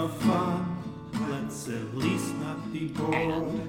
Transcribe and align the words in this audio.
of 0.00 0.16
fun, 0.22 0.82
let's 1.28 1.68
at 1.68 1.94
least 1.94 2.34
not 2.36 2.72
be 2.72 2.86
bored. 2.86 3.60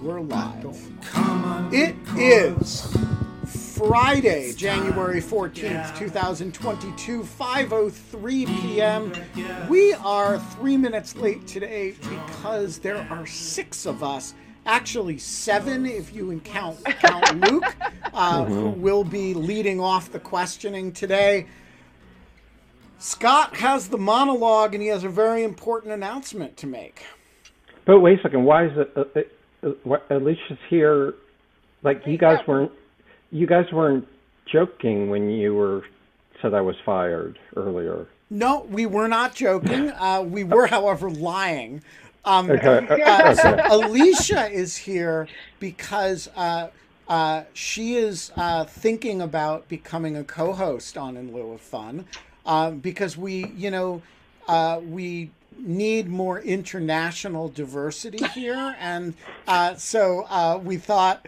We're 0.00 0.20
live. 0.20 0.88
Come 1.02 1.44
on, 1.44 1.74
It 1.74 1.96
is 2.16 2.96
Friday, 3.44 4.52
January 4.52 5.20
14th, 5.20 5.98
2022, 5.98 7.24
5:03 7.24 8.46
p.m. 8.60 9.12
We 9.68 9.94
are 9.94 10.38
3 10.38 10.76
minutes 10.76 11.16
late 11.16 11.44
today 11.48 11.96
because 12.08 12.78
there 12.78 13.04
are 13.10 13.26
6 13.26 13.86
of 13.86 14.04
us, 14.04 14.34
actually 14.64 15.18
7 15.18 15.86
if 15.86 16.14
you 16.14 16.40
count 16.44 16.84
count 16.84 17.50
Luke, 17.50 17.74
uh, 18.14 18.44
who 18.44 18.68
will 18.68 19.02
be 19.02 19.34
leading 19.34 19.80
off 19.80 20.12
the 20.12 20.20
questioning 20.20 20.92
today. 20.92 21.48
Scott 22.98 23.56
has 23.56 23.88
the 23.88 23.98
monologue 23.98 24.74
and 24.74 24.82
he 24.82 24.88
has 24.88 25.04
a 25.04 25.08
very 25.08 25.44
important 25.44 25.92
announcement 25.92 26.56
to 26.58 26.66
make. 26.66 27.04
But 27.84 28.00
wait 28.00 28.18
a 28.18 28.22
second. 28.22 28.44
Why 28.44 28.66
is 28.66 28.72
it? 28.76 28.92
Uh, 28.96 29.66
uh, 29.66 29.90
uh, 29.90 29.98
Alicia's 30.10 30.58
here. 30.68 31.14
Like 31.82 32.02
you 32.06 32.18
guys 32.18 32.38
weren't. 32.46 32.72
You 33.30 33.46
guys 33.46 33.66
weren't 33.72 34.06
joking 34.50 35.10
when 35.10 35.30
you 35.30 35.54
were 35.54 35.84
said 36.42 36.54
I 36.54 36.60
was 36.60 36.76
fired 36.84 37.38
earlier. 37.56 38.06
No, 38.30 38.66
we 38.70 38.86
were 38.86 39.08
not 39.08 39.34
joking. 39.34 39.90
Uh, 39.98 40.22
we 40.22 40.44
were, 40.44 40.66
however, 40.66 41.10
lying. 41.10 41.82
Um, 42.24 42.50
Okay. 42.50 42.86
uh, 43.02 43.34
so 43.34 43.52
okay. 43.54 43.62
Alicia 43.70 44.50
is 44.50 44.76
here 44.76 45.26
because 45.58 46.28
uh, 46.36 46.68
uh, 47.08 47.44
she 47.52 47.94
is 47.96 48.30
uh, 48.36 48.64
thinking 48.64 49.20
about 49.22 49.68
becoming 49.68 50.16
a 50.16 50.24
co-host 50.24 50.96
on 50.96 51.16
In 51.16 51.32
Lieu 51.32 51.52
of 51.52 51.60
Fun 51.60 52.04
um, 52.48 52.78
because 52.78 53.16
we, 53.16 53.46
you 53.48 53.70
know, 53.70 54.02
uh, 54.48 54.80
we 54.82 55.30
need 55.58 56.08
more 56.08 56.40
international 56.40 57.48
diversity 57.50 58.24
here, 58.28 58.74
and 58.80 59.14
uh, 59.46 59.74
so 59.76 60.24
uh, 60.28 60.58
we 60.62 60.76
thought. 60.76 61.26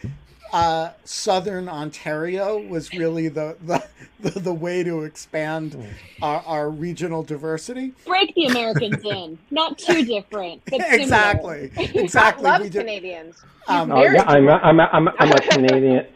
Uh, 0.52 0.90
Southern 1.04 1.68
Ontario 1.68 2.58
was 2.58 2.92
really 2.92 3.28
the, 3.28 3.56
the, 3.62 3.86
the, 4.18 4.40
the 4.40 4.52
way 4.52 4.82
to 4.82 5.02
expand 5.04 5.76
our, 6.22 6.42
our 6.44 6.70
regional 6.70 7.22
diversity. 7.22 7.92
break 8.04 8.34
the 8.34 8.46
Americans 8.46 9.04
in. 9.04 9.38
Not 9.52 9.78
too 9.78 10.04
different, 10.04 10.60
but. 10.68 10.80
Exactly, 10.90 11.70
exactly. 11.94 12.42
loves 12.42 12.64
We 12.64 12.70
Canadians. 12.70 13.36
um, 13.68 13.92
Oh 13.92 14.02
yeah, 14.02 14.24
I'm 14.24 14.48
a, 14.48 14.54
I'm 14.54 14.80
a, 14.80 14.90
I'm 14.92 15.06
a, 15.06 15.14
I'm 15.20 15.30
a 15.36 15.40
Canadian. 15.40 16.06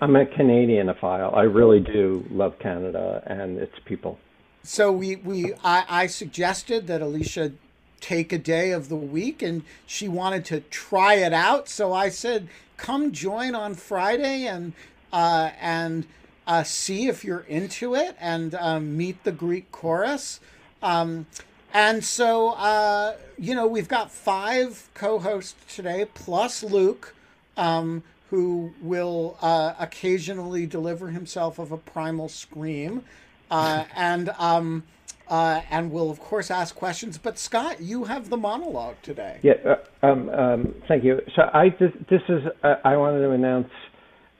I'm 0.00 0.16
a 0.16 0.24
Canadianophile. 0.26 1.36
I 1.36 1.42
really 1.42 1.78
do 1.78 2.26
love 2.28 2.58
Canada 2.58 3.22
and 3.26 3.56
its 3.56 3.78
people. 3.84 4.18
So 4.66 4.90
we, 4.90 5.16
we 5.16 5.54
I, 5.62 5.84
I 5.88 6.06
suggested 6.08 6.88
that 6.88 7.00
Alicia 7.00 7.52
take 8.00 8.32
a 8.32 8.38
day 8.38 8.72
of 8.72 8.88
the 8.88 8.96
week 8.96 9.40
and 9.40 9.62
she 9.86 10.08
wanted 10.08 10.44
to 10.46 10.60
try 10.60 11.14
it 11.14 11.32
out. 11.32 11.68
So 11.68 11.92
I 11.92 12.08
said, 12.08 12.48
come 12.76 13.12
join 13.12 13.54
on 13.54 13.74
Friday 13.74 14.46
and 14.46 14.72
uh, 15.12 15.50
and 15.60 16.06
uh, 16.46 16.64
see 16.64 17.06
if 17.06 17.24
you're 17.24 17.46
into 17.48 17.94
it 17.94 18.16
and 18.20 18.54
um, 18.56 18.96
meet 18.96 19.22
the 19.24 19.32
Greek 19.32 19.70
chorus. 19.70 20.40
Um, 20.82 21.26
and 21.72 22.04
so, 22.04 22.50
uh, 22.50 23.16
you 23.38 23.54
know, 23.54 23.66
we've 23.66 23.88
got 23.88 24.10
five 24.10 24.88
co-hosts 24.94 25.74
today, 25.74 26.06
plus 26.14 26.62
Luke, 26.62 27.14
um, 27.56 28.02
who 28.30 28.72
will 28.82 29.36
uh, 29.40 29.74
occasionally 29.78 30.66
deliver 30.66 31.08
himself 31.08 31.58
of 31.58 31.70
a 31.72 31.76
primal 31.76 32.28
scream, 32.28 33.04
uh, 33.50 33.84
and 33.94 34.30
um, 34.38 34.84
uh, 35.28 35.60
and 35.70 35.90
will 35.90 36.10
of 36.10 36.20
course 36.20 36.50
ask 36.50 36.74
questions. 36.74 37.18
But 37.18 37.38
Scott, 37.38 37.80
you 37.80 38.04
have 38.04 38.30
the 38.30 38.36
monologue 38.36 38.96
today. 39.02 39.38
Yeah. 39.42 39.54
Uh, 39.64 40.06
um, 40.06 40.28
um, 40.30 40.74
thank 40.88 41.04
you. 41.04 41.20
So 41.34 41.42
I 41.52 41.70
this, 41.70 41.92
this 42.08 42.22
is 42.28 42.42
uh, 42.62 42.76
I 42.84 42.96
wanted 42.96 43.20
to 43.20 43.30
announce 43.30 43.70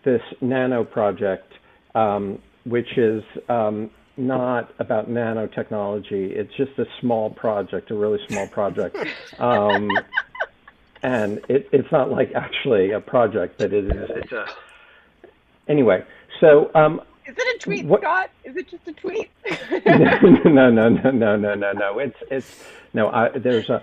this 0.04 0.22
nano 0.40 0.84
project, 0.84 1.52
um, 1.94 2.40
which 2.64 2.96
is 2.96 3.22
um, 3.48 3.90
not 4.16 4.72
about 4.78 5.10
nanotechnology. 5.10 6.30
It's 6.30 6.54
just 6.56 6.78
a 6.78 6.86
small 7.00 7.30
project, 7.30 7.90
a 7.90 7.94
really 7.94 8.20
small 8.28 8.46
project. 8.48 8.96
Um, 9.38 9.90
and 11.02 11.40
it, 11.48 11.68
it's 11.72 11.90
not 11.92 12.10
like 12.10 12.32
actually 12.34 12.92
a 12.92 13.00
project, 13.00 13.58
but 13.58 13.72
it 13.72 13.84
is. 13.84 14.10
It's 14.10 14.32
a. 14.32 14.46
Anyway, 15.68 16.02
so 16.40 16.70
um, 16.74 17.02
Is 17.26 17.34
it 17.36 17.56
a 17.56 17.58
tweet, 17.58 17.86
What- 17.86 18.00
Scott? 18.02 18.30
Is 18.44 18.56
it 18.56 18.68
just 18.68 18.86
a 18.88 18.92
tweet? 18.92 19.30
no, 20.44 20.70
no, 20.70 20.88
no, 20.88 21.10
no, 21.10 21.36
no, 21.36 21.54
no, 21.54 21.72
no. 21.72 21.98
It's 21.98 22.16
it's 22.30 22.64
no. 22.94 23.08
I, 23.08 23.30
there's 23.38 23.68
a. 23.68 23.82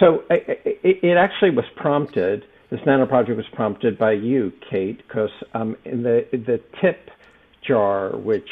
So 0.00 0.24
it, 0.30 0.60
it, 0.82 0.98
it 1.04 1.16
actually 1.16 1.50
was 1.50 1.64
prompted. 1.76 2.44
This 2.70 2.80
nano 2.86 3.06
project 3.06 3.36
was 3.36 3.46
prompted 3.52 3.98
by 3.98 4.12
you, 4.12 4.52
Kate, 4.70 4.98
because 5.06 5.30
um, 5.54 5.76
in 5.84 6.02
the 6.02 6.26
the 6.32 6.60
tip 6.80 7.10
jar 7.66 8.16
which 8.16 8.48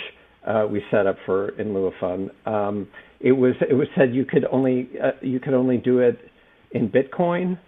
uh, 0.46 0.66
we 0.70 0.82
set 0.90 1.06
up 1.06 1.16
for 1.26 1.50
in 1.60 1.74
lieu 1.74 1.86
of 1.86 1.94
fun, 2.00 2.30
um, 2.46 2.88
it 3.20 3.32
was 3.32 3.54
it 3.68 3.74
was 3.74 3.88
said 3.96 4.14
you 4.14 4.24
could 4.24 4.44
only 4.50 4.88
uh, 5.02 5.12
you 5.20 5.40
could 5.40 5.54
only 5.54 5.76
do 5.78 5.98
it 5.98 6.30
in 6.72 6.88
Bitcoin. 6.88 7.58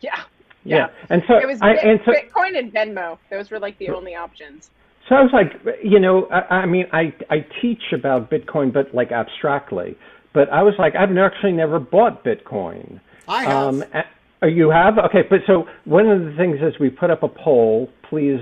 yeah. 0.00 0.22
Yeah, 0.66 0.86
and 1.10 1.22
so 1.28 1.34
It 1.36 1.46
was 1.46 1.58
I, 1.60 1.74
Bit- 1.74 1.84
and 1.84 2.00
so 2.06 2.12
Bitcoin 2.12 2.58
and 2.58 2.72
Venmo. 2.72 3.18
Those 3.28 3.50
were 3.50 3.58
like 3.58 3.76
the 3.76 3.90
only 3.90 4.14
options. 4.14 4.70
So 5.08 5.14
I 5.14 5.22
was 5.22 5.32
like, 5.32 5.76
you 5.82 6.00
know, 6.00 6.26
I, 6.26 6.62
I 6.62 6.66
mean, 6.66 6.86
I 6.92 7.14
I 7.28 7.46
teach 7.60 7.92
about 7.92 8.30
Bitcoin, 8.30 8.72
but 8.72 8.94
like 8.94 9.12
abstractly. 9.12 9.96
But 10.32 10.50
I 10.50 10.62
was 10.62 10.74
like, 10.78 10.94
I've 10.96 11.16
actually 11.16 11.52
never 11.52 11.78
bought 11.78 12.24
Bitcoin. 12.24 13.00
I 13.28 13.44
have. 13.44 13.80
a- 13.80 14.04
oh, 14.42 14.46
you 14.46 14.70
have? 14.70 14.98
Okay, 14.98 15.22
but 15.28 15.40
so 15.46 15.68
one 15.84 16.08
of 16.08 16.24
the 16.24 16.34
things 16.36 16.58
is 16.60 16.78
we 16.78 16.90
put 16.90 17.10
up 17.10 17.22
a 17.22 17.28
poll. 17.28 17.90
Please 18.08 18.40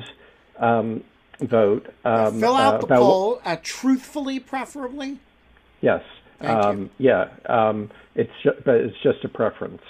um, 0.59 1.03
vote. 1.41 1.89
Um, 2.05 2.41
Fill 2.41 2.57
out 2.57 2.75
uh, 2.75 2.79
the 2.79 2.87
poll, 2.87 3.41
uh, 3.45 3.57
truthfully, 3.63 4.39
preferably. 4.39 5.19
Yes. 5.81 6.03
Thank 6.41 6.65
um, 6.65 6.91
Yeah. 6.99 7.29
Um, 7.47 7.91
it's 8.15 8.33
ju- 8.43 8.61
but 8.65 8.77
it's 8.77 8.97
just 9.03 9.25
a 9.25 9.29
preference. 9.29 9.83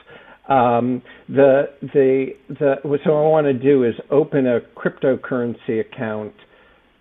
Um, 0.49 1.03
the 1.29 1.71
the 1.81 2.35
the 2.49 2.77
so 2.83 2.89
what 2.89 3.07
I 3.07 3.29
want 3.29 3.47
to 3.47 3.53
do 3.55 3.85
is 3.85 3.95
open 4.11 4.47
a 4.47 4.61
cryptocurrency 4.61 5.81
account 5.81 6.35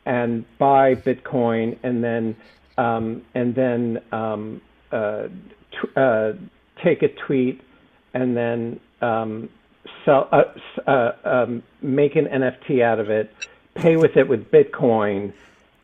and 0.06 0.46
buy 0.58 0.96
Bitcoin 0.96 1.78
and 1.84 2.04
then 2.04 2.36
um, 2.78 3.24
and 3.36 3.54
then 3.54 4.02
um, 4.12 4.62
uh, 4.92 5.28
t- 5.72 5.92
uh, 5.96 6.32
take 6.84 7.04
a 7.04 7.10
tweet 7.28 7.62
and 8.14 8.36
then 8.36 8.80
um, 9.02 9.50
sell 10.06 10.28
uh, 10.32 10.44
uh, 10.90 11.12
um, 11.24 11.64
make 11.82 12.16
an 12.16 12.26
NFT 12.26 12.82
out 12.84 13.00
of 13.00 13.10
it, 13.10 13.32
pay 13.76 13.98
with 13.98 14.18
it 14.18 14.28
with 14.28 14.52
Bitcoin, 14.52 15.34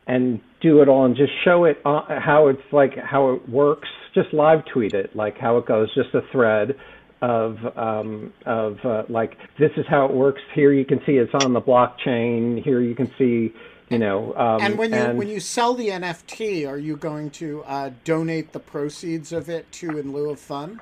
and 0.06 0.40
do 0.60 0.82
it 0.82 0.88
all 0.88 1.04
and 1.04 1.16
just 1.16 1.32
show 1.44 1.64
it 1.64 1.80
uh, 1.84 2.02
how 2.20 2.48
it's 2.48 2.72
like 2.72 2.96
how 2.96 3.34
it 3.34 3.48
works. 3.48 3.88
Just 4.14 4.32
live 4.32 4.64
tweet 4.72 4.94
it 4.94 5.14
like 5.14 5.38
how 5.38 5.58
it 5.58 5.66
goes. 5.66 5.94
Just 5.94 6.14
a 6.14 6.22
thread 6.32 6.78
of 7.20 7.58
um, 7.76 8.32
of 8.46 8.78
uh, 8.84 9.02
like 9.08 9.36
this 9.58 9.70
is 9.76 9.86
how 9.88 10.06
it 10.06 10.12
works. 10.12 10.40
Here 10.54 10.72
you 10.72 10.84
can 10.84 11.00
see 11.06 11.12
it's 11.12 11.34
on 11.34 11.52
the 11.52 11.60
blockchain. 11.60 12.62
Here 12.62 12.80
you 12.80 12.94
can 12.94 13.10
see 13.18 13.54
you 13.90 13.98
know. 13.98 14.34
Um, 14.36 14.60
And 14.62 14.78
when 14.78 14.92
you 14.92 15.04
when 15.18 15.28
you 15.28 15.40
sell 15.40 15.74
the 15.74 15.88
NFT, 15.88 16.68
are 16.68 16.78
you 16.78 16.96
going 16.96 17.30
to 17.32 17.62
uh, 17.66 17.90
donate 18.04 18.52
the 18.52 18.60
proceeds 18.60 19.32
of 19.32 19.48
it 19.48 19.70
to 19.72 19.98
In 19.98 20.12
Lieu 20.12 20.30
of 20.30 20.40
Fun? 20.40 20.80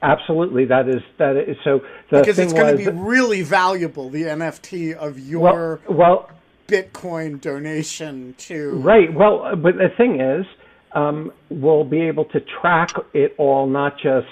absolutely 0.00 0.64
that 0.64 0.88
is 0.88 1.02
that 1.18 1.36
is 1.36 1.56
so 1.64 1.80
the 2.10 2.20
Because 2.20 2.38
it's 2.38 2.52
going 2.52 2.76
was 2.76 2.84
to 2.84 2.92
be 2.92 2.96
really 2.98 3.42
valuable, 3.42 4.10
the 4.10 4.22
NFT 4.24 4.94
of 4.94 5.18
your 5.18 5.80
well 5.88 6.30
Bitcoin 6.68 7.40
donation 7.40 8.34
to. 8.38 8.70
Right. 8.78 9.12
Well, 9.12 9.56
but 9.56 9.76
the 9.76 9.88
thing 9.96 10.20
is, 10.20 10.46
um, 10.92 11.32
we'll 11.48 11.84
be 11.84 12.02
able 12.02 12.26
to 12.26 12.40
track 12.60 12.90
it 13.14 13.34
all, 13.38 13.66
not 13.66 13.98
just 13.98 14.26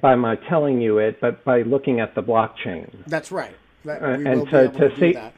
by 0.00 0.14
my 0.14 0.36
telling 0.48 0.80
you 0.80 0.98
it, 0.98 1.20
but 1.20 1.44
by 1.44 1.62
looking 1.62 1.98
at 1.98 2.14
the 2.14 2.22
blockchain. 2.22 2.88
That's 3.06 3.32
right. 3.32 3.56
That, 3.84 4.02
Uh, 4.02 4.06
and 4.06 4.24
will 4.40 4.44
be 4.44 4.50
to- 4.52 4.60
able 4.64 4.72
to 4.78 4.88
to 4.90 5.00
see- 5.00 5.12
that. 5.14 5.32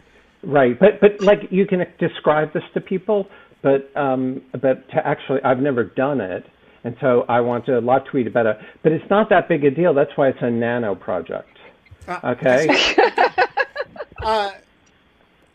Right. 0.47 0.79
But 0.79 1.01
but 1.01 1.21
like 1.21 1.41
you 1.51 1.67
can 1.67 1.85
describe 1.99 2.53
this 2.53 2.63
to 2.75 2.81
people, 2.81 3.29
but 3.63 3.91
um, 3.97 4.43
but 4.53 4.89
to 4.91 5.07
actually, 5.07 5.43
I've 5.43 5.61
never 5.61 5.85
done 5.85 6.21
it, 6.21 6.45
and 6.85 6.97
so 7.01 7.25
I 7.29 7.41
want 7.41 7.67
to 7.67 7.79
lot 7.81 8.07
tweet 8.07 8.27
about 8.27 8.47
it. 8.47 8.59
But 8.83 8.93
it's 8.93 9.09
not 9.11 9.29
that 9.31 9.49
big 9.49 9.65
a 9.65 9.71
deal. 9.71 9.95
That's 9.95 10.11
why 10.17 10.29
it's 10.29 10.39
a 10.43 10.51
nano 10.51 10.95
project. 10.95 11.49
Uh, 12.07 12.21
Okay, 12.37 12.67
Uh, 14.23 14.51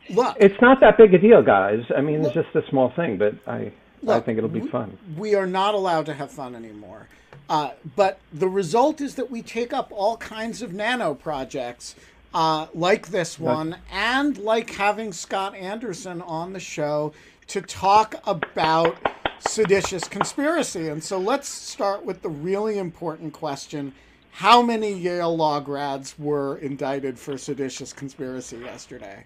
look, 0.09 0.37
it's 0.39 0.59
not 0.61 0.79
that 0.81 0.97
big 0.97 1.13
a 1.13 1.17
deal, 1.19 1.41
guys. 1.41 1.81
I 1.95 2.01
mean, 2.01 2.23
it's 2.23 2.33
just 2.33 2.49
a 2.55 2.61
small 2.69 2.91
thing, 2.95 3.17
but 3.17 3.33
I 3.47 3.71
I 4.07 4.19
think 4.19 4.37
it'll 4.37 4.49
be 4.49 4.67
fun. 4.67 4.97
we 5.17 5.35
are 5.35 5.47
not 5.47 5.73
allowed 5.73 6.05
to 6.07 6.13
have 6.13 6.31
fun 6.31 6.55
anymore. 6.55 7.07
Uh, 7.49 7.71
but 7.95 8.19
the 8.31 8.47
result 8.47 9.01
is 9.01 9.15
that 9.15 9.31
we 9.31 9.41
take 9.41 9.73
up 9.73 9.91
all 9.91 10.17
kinds 10.17 10.61
of 10.61 10.71
nano 10.71 11.15
projects 11.15 11.95
uh, 12.33 12.67
like 12.73 13.07
this 13.07 13.39
one 13.39 13.77
and 13.91 14.37
like 14.37 14.69
having 14.71 15.11
Scott 15.11 15.55
Anderson 15.55 16.21
on 16.21 16.53
the 16.53 16.59
show 16.59 17.13
to 17.47 17.61
talk 17.61 18.15
about 18.27 18.97
seditious 19.39 20.07
conspiracy. 20.07 20.89
And 20.89 21.03
so 21.03 21.17
let's 21.17 21.47
start 21.47 22.05
with 22.05 22.21
the 22.21 22.29
really 22.29 22.77
important 22.77 23.33
question. 23.33 23.93
How 24.31 24.61
many 24.61 24.93
Yale 24.93 25.35
law 25.35 25.59
grads 25.59 26.17
were 26.19 26.57
indicted 26.57 27.17
for 27.17 27.37
seditious 27.37 27.91
conspiracy 27.91 28.57
yesterday? 28.57 29.25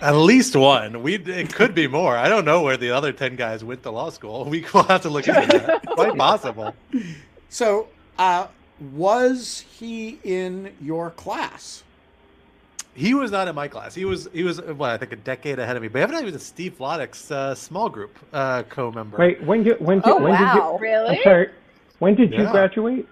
At 0.00 0.14
least 0.14 0.54
one. 0.54 1.02
We 1.02 1.16
it 1.16 1.54
could 1.54 1.74
be 1.74 1.88
more. 1.88 2.16
I 2.16 2.28
don't 2.28 2.44
know 2.44 2.62
where 2.62 2.76
the 2.76 2.90
other 2.90 3.12
ten 3.12 3.34
guys 3.34 3.64
went 3.64 3.82
to 3.82 3.90
law 3.90 4.10
school. 4.10 4.44
We 4.50 4.64
will 4.72 4.84
have 4.84 5.02
to 5.02 5.10
look 5.10 5.26
into 5.26 5.58
that. 5.58 5.86
Quite 5.86 6.16
possible. 6.16 6.74
So, 7.48 7.88
uh, 8.18 8.46
was 8.94 9.64
he 9.78 10.18
in 10.24 10.72
your 10.80 11.10
class? 11.10 11.82
He 12.94 13.14
was 13.14 13.30
not 13.30 13.48
in 13.48 13.54
my 13.54 13.68
class. 13.68 13.94
He 13.94 14.04
was 14.04 14.28
he 14.34 14.42
was 14.42 14.60
what 14.60 14.90
I 14.90 14.98
think 14.98 15.12
a 15.12 15.16
decade 15.16 15.58
ahead 15.58 15.76
of 15.76 15.82
me. 15.82 15.88
But 15.88 16.02
evidently 16.02 16.28
he 16.28 16.32
was 16.34 16.42
a 16.42 16.44
Steve 16.44 16.76
Vladeck's 16.78 17.30
uh, 17.30 17.54
small 17.54 17.88
group 17.88 18.18
uh, 18.34 18.64
co-member. 18.64 19.16
Wait, 19.16 19.42
when 19.44 19.62
did 19.62 19.80
when 19.80 20.00
did 20.00 20.08
Oh, 20.10 20.20
when 20.22 20.32
wow. 20.32 20.54
did 20.54 20.62
you? 20.62 20.78
Really? 20.78 21.16
I'm 21.16 21.22
sorry. 21.22 21.48
When 22.00 22.14
did 22.14 22.32
you 22.32 22.50
graduate? 22.50 23.08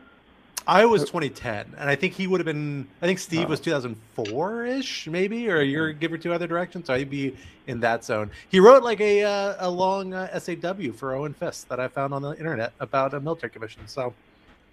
I 0.67 0.85
was 0.85 1.03
2010, 1.03 1.75
and 1.79 1.89
I 1.89 1.97
think 1.97 2.13
he 2.13 2.27
would 2.27 2.39
have 2.41 2.45
been. 2.45 2.87
I 3.01 3.07
think 3.07 3.19
Steve 3.19 3.47
Oh. 3.47 3.51
was 3.51 3.61
2004 3.61 4.67
ish, 4.67 5.07
maybe, 5.09 5.49
or 5.49 5.61
a 5.61 5.65
year 5.65 5.93
give 5.93 6.13
or 6.13 6.19
two 6.19 6.33
other 6.35 6.47
direction. 6.47 6.85
So 6.85 6.93
I'd 6.93 7.09
be 7.09 7.35
in 7.67 7.81
that 7.81 8.05
zone. 8.05 8.31
He 8.51 8.61
wrote 8.61 8.83
like 8.83 9.01
a 9.01 9.23
uh, 9.25 9.55
a 9.61 9.71
long 9.71 10.13
uh, 10.13 10.39
SAW 10.39 10.93
for 10.93 11.15
Owen 11.15 11.33
Fiss 11.33 11.65
that 11.65 11.81
I 11.81 11.89
found 11.89 12.13
on 12.13 12.21
the 12.21 12.33
internet 12.33 12.75
about 12.81 13.15
a 13.15 13.21
military 13.21 13.51
commission. 13.51 13.81
So 13.87 14.13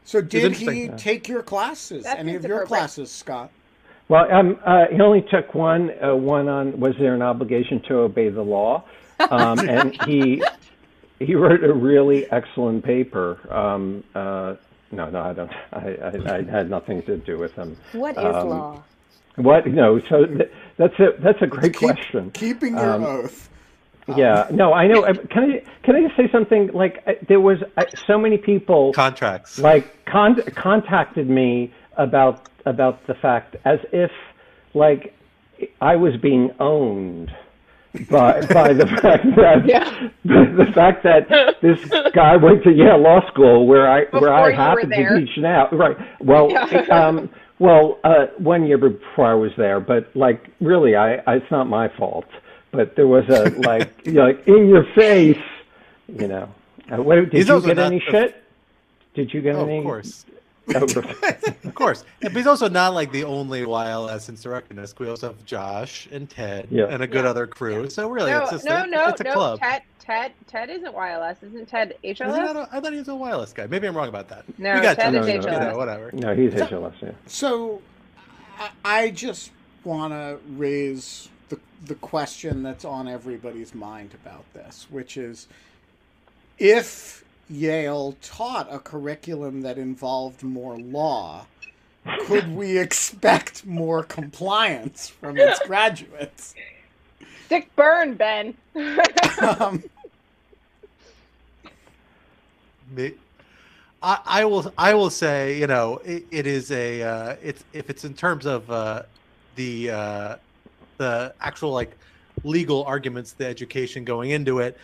So, 0.08 0.22
did 0.22 0.54
he 0.54 0.86
Yeah. 0.86 0.96
take 0.96 1.28
your 1.28 1.44
classes? 1.44 2.06
That 2.06 2.20
Any 2.20 2.36
of 2.36 2.46
your 2.46 2.66
classes, 2.66 3.12
Scott? 3.12 3.50
Well, 4.08 4.32
um, 4.32 4.58
uh, 4.64 4.86
he 4.90 5.02
only 5.02 5.22
took 5.22 5.54
one. 5.54 5.92
Uh, 6.02 6.16
one 6.16 6.48
on 6.48 6.80
was 6.80 6.96
there 6.98 7.14
an 7.14 7.22
obligation 7.22 7.82
to 7.90 7.98
obey 7.98 8.30
the 8.30 8.42
law, 8.42 8.86
um, 9.30 9.60
and 9.70 10.02
he 10.04 10.42
he 11.20 11.36
wrote 11.36 11.62
a 11.62 11.74
really 11.74 12.26
excellent 12.32 12.86
paper. 12.86 13.38
Um, 13.54 14.02
uh, 14.16 14.56
no, 14.94 15.10
no, 15.10 15.22
I 15.24 15.34
don't. 15.34 15.52
I, 15.74 15.98
I, 16.02 16.36
I 16.38 16.42
had 16.44 16.70
nothing 16.70 17.02
to 17.04 17.18
do 17.18 17.38
with 17.38 17.52
him. 17.56 17.76
What 17.92 18.18
is 18.18 18.24
Um, 18.24 18.48
law? 18.48 18.84
What? 19.36 19.68
No. 19.68 20.00
So 20.08 20.26
th- 20.26 20.50
that's 20.78 20.98
a 21.00 21.16
that's 21.20 21.42
a 21.42 21.48
great 21.48 21.74
Keep- 21.74 21.90
question. 21.96 22.32
Keeping 22.32 22.78
your 22.78 23.30
Um. 24.08 24.18
Yeah. 24.18 24.48
No, 24.52 24.74
I 24.74 24.88
know. 24.88 25.04
Uh, 25.04 25.14
Can 25.30 25.44
I 25.52 25.64
can 25.84 25.96
I 25.96 26.02
just 26.04 26.16
say 26.16 26.30
something? 26.32 26.70
Like 26.74 27.04
uh, 27.08 27.14
there 27.28 27.40
was 27.42 27.60
uh, 27.78 27.84
so 28.06 28.18
many 28.18 28.38
people 28.38 28.94
contracts. 28.94 29.60
like 29.60 30.06
con- 30.06 30.42
contacted 30.56 31.30
me 31.30 31.74
about 31.98 32.48
about 32.66 33.06
the 33.08 33.14
fact 33.16 33.56
as 33.66 33.80
if 33.92 34.12
like 34.74 35.14
I 35.82 35.96
was 35.96 36.16
being 36.18 36.52
owned 36.60 37.32
by 38.12 38.42
by 38.46 38.74
the 38.74 38.86
fact 38.86 39.26
that 39.38 39.66
Yeah. 39.66 40.10
the, 40.24 40.72
fact 40.74 41.04
that 41.04 41.28
this 41.62 41.80
guy 42.14 42.36
went 42.38 42.64
to 42.64 42.72
Yale 42.72 43.00
Law 43.02 43.22
School 43.32 43.66
where 43.68 43.90
I 43.90 44.04
where 44.20 44.32
I 44.34 44.40
you 44.40 44.52
were 44.52 44.52
happened 44.56 44.92
to 44.92 44.96
there. 44.98 45.18
teach 45.20 45.38
now 45.38 45.68
right 45.72 45.98
well 46.20 46.50
Yeah. 46.52 46.82
um 46.92 47.30
well 47.60 47.98
uh 48.04 48.28
one 48.38 48.68
year 48.68 48.78
before 48.78 49.26
I 49.26 49.34
was 49.34 49.52
there 49.58 49.80
but 49.80 50.16
like 50.16 50.46
really 50.62 50.96
I, 50.96 51.16
I 51.26 51.36
it's 51.38 51.50
not 51.50 51.68
my 51.68 51.88
fault 51.98 52.26
but 52.78 52.96
there 52.96 53.08
was 53.08 53.28
a 53.30 53.50
like 53.62 53.92
you 54.06 54.14
know, 54.14 54.26
like 54.28 54.48
in 54.48 54.68
your 54.68 54.86
face 54.94 55.38
you 56.08 56.28
know 56.28 56.48
uh, 56.92 56.98
what, 57.02 57.16
did 57.16 57.34
He's 57.34 57.50
you 57.50 57.60
get 57.62 57.80
any 57.80 58.00
the- 58.00 58.06
shit 58.12 58.44
did 59.16 59.34
you 59.34 59.42
get 59.42 59.56
Oh, 59.56 59.66
any 59.66 59.78
of 59.80 59.84
course. 59.84 60.26
Of 61.64 61.74
course. 61.76 62.04
But 62.22 62.34
he's 62.34 62.46
also 62.46 62.68
not 62.68 62.94
like 62.94 63.12
the 63.14 63.24
only 63.24 63.62
YLS 63.64 64.28
insurrectionist. 64.28 65.00
We 65.00 65.08
also 65.08 65.28
have 65.28 65.46
Josh 65.46 66.10
and 66.12 66.30
Ted 66.30 66.68
Yeah. 66.70 66.88
and 66.90 67.02
a 67.02 67.08
good 67.08 67.24
Yeah. 67.24 67.30
other 67.30 67.48
crew. 67.48 67.90
So 67.90 68.10
really, 68.10 68.32
no, 68.32 68.42
it's 68.42 68.52
just 68.52 68.66
no, 68.66 68.84
a, 68.84 68.86
no, 68.88 69.08
it's 69.08 69.22
a 69.22 69.24
no. 69.24 69.32
club. 69.34 69.60
Ted, 69.62 69.82
Ted, 69.98 70.34
Ted 70.46 70.70
isn't 70.70 70.94
YLS. 70.94 71.42
Isn't 71.42 71.68
Ted 71.70 71.96
Is 72.04 72.18
he 72.18 72.24
HLS? 72.26 72.54
not 72.54 72.56
a- 72.58 72.70
I 72.76 72.82
thought 72.82 72.92
he 72.92 73.00
was 73.00 73.08
a 73.08 73.12
YLS 73.12 73.54
guy. 73.56 73.66
Maybe 73.68 73.88
I'm 73.88 73.96
wrong 73.96 74.10
about 74.10 74.28
that. 74.28 74.44
No, 74.60 74.76
we 74.76 74.82
got 74.82 74.98
Ted 74.98 75.14
you. 75.14 75.22
is 75.22 75.28
You 75.28 75.40
HLS. 75.40 75.72
know, 75.72 75.78
whatever. 75.78 76.10
no, 76.14 76.36
he's 76.36 76.54
HLS. 76.54 76.94
Yeah. 77.02 77.12
So, 77.28 77.82
I, 78.60 78.70
I 78.84 79.10
just 79.12 79.52
want 79.86 80.12
to 80.12 80.38
raise 80.58 81.30
the 81.50 81.60
the 81.86 81.96
question 81.96 82.64
that's 82.64 82.86
on 82.86 83.08
everybody's 83.08 83.74
mind 83.74 84.14
about 84.14 84.46
this, 84.54 84.88
which 84.90 85.18
is 85.18 85.48
if 86.60 87.24
Yale 87.50 88.16
taught 88.22 88.68
a 88.72 88.80
curriculum 88.80 89.62
that 89.62 89.78
involved 89.78 90.44
more 90.44 90.78
law, 90.78 91.46
could 92.26 92.56
we 92.56 92.78
expect 92.80 93.66
more 93.66 94.04
compliance 94.04 95.10
from 95.10 95.38
its 95.38 95.60
graduates? 95.66 96.56
Dick 97.50 97.74
Burn, 97.76 98.16
Ben. 98.16 98.56
Um, 99.42 99.84
Me- 102.96 103.14
I, 104.02 104.20
I 104.26 104.46
will. 104.46 104.72
I 104.78 104.94
will 104.94 105.10
say, 105.10 105.58
you 105.60 105.68
know, 105.68 106.00
it, 106.06 106.26
it 106.32 106.48
is 106.48 106.72
a. 106.72 107.02
Uh, 107.02 107.36
it's 107.42 107.64
if 107.74 107.90
it's 107.90 108.06
in 108.06 108.14
terms 108.14 108.46
of 108.46 108.70
uh, 108.70 109.04
the 109.56 109.90
uh, 109.92 110.36
the 110.98 111.34
actual 111.42 111.72
like 111.72 111.98
legal 112.44 112.84
arguments, 112.84 113.34
the 113.34 113.46
education 113.46 114.04
going 114.04 114.32
into 114.32 114.60
it. 114.60 114.78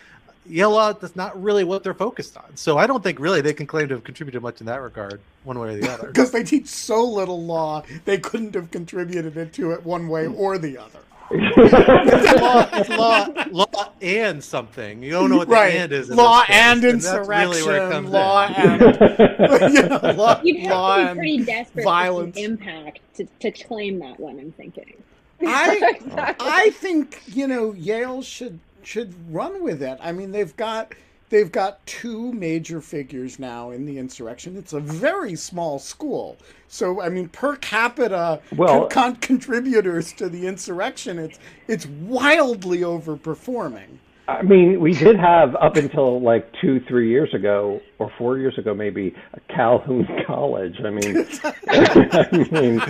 Yale 0.46 0.72
law 0.72 0.92
that's 0.92 1.16
not 1.16 1.42
really 1.42 1.64
what 1.64 1.84
they're 1.84 1.94
focused 1.94 2.36
on. 2.36 2.56
So 2.56 2.78
I 2.78 2.86
don't 2.86 3.02
think 3.02 3.20
really 3.20 3.40
they 3.40 3.54
can 3.54 3.66
claim 3.66 3.88
to 3.88 3.96
have 3.96 4.04
contributed 4.04 4.42
much 4.42 4.60
in 4.60 4.66
that 4.66 4.82
regard, 4.82 5.22
one 5.46 5.58
way 5.58 5.70
or 5.70 5.78
the 5.78 5.90
other. 5.90 6.08
because 6.08 6.32
they 6.34 6.44
teach 6.44 6.68
so 6.68 7.04
little 7.04 7.44
law, 7.46 7.84
they 8.06 8.18
couldn't 8.18 8.54
have 8.56 8.70
contributed 8.70 9.38
it 9.38 9.54
to 9.54 9.72
it 9.72 9.86
one 9.86 10.08
way 10.10 10.28
or 10.28 10.58
the 10.58 10.78
other. 10.78 11.00
it's 11.36 12.42
law, 12.42 12.70
it's 12.74 12.90
law, 12.90 13.28
law 13.52 13.92
and 14.02 14.44
something. 14.44 15.02
You 15.02 15.12
don't 15.12 15.30
know 15.30 15.38
what 15.38 15.48
the 15.48 15.54
right. 15.54 15.74
and 15.74 15.92
is. 15.92 16.10
in 16.10 16.18
law 16.18 16.42
this 16.42 16.48
case, 16.48 16.56
and 16.58 16.84
that's 16.84 16.94
insurrection, 16.94 17.50
really 17.50 17.64
where 17.64 17.88
it 17.88 17.92
comes 17.92 18.10
law 18.10 18.48
in. 18.48 18.54
and 18.54 19.74
you 19.74 19.84
know, 19.84 20.14
law, 20.16 20.42
You'd 20.44 20.60
have 20.62 20.72
law 20.72 20.98
to 20.98 21.14
be 21.14 21.20
pretty 21.20 21.46
desperate 21.46 21.84
violence. 21.86 22.38
for 22.38 22.44
impact 22.44 23.00
to, 23.16 23.26
to 23.40 23.52
claim 23.52 24.00
that 24.00 24.20
one, 24.20 24.40
I'm 24.40 24.52
thinking. 24.52 24.94
I 25.46 25.96
Exactly. 25.96 26.48
I 26.50 26.70
think 26.72 27.22
you 27.28 27.48
know 27.48 27.74
Yale 27.74 28.22
should 28.22 28.60
should 28.84 29.14
run 29.34 29.64
with 29.64 29.82
it. 29.82 29.98
I 30.02 30.12
mean 30.12 30.32
they've 30.32 30.56
got 30.58 30.94
they've 31.30 31.52
got 31.52 31.86
two 31.86 32.32
major 32.34 32.82
figures 32.82 33.40
now 33.40 33.72
in 33.72 33.86
the 33.86 33.98
insurrection. 33.98 34.56
It's 34.58 34.74
a 34.74 34.80
very 34.80 35.36
small 35.36 35.80
school, 35.80 36.38
so 36.68 37.02
I 37.02 37.10
mean 37.10 37.30
per 37.30 37.56
capita 37.58 38.42
Well- 38.56 38.88
con- 38.88 39.18
contributors 39.18 40.14
to 40.14 40.30
the 40.30 40.48
insurrection, 40.48 41.20
it's 41.20 41.40
it's 41.68 41.86
wildly 41.86 42.80
overperforming. 42.80 44.00
I 44.28 44.42
mean, 44.42 44.80
we 44.80 44.94
did 44.94 45.18
have 45.20 45.54
up 45.56 45.76
until 45.76 46.22
like 46.22 46.50
two, 46.62 46.80
three 46.88 47.10
years 47.10 47.34
ago, 47.34 47.82
or 48.00 48.10
four 48.18 48.38
years 48.38 48.58
ago, 48.58 48.74
maybe 48.74 49.14
a 49.34 49.40
Calhoun 49.54 50.08
College. 50.28 50.80
I 50.84 50.90
mean, 50.92 51.28
I 51.68 52.28
mean, 52.52 52.82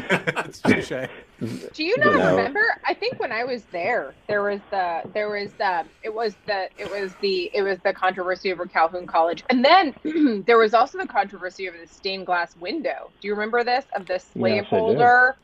Do 1.74 1.84
you 1.84 1.96
not 1.98 2.14
You 2.14 2.18
know. 2.20 2.30
remember? 2.38 2.62
I 2.86 2.94
think 2.94 3.20
when 3.20 3.32
I 3.32 3.44
was 3.46 3.64
there, 3.72 4.16
there 4.28 4.44
was 4.44 4.62
the 4.70 5.02
there 5.14 5.30
was 5.30 5.54
the 5.58 5.86
it 6.04 6.14
was 6.14 6.36
the 6.46 6.70
it 6.78 6.90
was 6.90 7.16
the 7.22 7.50
it 7.54 7.64
was 7.64 7.80
the 7.84 7.94
controversy 7.94 8.52
over 8.52 8.66
Calhoun 8.68 9.08
College, 9.08 9.44
and 9.50 9.66
then 9.66 9.96
there 10.48 10.58
was 10.60 10.74
also 10.74 11.00
the 11.00 11.08
controversy 11.08 11.68
over 11.68 11.78
the 11.78 11.88
stained 11.88 12.28
glass 12.28 12.56
window. 12.56 13.12
Do 13.22 13.28
you 13.28 13.34
remember 13.34 13.64
this 13.64 13.86
of 13.96 14.06
the 14.08 14.20
Yes, 14.36 14.68
I 14.72 14.82
do. 14.82 14.98
slaveholder 15.00 15.38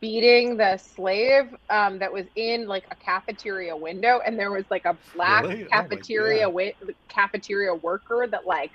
beating 0.00 0.56
the 0.58 0.78
slave 0.78 1.44
um, 1.70 2.00
that 2.00 2.12
was 2.12 2.26
in 2.36 2.66
like 2.66 2.84
a 2.92 2.96
cafeteria 2.96 3.76
window, 3.76 4.20
and 4.26 4.38
there 4.38 4.52
was 4.52 4.66
like 4.70 4.84
a 4.86 4.98
black 5.14 5.48
Really? 5.48 5.68
Oh 5.72 5.72
cafeteria 5.72 6.44
God. 6.44 6.44
wi- 6.44 6.74
cafeteria 7.10 7.74
worker 7.74 8.26
that 8.30 8.46
like 8.46 8.72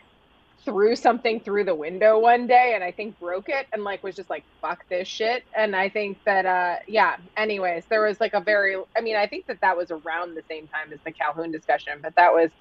threw 0.65 0.95
something 0.95 1.41
through 1.41 1.65
the 1.65 1.75
window 1.75 2.19
one 2.19 2.47
day 2.47 2.73
and 2.75 2.83
I 2.83 2.91
think 2.91 3.19
broke 3.19 3.49
it 3.49 3.67
and 3.73 3.83
like 3.83 4.03
was 4.03 4.15
just 4.15 4.29
like 4.29 4.45
fuck 4.61 4.79
this 4.89 5.07
shit 5.07 5.43
and 5.57 5.75
I 5.75 5.89
think 5.89 6.19
that 6.25 6.45
uh 6.45 6.75
yeah 6.87 7.17
anyways 7.37 7.85
there 7.89 8.03
was 8.05 8.19
like 8.21 8.33
a 8.33 8.41
very 8.41 8.77
I 8.97 9.01
mean 9.01 9.17
I 9.17 9.27
think 9.27 9.45
that 9.47 9.59
that 9.61 9.77
was 9.77 9.91
around 9.91 10.35
the 10.35 10.43
same 10.49 10.67
time 10.67 10.93
as 10.93 11.01
the 11.05 11.13
Calhoun 11.13 11.51
discussion 11.51 11.95
but 12.03 12.13
that 12.17 12.33
was 12.33 12.51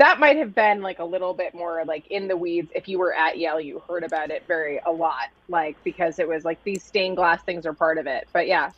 that 0.00 0.18
might 0.18 0.36
have 0.38 0.54
been 0.54 0.80
like 0.80 0.98
a 0.98 1.04
little 1.04 1.34
bit 1.34 1.54
more 1.54 1.84
like 1.84 2.06
in 2.08 2.26
the 2.26 2.36
weeds 2.36 2.70
if 2.74 2.88
you 2.88 2.98
were 2.98 3.14
at 3.14 3.38
Yale 3.38 3.60
you 3.60 3.82
heard 3.86 4.02
about 4.02 4.30
it 4.30 4.42
very 4.48 4.80
a 4.86 4.90
lot 4.90 5.28
like 5.48 5.76
because 5.84 6.18
it 6.18 6.26
was 6.26 6.42
like 6.42 6.62
these 6.64 6.82
stained 6.82 7.16
glass 7.16 7.42
things 7.42 7.66
are 7.66 7.74
part 7.74 7.98
of 7.98 8.06
it 8.06 8.26
but 8.32 8.46
yeah 8.46 8.70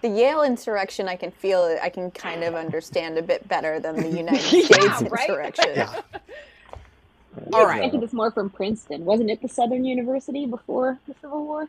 the 0.00 0.08
Yale 0.08 0.42
insurrection, 0.42 1.08
I 1.08 1.16
can 1.16 1.32
feel 1.32 1.64
it. 1.64 1.80
I 1.82 1.88
can 1.88 2.12
kind 2.12 2.44
of 2.44 2.54
understand 2.54 3.18
a 3.18 3.22
bit 3.22 3.48
better 3.48 3.80
than 3.80 3.96
the 3.96 4.08
United 4.16 4.70
Yeah, 4.70 4.96
States 4.96 5.10
right? 5.10 5.28
insurrection. 5.28 5.72
Yeah. 5.74 6.00
All 7.52 7.66
I 7.66 7.90
think 7.90 8.04
it's 8.04 8.12
more 8.12 8.30
from 8.30 8.48
Princeton. 8.48 9.04
Wasn't 9.04 9.28
it 9.28 9.42
the 9.42 9.48
Southern 9.48 9.84
University 9.84 10.46
before 10.46 10.98
the 11.08 11.14
Civil 11.20 11.44
War? 11.44 11.68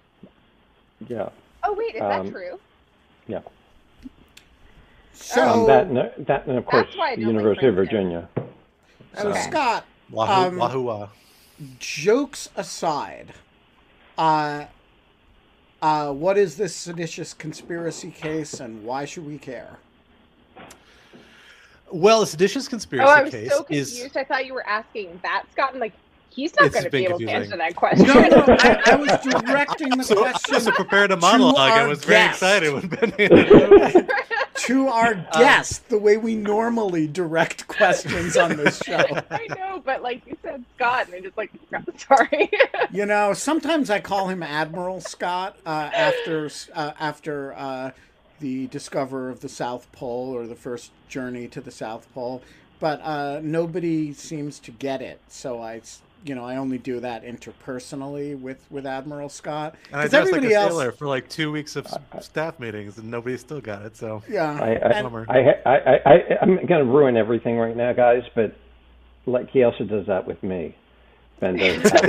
Yeah. 1.08 1.30
Oh 1.64 1.74
wait, 1.74 1.96
is 1.96 2.02
Um, 2.02 2.26
that 2.26 2.32
true? 2.32 2.60
Yeah. 3.28 3.42
So, 5.22 5.48
um, 5.48 5.68
that, 5.68 5.88
and, 5.88 6.28
that, 6.28 6.48
and 6.48 6.58
of 6.58 6.66
course, 6.66 6.86
That's 6.88 6.98
why 6.98 7.10
I 7.12 7.16
the 7.16 7.22
don't 7.24 7.34
like 7.36 7.42
University 7.44 7.68
of 7.68 7.76
Virginia. 7.76 8.30
so 9.18 9.30
Okay. 9.30 9.42
Scott, 9.42 9.86
Wahoo, 10.10 10.48
Um, 10.48 10.58
wahoo, 10.58 10.82
wah. 10.84 11.08
jokes 11.80 12.50
aside, 12.56 13.34
uh, 14.18 14.66
uh, 15.82 16.12
what 16.14 16.38
is 16.38 16.56
this 16.58 16.76
seditious 16.76 17.34
conspiracy 17.34 18.12
case, 18.12 18.60
and 18.60 18.84
why 18.84 19.06
should 19.06 19.26
we 19.28 19.38
care? 19.38 19.78
Well, 21.92 22.22
a 22.22 22.28
seditious 22.28 22.68
conspiracy 22.68 23.08
Oh, 23.08 23.12
I 23.14 23.24
was 23.24 23.32
case 23.32 23.50
so 23.52 23.66
is 23.70 23.92
confused. 23.94 24.18
I 24.18 24.24
thought 24.24 24.46
you 24.46 24.54
were 24.54 24.66
asking 24.68 25.20
that, 25.24 25.44
Scott, 25.52 25.72
and 25.72 25.80
like 25.82 25.94
he's 26.30 26.54
not 26.60 26.72
going 26.72 26.86
to 26.86 26.90
be 26.90 27.06
able 27.06 27.20
to 27.20 27.28
answer 27.30 27.58
that 27.58 27.76
question. 27.76 28.08
No, 28.08 28.14
no, 28.14 28.46
I, 28.48 28.82
I 28.86 28.96
was 28.96 29.44
directing 29.44 29.90
the 29.98 30.04
so, 30.04 30.16
question 30.16 30.62
so 30.62 30.72
prepared 30.72 31.12
a 31.12 31.18
monologue. 31.18 31.58
I 31.58 31.82
our 31.82 31.88
was 31.88 32.04
very 32.04 32.20
guest. 32.28 32.42
excited 32.44 32.74
when 32.74 32.88
Ben. 32.88 34.08
to 34.56 34.88
our 34.88 35.14
guest 35.34 35.88
the 35.90 35.98
way 35.98 36.18
we 36.18 36.36
normally 36.36 37.08
direct 37.08 37.68
questions 37.68 38.36
on 38.38 38.58
this 38.58 38.78
show. 38.86 39.04
I 39.32 39.48
know, 39.58 39.82
but 39.84 40.02
like 40.02 40.26
you 40.28 40.38
said, 40.42 40.64
Scott, 40.76 41.08
and 41.08 41.16
I 41.16 41.20
just 41.22 41.38
like 41.38 41.52
sorry. 41.98 42.50
You 42.92 43.06
know, 43.06 43.34
sometimes 43.34 43.90
I 43.90 44.00
call 44.00 44.28
him 44.28 44.44
Admiral 44.44 45.02
Scott 45.02 45.58
uh, 45.66 45.90
after 45.94 46.50
uh, 46.74 46.92
after 47.00 47.54
uh, 47.54 47.92
the 48.40 48.68
discover 48.68 49.30
of 49.30 49.40
the 49.42 49.50
South 49.50 49.92
Pole 49.92 50.34
or 50.36 50.46
the 50.48 50.56
first 50.56 50.92
journey 51.08 51.48
to 51.50 51.62
the 51.62 51.72
South 51.72 52.08
Pole, 52.14 52.42
but 52.80 53.02
uh, 53.02 53.40
nobody 53.44 54.14
seems 54.14 54.60
to 54.60 54.72
get 54.72 55.02
it. 55.02 55.20
So 55.28 55.60
I, 55.62 55.78
s- 55.78 56.02
you 56.26 56.36
know, 56.36 56.44
I 56.44 56.58
only 56.58 56.78
do 56.78 57.00
that 57.00 57.24
interpersonally 57.24 58.40
with 58.40 58.66
with 58.70 58.86
Admiral 58.86 59.30
Scott 59.30 59.76
And 59.92 60.02
I 60.02 60.04
because 60.06 60.12
dressed 60.12 60.32
like 60.32 60.38
everybody 60.38 60.54
a 60.54 60.60
else, 60.62 60.72
sailor 60.72 60.92
for 60.92 61.08
like 61.08 61.30
two 61.30 61.52
weeks 61.52 61.76
of 61.76 61.86
s- 61.88 61.98
staff 62.26 62.60
meetings, 62.60 62.98
and 62.98 63.10
nobody 63.10 63.38
still 63.38 63.62
got 63.62 63.84
it. 63.84 63.96
So 63.96 64.22
yeah, 64.30 64.52
I, 64.62 64.68
I, 64.68 64.72
and- 64.74 65.04
Bummer. 65.04 65.26
I, 65.30 65.40
I, 65.66 65.76
I, 65.76 66.00
I, 66.06 66.38
I'm 66.42 66.56
going 66.66 66.86
to 66.86 66.92
ruin 66.92 67.16
everything 67.18 67.58
right 67.58 67.76
now, 67.76 67.94
guys, 67.94 68.24
but 68.36 68.56
like 69.26 69.50
he 69.50 69.64
also 69.64 69.84
does 69.84 70.08
that 70.08 70.26
with 70.28 70.42
me. 70.44 70.76
Ben 71.40 71.56
does 71.56 71.84
that 71.84 72.04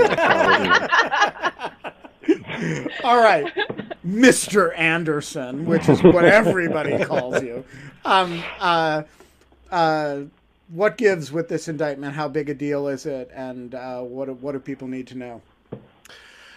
with 2.26 2.28
me. 2.28 2.96
All 3.04 3.20
right, 3.22 3.46
Mr. 4.06 4.76
Anderson, 4.76 5.66
which 5.66 5.88
is 5.88 6.02
what 6.02 6.24
everybody 6.24 7.02
calls 7.04 7.42
you. 7.42 7.64
Um, 8.04 8.42
uh, 8.58 9.02
uh, 9.70 10.22
what 10.72 10.96
gives 10.96 11.32
with 11.32 11.48
this 11.48 11.68
indictment? 11.68 12.14
How 12.14 12.28
big 12.28 12.48
a 12.48 12.54
deal 12.54 12.88
is 12.88 13.06
it? 13.06 13.30
And 13.34 13.74
uh, 13.74 14.00
what 14.02 14.26
do- 14.26 14.34
what 14.34 14.52
do 14.52 14.58
people 14.58 14.88
need 14.88 15.06
to 15.08 15.18
know? 15.18 15.42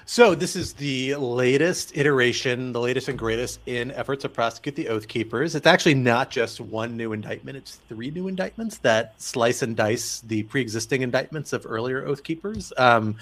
So 0.05 0.35
this 0.35 0.57
is 0.57 0.73
the 0.73 1.15
latest 1.15 1.95
iteration, 1.95 2.73
the 2.73 2.81
latest 2.81 3.07
and 3.07 3.17
greatest 3.17 3.61
in 3.65 3.89
efforts 3.91 4.23
to 4.23 4.29
prosecute 4.29 4.75
the 4.75 4.89
Oath 4.89 5.07
Keepers. 5.07 5.55
It's 5.55 5.65
actually 5.65 5.93
not 5.93 6.29
just 6.29 6.59
one 6.59 6.97
new 6.97 7.13
indictment; 7.13 7.57
it's 7.57 7.75
three 7.87 8.11
new 8.11 8.27
indictments 8.27 8.77
that 8.79 9.19
slice 9.21 9.61
and 9.61 9.77
dice 9.77 10.19
the 10.19 10.43
pre-existing 10.43 11.03
indictments 11.03 11.53
of 11.53 11.65
earlier 11.65 12.05
Oath 12.05 12.23
Keepers. 12.23 12.73
Um, 12.77 13.15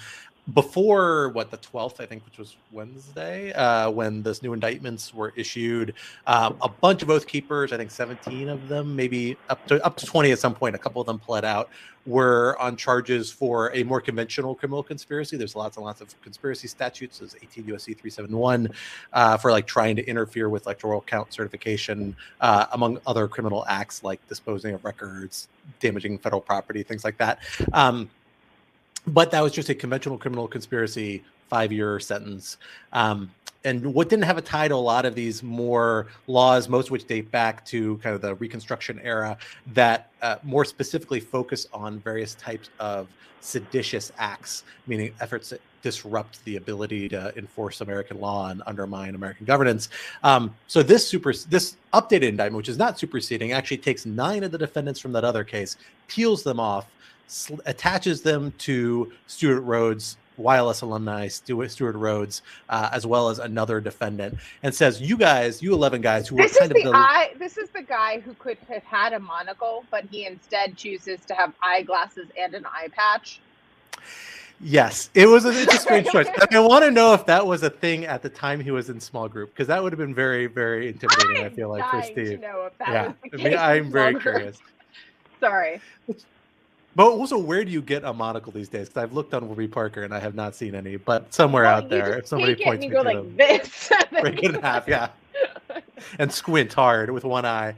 before 0.54 1.28
what 1.30 1.50
the 1.50 1.58
12th 1.58 2.00
i 2.00 2.06
think 2.06 2.24
which 2.24 2.36
was 2.36 2.56
wednesday 2.72 3.52
uh, 3.52 3.88
when 3.88 4.22
those 4.22 4.42
new 4.42 4.52
indictments 4.52 5.14
were 5.14 5.32
issued 5.36 5.94
um, 6.26 6.56
a 6.62 6.68
bunch 6.68 7.02
of 7.02 7.10
oath 7.10 7.26
keepers 7.26 7.72
i 7.72 7.76
think 7.76 7.90
17 7.90 8.48
of 8.48 8.68
them 8.68 8.96
maybe 8.96 9.36
up 9.48 9.64
to 9.66 9.84
up 9.86 9.96
to 9.96 10.04
20 10.04 10.32
at 10.32 10.38
some 10.38 10.54
point 10.54 10.74
a 10.74 10.78
couple 10.78 11.00
of 11.00 11.06
them 11.06 11.18
pled 11.18 11.44
out 11.44 11.70
were 12.06 12.56
on 12.58 12.76
charges 12.76 13.30
for 13.30 13.72
a 13.74 13.82
more 13.84 14.00
conventional 14.00 14.54
criminal 14.54 14.82
conspiracy. 14.82 15.36
There's 15.36 15.54
lots 15.54 15.76
and 15.76 15.86
lots 15.86 16.00
of 16.00 16.20
conspiracy 16.22 16.68
statutes. 16.68 17.18
There's 17.18 17.36
18 17.36 17.64
usc 17.64 17.84
371 17.84 18.68
uh, 19.12 19.36
for 19.36 19.50
like 19.50 19.66
trying 19.66 19.96
to 19.96 20.06
interfere 20.06 20.48
with 20.48 20.66
electoral 20.66 21.00
count 21.02 21.32
certification 21.32 22.16
uh, 22.40 22.66
among 22.72 22.98
other 23.06 23.28
criminal 23.28 23.64
acts 23.68 24.02
like 24.02 24.26
disposing 24.28 24.74
of 24.74 24.84
records 24.84 25.48
damaging 25.78 26.18
federal 26.18 26.40
property 26.40 26.82
things 26.82 27.04
like 27.04 27.16
that. 27.18 27.38
Um, 27.72 28.10
but 29.06 29.30
that 29.30 29.40
was 29.40 29.52
just 29.52 29.68
a 29.68 29.74
conventional 29.74 30.18
criminal 30.18 30.46
conspiracy 30.46 31.22
five 31.48 31.72
year 31.72 32.00
sentence. 32.00 32.56
Um, 32.92 33.30
and 33.64 33.94
what 33.94 34.08
didn't 34.08 34.24
have 34.24 34.38
a 34.38 34.42
tie 34.42 34.68
to 34.68 34.74
a 34.74 34.76
lot 34.76 35.04
of 35.04 35.14
these 35.14 35.42
more 35.42 36.06
laws 36.26 36.68
most 36.68 36.86
of 36.86 36.92
which 36.92 37.06
date 37.06 37.30
back 37.30 37.64
to 37.66 37.98
kind 37.98 38.14
of 38.14 38.20
the 38.20 38.34
reconstruction 38.36 39.00
era 39.02 39.36
that 39.74 40.10
uh, 40.22 40.36
more 40.42 40.64
specifically 40.64 41.20
focus 41.20 41.66
on 41.72 42.00
various 42.00 42.34
types 42.34 42.70
of 42.78 43.08
seditious 43.40 44.12
acts 44.18 44.64
meaning 44.86 45.12
efforts 45.20 45.50
that 45.50 45.60
disrupt 45.82 46.44
the 46.44 46.56
ability 46.56 47.08
to 47.08 47.36
enforce 47.36 47.80
american 47.80 48.20
law 48.20 48.50
and 48.50 48.62
undermine 48.66 49.14
american 49.14 49.44
governance. 49.44 49.88
Um, 50.22 50.54
so 50.68 50.82
this 50.82 51.06
super 51.06 51.32
this 51.32 51.76
updated 51.92 52.28
indictment 52.28 52.56
which 52.56 52.68
is 52.68 52.78
not 52.78 52.98
superseding 52.98 53.52
actually 53.52 53.78
takes 53.78 54.06
nine 54.06 54.44
of 54.44 54.52
the 54.52 54.58
defendants 54.58 55.00
from 55.00 55.12
that 55.12 55.24
other 55.24 55.44
case 55.44 55.76
peels 56.08 56.42
them 56.42 56.60
off 56.60 56.86
sl- 57.32 57.60
attaches 57.66 58.22
them 58.22 58.52
to 58.58 59.12
Stewart 59.26 59.62
Rhodes, 59.62 60.16
YLS 60.38 60.82
alumni 60.82 61.28
Stewart, 61.28 61.70
Stewart 61.70 61.96
Rhodes, 61.96 62.42
uh, 62.68 62.90
as 62.92 63.06
well 63.06 63.28
as 63.28 63.38
another 63.38 63.80
defendant, 63.80 64.38
and 64.62 64.74
says, 64.74 65.00
"You 65.00 65.16
guys, 65.16 65.62
you 65.62 65.72
eleven 65.74 66.00
guys 66.00 66.28
who 66.28 66.36
this 66.36 66.52
were 66.52 66.52
is 66.52 66.58
kind 66.58 66.70
the 66.72 66.78
of 66.78 66.92
the 66.92 66.98
eye. 66.98 67.34
This 67.38 67.58
is 67.58 67.70
the 67.70 67.82
guy 67.82 68.20
who 68.20 68.34
could 68.34 68.58
have 68.68 68.82
had 68.84 69.12
a 69.12 69.20
monocle, 69.20 69.84
but 69.90 70.04
he 70.10 70.26
instead 70.26 70.76
chooses 70.76 71.20
to 71.26 71.34
have 71.34 71.52
eyeglasses 71.62 72.28
and 72.38 72.54
an 72.54 72.66
eye 72.66 72.88
patch. 72.92 73.40
yes, 74.60 75.10
it 75.14 75.26
was 75.26 75.44
a, 75.44 75.50
it's 75.50 75.74
a 75.74 75.78
strange 75.78 76.08
choice. 76.08 76.28
I 76.50 76.60
want 76.60 76.84
to 76.84 76.90
know 76.90 77.14
if 77.14 77.26
that 77.26 77.46
was 77.46 77.62
a 77.62 77.70
thing 77.70 78.06
at 78.06 78.22
the 78.22 78.28
time 78.30 78.60
he 78.60 78.70
was 78.70 78.90
in 78.90 79.00
small 79.00 79.28
group 79.28 79.50
because 79.50 79.68
that 79.68 79.82
would 79.82 79.92
have 79.92 79.98
been 79.98 80.14
very, 80.14 80.46
very 80.46 80.88
intimidating. 80.88 81.44
I 81.44 81.48
I'm 81.48 81.50
feel 81.50 81.68
like 81.68 81.88
for 81.90 82.02
Steve. 82.02 82.40
know 82.40 82.66
if 82.66 82.78
that 82.78 82.88
Yeah, 82.88 83.12
I 83.32 83.36
mean, 83.36 83.56
I'm 83.56 83.90
very 83.90 84.14
curious. 84.16 84.58
Sorry. 85.40 85.80
But 86.94 87.06
also, 87.06 87.38
where 87.38 87.64
do 87.64 87.70
you 87.70 87.80
get 87.80 88.04
a 88.04 88.12
monocle 88.12 88.52
these 88.52 88.68
days? 88.68 88.88
Because 88.88 89.02
I've 89.04 89.12
looked 89.12 89.32
on 89.32 89.46
Warby 89.46 89.68
Parker 89.68 90.02
and 90.02 90.12
I 90.14 90.20
have 90.20 90.34
not 90.34 90.54
seen 90.54 90.74
any. 90.74 90.96
But 90.96 91.32
somewhere 91.32 91.64
Well, 91.64 91.76
out 91.76 91.88
there, 91.88 92.18
if 92.18 92.26
somebody 92.26 92.54
points 92.54 92.84
me 92.84 92.90
to 92.90 93.02
like 93.02 93.16
them, 93.16 93.36
this. 93.36 93.90
break 94.10 94.42
it 94.42 94.54
in 94.54 94.60
half, 94.60 94.86
yeah. 94.86 95.08
and 96.18 96.30
squint 96.30 96.72
hard 96.72 97.10
with 97.10 97.24
one 97.24 97.46
eye. 97.46 97.74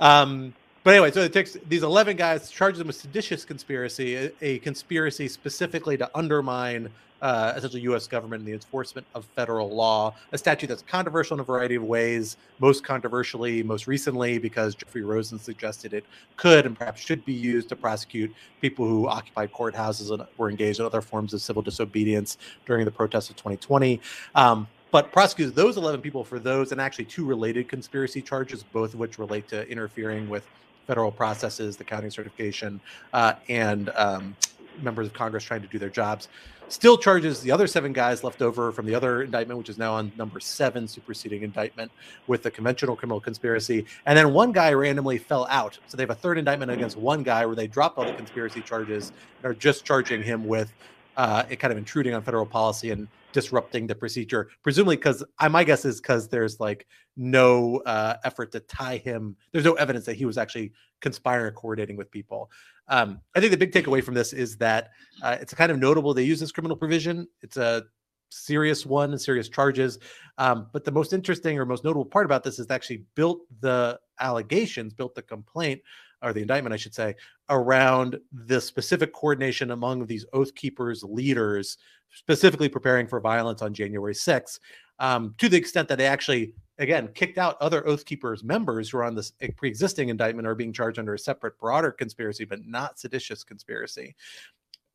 Um, 0.00 0.52
but 0.84 0.94
anyway, 0.94 1.12
so 1.12 1.20
it 1.20 1.32
takes 1.32 1.56
these 1.68 1.82
11 1.82 2.16
guys, 2.16 2.50
charges 2.50 2.78
them 2.78 2.88
with 2.88 2.96
seditious 2.96 3.44
conspiracy, 3.44 4.16
a, 4.16 4.32
a 4.42 4.58
conspiracy 4.58 5.28
specifically 5.28 5.96
to 5.96 6.10
undermine 6.14 6.90
uh, 7.22 7.54
essentially 7.56 7.82
U.S. 7.82 8.06
government 8.06 8.40
and 8.40 8.48
the 8.48 8.52
enforcement 8.52 9.06
of 9.14 9.24
federal 9.36 9.70
law, 9.70 10.14
a 10.32 10.38
statute 10.38 10.66
that's 10.66 10.82
controversial 10.82 11.36
in 11.36 11.40
a 11.40 11.44
variety 11.44 11.76
of 11.76 11.84
ways. 11.84 12.36
Most 12.58 12.84
controversially, 12.84 13.62
most 13.62 13.86
recently, 13.86 14.38
because 14.38 14.74
Jeffrey 14.74 15.02
Rosen 15.02 15.38
suggested 15.38 15.94
it 15.94 16.04
could 16.36 16.66
and 16.66 16.76
perhaps 16.76 17.00
should 17.00 17.24
be 17.24 17.32
used 17.32 17.68
to 17.70 17.76
prosecute 17.76 18.34
people 18.60 18.86
who 18.86 19.06
occupied 19.06 19.52
courthouses 19.52 20.12
and 20.12 20.26
were 20.36 20.50
engaged 20.50 20.80
in 20.80 20.84
other 20.84 21.00
forms 21.00 21.32
of 21.32 21.40
civil 21.40 21.62
disobedience 21.62 22.38
during 22.66 22.84
the 22.84 22.90
protests 22.90 23.30
of 23.30 23.36
2020. 23.36 24.00
Um, 24.34 24.66
but 24.90 25.10
prosecuted 25.10 25.54
those 25.54 25.78
11 25.78 26.02
people 26.02 26.22
for 26.22 26.38
those 26.38 26.70
and 26.70 26.80
actually 26.80 27.06
two 27.06 27.24
related 27.24 27.68
conspiracy 27.68 28.20
charges, 28.20 28.62
both 28.62 28.92
of 28.92 29.00
which 29.00 29.18
relate 29.18 29.48
to 29.48 29.66
interfering 29.68 30.28
with 30.28 30.46
federal 30.86 31.10
processes, 31.10 31.76
the 31.76 31.84
counting 31.84 32.10
certification, 32.10 32.80
uh, 33.12 33.34
and 33.48 33.88
um, 33.90 34.36
members 34.82 35.06
of 35.06 35.12
Congress 35.12 35.44
trying 35.44 35.62
to 35.62 35.68
do 35.68 35.78
their 35.78 35.88
jobs. 35.88 36.28
Still 36.72 36.96
charges 36.96 37.42
the 37.42 37.50
other 37.50 37.66
seven 37.66 37.92
guys 37.92 38.24
left 38.24 38.40
over 38.40 38.72
from 38.72 38.86
the 38.86 38.94
other 38.94 39.24
indictment, 39.24 39.58
which 39.58 39.68
is 39.68 39.76
now 39.76 39.92
on 39.92 40.10
number 40.16 40.40
seven 40.40 40.88
superseding 40.88 41.42
indictment 41.42 41.92
with 42.28 42.42
the 42.42 42.50
conventional 42.50 42.96
criminal 42.96 43.20
conspiracy. 43.20 43.84
And 44.06 44.16
then 44.16 44.32
one 44.32 44.52
guy 44.52 44.72
randomly 44.72 45.18
fell 45.18 45.46
out. 45.50 45.78
So 45.86 45.98
they 45.98 46.02
have 46.02 46.08
a 46.08 46.14
third 46.14 46.38
indictment 46.38 46.70
against 46.70 46.96
one 46.96 47.22
guy 47.22 47.44
where 47.44 47.54
they 47.54 47.66
dropped 47.66 47.98
all 47.98 48.06
the 48.06 48.14
conspiracy 48.14 48.62
charges 48.62 49.12
and 49.42 49.50
are 49.50 49.54
just 49.54 49.84
charging 49.84 50.22
him 50.22 50.46
with 50.46 50.72
uh, 51.18 51.42
it 51.50 51.56
kind 51.56 51.72
of 51.72 51.76
intruding 51.76 52.14
on 52.14 52.22
federal 52.22 52.46
policy 52.46 52.90
and 52.90 53.06
disrupting 53.32 53.86
the 53.86 53.94
procedure, 53.94 54.48
presumably 54.62 54.96
because 54.96 55.22
I 55.38 55.48
my 55.48 55.64
guess 55.64 55.84
is 55.84 56.00
because 56.00 56.26
there's 56.26 56.58
like 56.58 56.86
no 57.16 57.78
uh, 57.86 58.16
effort 58.24 58.52
to 58.52 58.60
tie 58.60 58.96
him. 58.96 59.36
There's 59.52 59.64
no 59.64 59.74
evidence 59.74 60.06
that 60.06 60.16
he 60.16 60.24
was 60.24 60.38
actually 60.38 60.72
conspiring 61.00 61.46
or 61.46 61.52
coordinating 61.52 61.96
with 61.96 62.10
people. 62.10 62.50
Um, 62.88 63.20
I 63.34 63.40
think 63.40 63.50
the 63.50 63.56
big 63.56 63.72
takeaway 63.72 64.02
from 64.02 64.14
this 64.14 64.32
is 64.32 64.56
that 64.58 64.90
uh, 65.22 65.36
it's 65.40 65.54
kind 65.54 65.70
of 65.70 65.78
notable 65.78 66.14
they 66.14 66.22
use 66.22 66.40
this 66.40 66.52
criminal 66.52 66.76
provision. 66.76 67.28
It's 67.42 67.56
a 67.56 67.84
serious 68.30 68.86
one, 68.86 69.16
serious 69.18 69.48
charges. 69.48 69.98
Um, 70.38 70.68
but 70.72 70.84
the 70.84 70.90
most 70.90 71.12
interesting 71.12 71.58
or 71.58 71.66
most 71.66 71.84
notable 71.84 72.06
part 72.06 72.24
about 72.24 72.42
this 72.42 72.58
is 72.58 72.70
actually 72.70 73.04
built 73.14 73.40
the 73.60 74.00
allegations, 74.20 74.94
built 74.94 75.14
the 75.14 75.22
complaint 75.22 75.80
or 76.22 76.32
the 76.32 76.40
indictment, 76.40 76.72
I 76.72 76.76
should 76.76 76.94
say, 76.94 77.14
around 77.50 78.18
the 78.32 78.60
specific 78.60 79.12
coordination 79.12 79.72
among 79.72 80.06
these 80.06 80.24
oath 80.32 80.54
keepers 80.54 81.02
leaders 81.02 81.76
specifically 82.14 82.68
preparing 82.68 83.06
for 83.06 83.20
violence 83.20 83.62
on 83.62 83.74
January 83.74 84.14
6th. 84.14 84.58
Um, 84.98 85.34
to 85.38 85.48
the 85.48 85.56
extent 85.56 85.88
that 85.88 85.98
they 85.98 86.06
actually 86.06 86.54
again 86.78 87.08
kicked 87.14 87.38
out 87.38 87.60
other 87.60 87.86
oath 87.86 88.04
keepers 88.04 88.42
members 88.42 88.90
who 88.90 88.98
are 88.98 89.04
on 89.04 89.14
this 89.14 89.32
pre-existing 89.56 90.08
indictment 90.08 90.48
are 90.48 90.54
being 90.54 90.72
charged 90.72 90.98
under 90.98 91.14
a 91.14 91.18
separate 91.18 91.58
broader 91.58 91.90
conspiracy 91.90 92.44
but 92.44 92.64
not 92.66 92.98
seditious 92.98 93.44
conspiracy. 93.44 94.14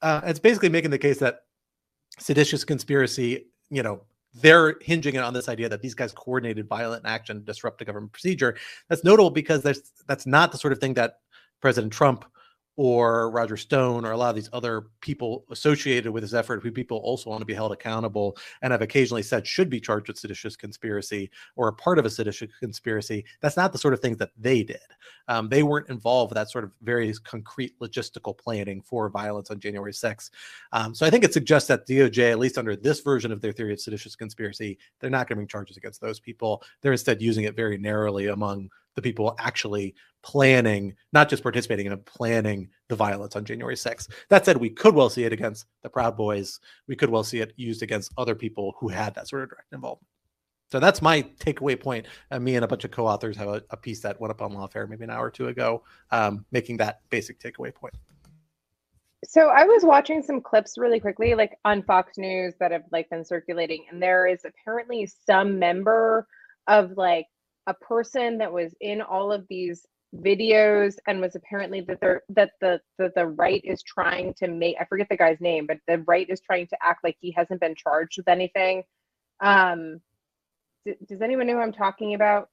Uh, 0.02 0.22
it's 0.26 0.40
basically 0.40 0.70
making 0.70 0.92
the 0.92 0.98
case 0.98 1.20
that 1.20 1.42
seditious 2.20 2.64
conspiracy 2.64 3.48
you 3.70 3.84
know 3.84 4.02
they're 4.42 4.76
hinging 4.82 5.16
it 5.16 5.24
on 5.24 5.34
this 5.34 5.50
idea 5.50 5.70
that 5.70 5.82
these 5.82 5.96
guys 5.96 6.12
coordinated 6.12 6.68
violent 6.68 7.06
action 7.06 7.40
to 7.40 7.46
disrupt 7.46 7.80
the 7.80 7.86
government 7.86 8.12
procedure. 8.12 8.56
That's 8.90 9.04
notable 9.04 9.32
because 9.32 9.64
that's 9.64 9.92
that's 10.08 10.26
not 10.26 10.52
the 10.52 10.58
sort 10.58 10.74
of 10.74 10.80
thing 10.80 10.94
that 10.96 11.20
president 11.62 11.92
trump 11.92 12.26
or 12.78 13.32
Roger 13.32 13.58
Stone 13.58 14.06
or 14.06 14.12
a 14.12 14.18
lot 14.18 14.30
of 14.30 14.36
these 14.36 14.50
other 14.54 14.86
people 15.02 15.44
associated 15.50 16.12
with 16.12 16.22
this 16.22 16.34
effort 16.34 16.62
who 16.62 16.72
people 16.72 16.98
also 17.00 17.30
want 17.30 17.42
to 17.42 17.46
be 17.46 17.54
held 17.54 17.72
accountable 17.72 18.38
and 18.62 18.72
have 18.72 18.84
occasionally 18.84 19.24
said 19.24 19.46
should 19.48 19.70
be 19.70 19.82
charged 19.82 20.08
with 20.08 20.18
seditious 20.18 20.56
conspiracy 20.56 21.30
or 21.56 21.68
a 21.68 21.74
part 21.74 21.98
of 21.98 22.06
a 22.06 22.10
seditious 22.10 22.52
conspiracy. 22.60 23.26
That's 23.42 23.58
not 23.58 23.72
the 23.72 23.80
sort 23.80 23.96
of 23.96 24.00
things 24.00 24.18
that 24.18 24.30
they 24.38 24.62
did. 24.64 24.78
Um, 25.28 25.50
they 25.50 25.64
weren't 25.64 25.90
involved 25.90 26.30
with 26.30 26.36
that 26.36 26.52
sort 26.52 26.64
of 26.64 26.72
very 26.84 27.12
concrete 27.24 27.78
logistical 27.80 28.38
planning 28.38 28.82
for 28.82 29.10
violence 29.10 29.50
on 29.50 29.60
January 29.60 29.92
6th. 29.92 30.30
Um, 30.72 30.94
so 30.94 31.06
I 31.06 31.10
think 31.10 31.24
it 31.24 31.34
suggests 31.34 31.68
that 31.70 31.88
DOJ, 31.88 32.32
at 32.32 32.40
least 32.40 32.60
under 32.60 32.76
this 32.76 33.02
version 33.02 33.32
of 33.32 33.42
their 33.42 33.52
theory 33.52 33.74
of 33.74 33.82
seditious 33.82 34.16
conspiracy, 34.16 34.78
they're 35.00 35.10
not 35.10 35.28
going 35.28 35.30
to 35.30 35.36
bring 35.38 35.48
charges 35.48 35.78
against 35.78 36.00
those 36.00 36.20
people. 36.20 36.62
They're 36.82 36.92
instead 36.92 37.24
using 37.24 37.46
it 37.46 37.56
very 37.56 37.80
narrowly 37.80 38.28
among 38.28 38.70
the 38.98 39.02
people 39.04 39.36
actually 39.40 39.94
planning, 40.24 40.96
not 41.14 41.30
just 41.30 41.44
participating 41.44 41.86
in, 41.86 41.98
planning 42.00 42.68
the 42.90 42.96
violence 42.96 43.36
on 43.36 43.46
January 43.46 43.76
6th. 43.76 44.10
That 44.30 44.44
said, 44.44 44.58
we 44.58 44.72
could 44.72 44.96
well 44.96 45.10
see 45.10 45.24
it 45.24 45.32
against 45.32 45.68
the 45.84 45.90
Proud 45.90 46.18
Boys. 46.18 46.60
We 46.88 46.96
could 46.96 47.12
well 47.12 47.24
see 47.24 47.40
it 47.40 47.54
used 47.56 47.84
against 47.84 48.12
other 48.18 48.34
people 48.34 48.76
who 48.80 48.90
had 48.90 49.14
that 49.16 49.30
sort 49.30 49.44
of 49.44 49.50
direct 49.50 49.72
involvement. 49.72 50.08
So 50.72 50.80
that's 50.80 51.02
my 51.02 51.22
takeaway 51.40 51.80
point. 51.80 52.08
Uh, 52.32 52.40
me 52.40 52.56
and 52.56 52.66
a 52.66 52.68
bunch 52.68 52.84
of 52.84 52.92
co-authors 52.92 53.38
have 53.38 53.48
a, 53.48 53.62
a, 53.70 53.78
piece 53.78 54.02
that 54.02 54.20
went 54.20 54.32
up 54.32 54.42
on 54.42 54.52
Lawfare 54.52 54.90
maybe 54.90 55.04
an 55.04 55.12
hour 55.12 55.28
or 55.28 55.32
two 55.32 55.48
ago, 55.48 55.84
um, 56.12 56.44
making 56.52 56.78
that 56.78 57.02
basic 57.10 57.40
takeaway 57.40 57.74
point. 57.74 57.94
So 59.24 59.48
I 59.48 59.64
was 59.64 59.84
watching 59.84 60.22
some 60.24 60.42
clips 60.42 60.78
really 60.78 61.00
quickly, 61.00 61.36
like 61.36 61.58
on 61.64 61.84
Fox 61.84 62.18
News 62.18 62.56
that 62.60 62.72
have 62.72 62.84
like 62.92 63.10
been 63.10 63.24
circulating, 63.24 63.86
and 63.92 64.02
there 64.02 64.28
is 64.28 64.44
apparently 64.44 65.06
some 65.06 65.58
member 65.60 66.28
of 66.68 66.98
like 66.98 67.28
a 67.68 67.74
person 67.76 68.38
that 68.40 68.52
was 68.52 68.74
in 68.82 69.02
all 69.02 69.32
of 69.32 69.46
these 69.50 69.86
videos 70.16 70.96
and 71.08 71.20
was 71.20 71.36
apparently 71.36 71.82
that 71.82 72.00
the 72.00 72.20
that 72.30 72.52
the, 72.62 72.80
the 72.98 73.12
the 73.16 73.28
right 73.28 73.62
is 73.64 73.84
trying 73.84 74.34
to 74.36 74.48
make 74.48 74.78
I 74.80 74.86
forget 74.86 75.08
the 75.10 75.18
guy's 75.18 75.42
name, 75.42 75.68
but 75.68 75.78
the 75.88 76.00
right 76.08 76.28
is 76.30 76.40
trying 76.42 76.68
to 76.68 76.78
act 76.82 77.04
like 77.04 77.18
he 77.20 77.32
hasn't 77.32 77.62
been 77.62 77.76
charged 77.76 78.18
with 78.18 78.28
anything. 78.28 78.84
Um, 79.42 80.02
d- 80.86 80.96
does 81.08 81.22
anyone 81.22 81.48
know 81.48 81.54
who 81.54 81.62
I'm 81.62 81.74
talking 81.74 82.14
about? 82.14 82.50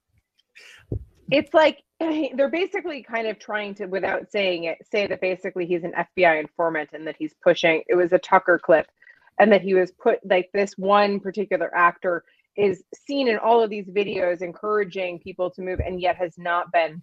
It's 1.30 1.54
like 1.54 1.82
they're 2.00 2.50
basically 2.50 3.02
kind 3.02 3.28
of 3.28 3.38
trying 3.38 3.74
to, 3.76 3.86
without 3.86 4.30
saying 4.30 4.64
it, 4.64 4.78
say 4.90 5.06
that 5.06 5.20
basically 5.20 5.66
he's 5.66 5.84
an 5.84 5.92
FBI 5.92 6.40
informant 6.40 6.90
and 6.92 7.06
that 7.06 7.16
he's 7.18 7.34
pushing. 7.42 7.82
It 7.88 7.94
was 7.94 8.12
a 8.12 8.18
Tucker 8.18 8.58
clip, 8.62 8.86
and 9.38 9.50
that 9.52 9.62
he 9.62 9.74
was 9.74 9.92
put 9.92 10.18
like 10.28 10.50
this 10.52 10.74
one 10.76 11.20
particular 11.20 11.74
actor 11.74 12.24
is 12.56 12.82
seen 13.06 13.28
in 13.28 13.38
all 13.38 13.62
of 13.62 13.70
these 13.70 13.86
videos 13.86 14.42
encouraging 14.42 15.18
people 15.18 15.50
to 15.50 15.62
move 15.62 15.80
and 15.80 16.00
yet 16.00 16.16
has 16.16 16.38
not 16.38 16.70
been 16.72 17.02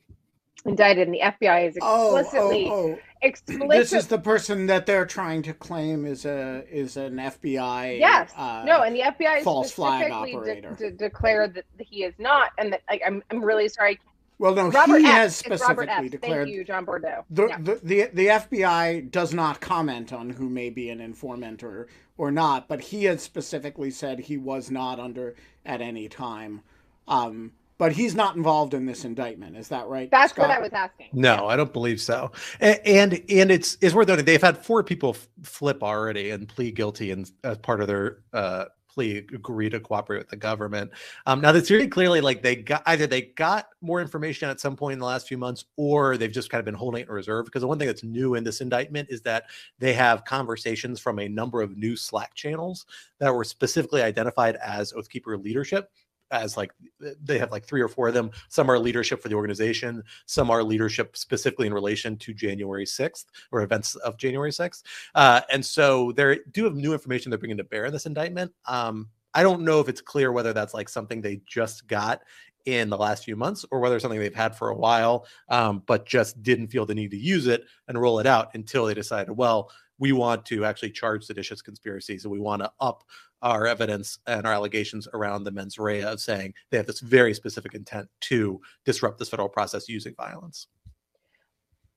indicted. 0.66 1.08
And 1.08 1.14
the 1.14 1.22
FBI 1.22 1.68
is 1.68 1.76
explicitly 1.76 2.68
oh, 2.70 2.74
oh, 2.74 2.92
oh. 2.92 3.00
explicit 3.22 3.70
this 3.70 3.94
is 3.94 4.08
the 4.08 4.20
person 4.20 4.68
that 4.68 4.86
they're 4.86 5.06
trying 5.06 5.42
to 5.44 5.54
claim 5.54 6.06
is 6.06 6.26
a 6.26 6.64
is 6.72 6.98
an 6.98 7.16
FBI 7.16 8.00
yes. 8.00 8.32
uh, 8.36 8.64
no 8.66 8.82
and 8.84 8.96
the 8.96 9.02
FBI 9.02 9.44
false 9.44 9.72
flag 9.72 10.12
operator 10.12 10.76
de- 10.78 10.92
de- 10.92 10.98
declared 10.98 11.56
that 11.56 11.66
he 11.80 12.04
is 12.04 12.14
not 12.20 12.52
and 12.58 12.74
that 12.74 12.82
like 12.90 13.02
I'm 13.06 13.24
I'm 13.32 13.44
really 13.44 13.70
sorry 13.70 14.00
well, 14.42 14.56
no, 14.56 14.70
Robert 14.70 14.98
he 14.98 15.06
F. 15.06 15.12
has 15.12 15.36
specifically 15.36 16.10
declared. 16.10 16.48
Thank 16.48 16.56
you, 16.56 16.64
John 16.64 16.84
Bordeaux. 16.84 17.24
The, 17.30 17.48
yeah. 17.48 17.58
the, 17.60 17.80
the, 17.84 18.10
the 18.12 18.26
FBI 18.28 19.12
does 19.12 19.36
not 19.36 19.62
comment 19.62 20.12
on 20.12 20.32
who 20.32 20.50
may 20.50 20.72
be 20.72 20.90
an 20.90 21.00
informant 21.00 21.62
or, 21.62 21.88
or 22.18 22.32
not, 22.32 22.68
but 22.68 22.82
he 22.82 23.04
has 23.04 23.22
specifically 23.22 23.92
said 23.92 24.20
he 24.20 24.38
was 24.38 24.72
not 24.72 25.00
under 25.00 25.36
at 25.64 25.80
any 25.80 26.10
time. 26.10 26.62
Um, 27.08 27.52
but 27.78 27.92
he's 27.92 28.16
not 28.16 28.36
involved 28.36 28.74
in 28.74 28.88
this 28.88 29.06
indictment. 29.06 29.58
Is 29.58 29.68
that 29.68 29.88
right? 29.88 30.10
That's 30.10 30.34
Scott? 30.34 30.50
what 30.50 30.58
I 30.58 30.60
was 30.60 30.72
asking. 30.74 31.10
No, 31.14 31.48
I 31.48 31.56
don't 31.56 31.74
believe 31.74 32.02
so. 32.02 32.32
And 32.60 32.80
and, 32.86 33.14
and 33.30 33.52
it's 33.52 33.78
it's 33.82 33.96
worth 33.96 34.08
noting 34.08 34.26
they've 34.26 34.42
had 34.42 34.58
four 34.58 34.84
people 34.84 35.18
flip 35.44 35.82
already 35.84 36.30
and 36.32 36.48
plead 36.48 36.76
guilty 36.76 37.12
and 37.12 37.32
as 37.44 37.58
part 37.58 37.82
of 37.82 37.88
their 37.88 38.20
uh, 38.34 38.66
plea 38.81 38.81
agree 38.98 39.70
to 39.70 39.80
cooperate 39.80 40.20
with 40.20 40.30
the 40.30 40.36
government. 40.36 40.92
Um, 41.26 41.42
now 41.42 41.52
that's 41.52 41.70
very 41.70 41.88
clearly 41.88 42.22
like 42.22 42.42
they 42.42 42.56
got 42.56 42.84
either 42.86 43.08
they 43.08 43.22
got 43.22 43.68
more 43.82 44.02
information 44.02 44.50
at 44.50 44.60
some 44.60 44.76
point 44.76 44.94
in 44.94 45.00
the 45.00 45.06
last 45.06 45.28
few 45.28 45.38
months, 45.38 45.66
or 45.78 46.18
they've 46.18 46.32
just 46.32 46.50
kind 46.50 46.60
of 46.60 46.66
been 46.66 46.74
holding 46.74 47.02
it 47.02 47.08
in 47.08 47.14
reserve. 47.14 47.46
Because 47.46 47.62
the 47.62 47.68
one 47.68 47.80
thing 47.80 47.88
that's 47.88 48.04
new 48.04 48.36
in 48.36 48.44
this 48.44 48.62
indictment 48.62 49.10
is 49.10 49.22
that 49.22 49.46
they 49.80 49.94
have 49.94 50.26
conversations 50.26 51.00
from 51.00 51.20
a 51.20 51.28
number 51.28 51.62
of 51.62 51.78
new 51.78 51.96
Slack 51.96 52.34
channels 52.34 52.86
that 53.20 53.34
were 53.34 53.44
specifically 53.44 54.02
identified 54.02 54.56
as 54.58 54.94
Oathkeeper 54.94 55.42
leadership 55.42 55.92
as 56.32 56.58
like 56.58 56.72
they 57.00 57.38
have 57.38 57.52
like 57.52 57.66
three 57.66 57.82
or 57.82 57.88
four 57.88 58.08
of 58.08 58.14
them. 58.14 58.32
Some 58.50 58.70
are 58.70 58.80
leadership 58.80 59.22
for 59.22 59.30
the 59.30 59.36
organization, 59.36 60.04
some 60.26 60.50
are 60.50 60.64
leadership 60.64 61.18
specifically 61.18 61.68
in 61.68 61.74
relation 61.74 62.18
to 62.18 62.34
January 62.34 62.86
6th 62.86 63.26
or 63.52 63.62
events 63.62 63.96
of 63.96 64.18
January 64.18 64.52
6th. 64.52 64.84
Uh, 65.16 65.42
and 65.52 65.66
so 65.66 66.12
they 66.14 66.40
do 66.52 66.64
have 66.64 66.76
new 66.76 66.94
information 66.94 67.30
they're 67.30 67.40
bringing 67.40 67.58
to 67.58 67.64
bear 67.64 67.86
in 67.86 67.94
this 67.94 68.06
indictment. 68.06 68.52
Um, 68.66 69.10
I 69.34 69.44
don't 69.44 69.62
know 69.62 69.80
if 69.80 69.88
it's 69.88 70.02
clear 70.02 70.32
whether 70.32 70.54
that's 70.54 70.74
like 70.74 70.90
something 70.90 71.22
they 71.22 71.42
just 71.46 71.88
got 71.88 72.22
in 72.66 72.90
the 72.90 72.98
last 72.98 73.24
few 73.24 73.36
months 73.36 73.66
or 73.72 73.80
whether 73.80 73.96
it's 73.96 74.04
something 74.04 74.20
they've 74.20 74.36
had 74.36 74.56
for 74.56 74.70
a 74.70 74.76
while, 74.76 75.26
um, 75.50 75.82
but 75.86 76.06
just 76.06 76.42
didn't 76.44 76.68
feel 76.68 76.86
the 76.86 76.96
need 76.96 77.12
to 77.12 77.18
use 77.18 77.48
it 77.48 77.64
and 77.88 78.00
roll 78.00 78.20
it 78.20 78.28
out 78.28 78.54
until 78.54 78.86
they 78.86 78.94
decided, 78.94 79.32
well, 79.32 79.72
we 80.02 80.12
want 80.12 80.44
to 80.48 80.66
actually 80.66 80.90
charge 80.90 81.24
seditious 81.24 81.62
conspiracies 81.62 82.26
and 82.26 82.32
we 82.32 82.40
want 82.40 82.62
to 82.62 82.72
up 82.80 83.04
our 83.44 83.68
evidence 83.68 84.18
and 84.26 84.48
our 84.48 84.52
allegations 84.52 85.08
around 85.14 85.44
the 85.44 85.52
mens 85.52 85.78
rea 85.78 86.02
of 86.02 86.20
saying 86.20 86.54
they 86.72 86.78
have 86.78 86.88
this 86.88 87.00
very 87.00 87.36
specific 87.36 87.76
intent 87.76 88.10
to 88.20 88.60
disrupt 88.84 89.20
this 89.20 89.30
federal 89.30 89.48
process 89.48 89.88
using 89.88 90.16
violence. 90.16 90.68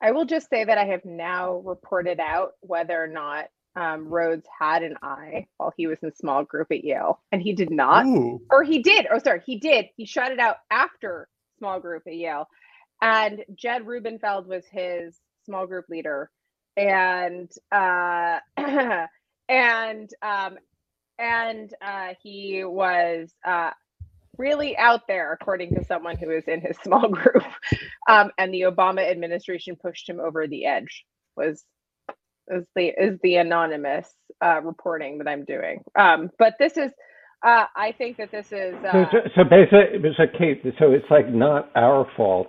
I 0.02 0.12
will 0.12 0.26
just 0.26 0.50
say 0.50 0.64
that 0.64 0.76
I 0.76 0.84
have 0.84 1.04
now 1.06 1.62
reported 1.64 2.20
out 2.20 2.52
whether 2.60 3.02
or 3.02 3.06
not 3.06 3.46
um, 3.74 4.06
Rhodes 4.06 4.46
had 4.60 4.82
an 4.82 4.96
eye 5.02 5.46
while 5.56 5.72
he 5.74 5.86
was 5.86 5.98
in 6.02 6.14
small 6.14 6.44
group 6.44 6.68
at 6.70 6.84
Yale, 6.84 7.20
and 7.32 7.40
he 7.40 7.54
did 7.54 7.70
not, 7.70 8.04
Ooh. 8.04 8.40
or 8.50 8.62
he 8.62 8.80
did. 8.82 9.06
Oh, 9.10 9.18
sorry, 9.18 9.40
he 9.46 9.58
did. 9.58 9.86
He 9.96 10.04
shot 10.04 10.30
it 10.30 10.38
out 10.38 10.56
after 10.70 11.26
small 11.58 11.80
group 11.80 12.02
at 12.06 12.14
Yale, 12.14 12.46
and 13.00 13.42
Jed 13.54 13.86
Rubenfeld 13.86 14.46
was 14.46 14.64
his 14.70 15.18
small 15.46 15.66
group 15.66 15.86
leader, 15.88 16.30
and 16.76 17.50
uh, 17.72 18.38
and 19.48 20.10
um, 20.22 20.58
and 21.18 21.72
uh, 21.80 22.14
he 22.22 22.64
was 22.64 23.32
uh, 23.46 23.70
really 24.38 24.76
out 24.76 25.02
there, 25.06 25.32
according 25.32 25.74
to 25.74 25.84
someone 25.84 26.16
who 26.16 26.30
is 26.30 26.44
in 26.46 26.60
his 26.60 26.76
small 26.82 27.08
group. 27.08 27.44
Um, 28.08 28.30
and 28.38 28.52
the 28.52 28.62
Obama 28.62 29.08
administration 29.08 29.76
pushed 29.76 30.08
him 30.08 30.20
over 30.20 30.46
the 30.46 30.66
edge. 30.66 31.04
Was 31.36 31.64
is 32.48 32.66
the 32.76 32.88
is 32.88 33.18
the 33.22 33.36
anonymous 33.36 34.12
uh, 34.44 34.60
reporting 34.62 35.18
that 35.18 35.28
I'm 35.28 35.44
doing. 35.44 35.82
Um, 35.98 36.30
but 36.38 36.54
this 36.58 36.76
is. 36.76 36.90
Uh, 37.42 37.66
I 37.76 37.92
think 37.92 38.16
that 38.16 38.30
this 38.30 38.52
is. 38.52 38.74
Uh, 38.76 39.04
so, 39.12 39.18
so 39.36 39.44
basically, 39.44 40.00
so 40.16 40.24
Kate, 40.38 40.62
so 40.78 40.92
it's 40.92 41.04
like 41.10 41.28
not 41.28 41.70
our 41.74 42.06
fault; 42.16 42.48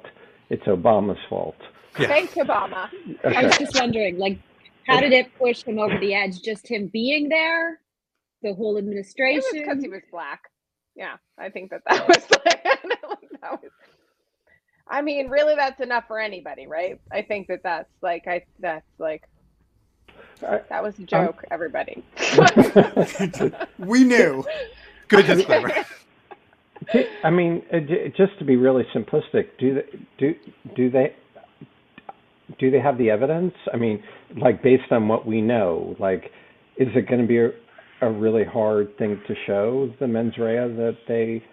it's 0.50 0.64
Obama's 0.64 1.20
fault. 1.30 1.56
Yeah. 2.00 2.08
Thanks, 2.08 2.34
Obama. 2.34 2.90
Okay. 3.24 3.36
I 3.36 3.44
was 3.44 3.58
just 3.58 3.76
wondering, 3.80 4.18
like, 4.18 4.40
how 4.88 5.00
did 5.00 5.14
it 5.14 5.34
push 5.38 5.64
him 5.64 5.80
over 5.80 5.98
the 5.98 6.14
edge? 6.14 6.42
Just 6.42 6.68
him 6.68 6.88
being 6.88 7.30
there, 7.30 7.80
the 8.42 8.54
whole 8.54 8.78
administration. 8.78 9.44
because 9.54 9.82
he 9.82 9.90
was 9.90 10.02
black. 10.12 10.42
Yeah, 10.96 11.16
I 11.38 11.50
think 11.50 11.72
that 11.72 11.82
that 11.88 12.08
was 12.08 12.30
like, 12.32 12.64
that 12.64 13.62
was. 13.62 13.72
I 14.88 15.02
mean, 15.02 15.30
really, 15.30 15.56
that's 15.56 15.82
enough 15.82 16.06
for 16.08 16.20
anybody, 16.20 16.68
right? 16.68 17.00
I 17.12 17.22
think 17.24 17.48
that 17.48 17.62
that's 17.64 17.90
like 18.02 18.28
I 18.28 18.46
that's 18.60 18.86
like 19.00 19.24
that 20.40 20.84
was 20.84 20.98
a 21.00 21.04
joke, 21.04 21.38
um, 21.40 21.48
everybody. 21.52 22.04
we 23.80 24.04
knew. 24.04 24.46
Good 25.08 25.28
disclaimer. 25.28 25.72
I 27.24 27.30
mean, 27.30 27.64
uh, 27.74 27.80
just 28.16 28.38
to 28.40 28.46
be 28.46 28.58
really 28.58 28.86
simplistic, 28.96 29.48
do 29.58 29.76
they 29.76 30.00
do 30.18 30.36
do 30.76 30.90
they 30.90 31.16
do 32.60 32.72
they 32.72 32.80
have 32.80 32.98
the 32.98 33.10
evidence? 33.10 33.54
I 33.74 33.78
mean, 33.78 34.04
like 34.38 34.62
based 34.62 34.92
on 34.92 35.08
what 35.08 35.26
we 35.26 35.42
know, 35.42 35.96
like 36.00 36.32
is 36.78 36.88
it 36.96 37.08
going 37.08 37.22
to 37.22 37.28
be 37.28 37.40
a, 37.40 37.50
a 38.02 38.12
really 38.12 38.44
hard 38.44 38.98
thing 38.98 39.20
to 39.28 39.36
show 39.48 39.94
the 40.00 40.08
mens 40.08 40.38
rea 40.38 40.68
that 40.68 40.98
they 41.08 41.44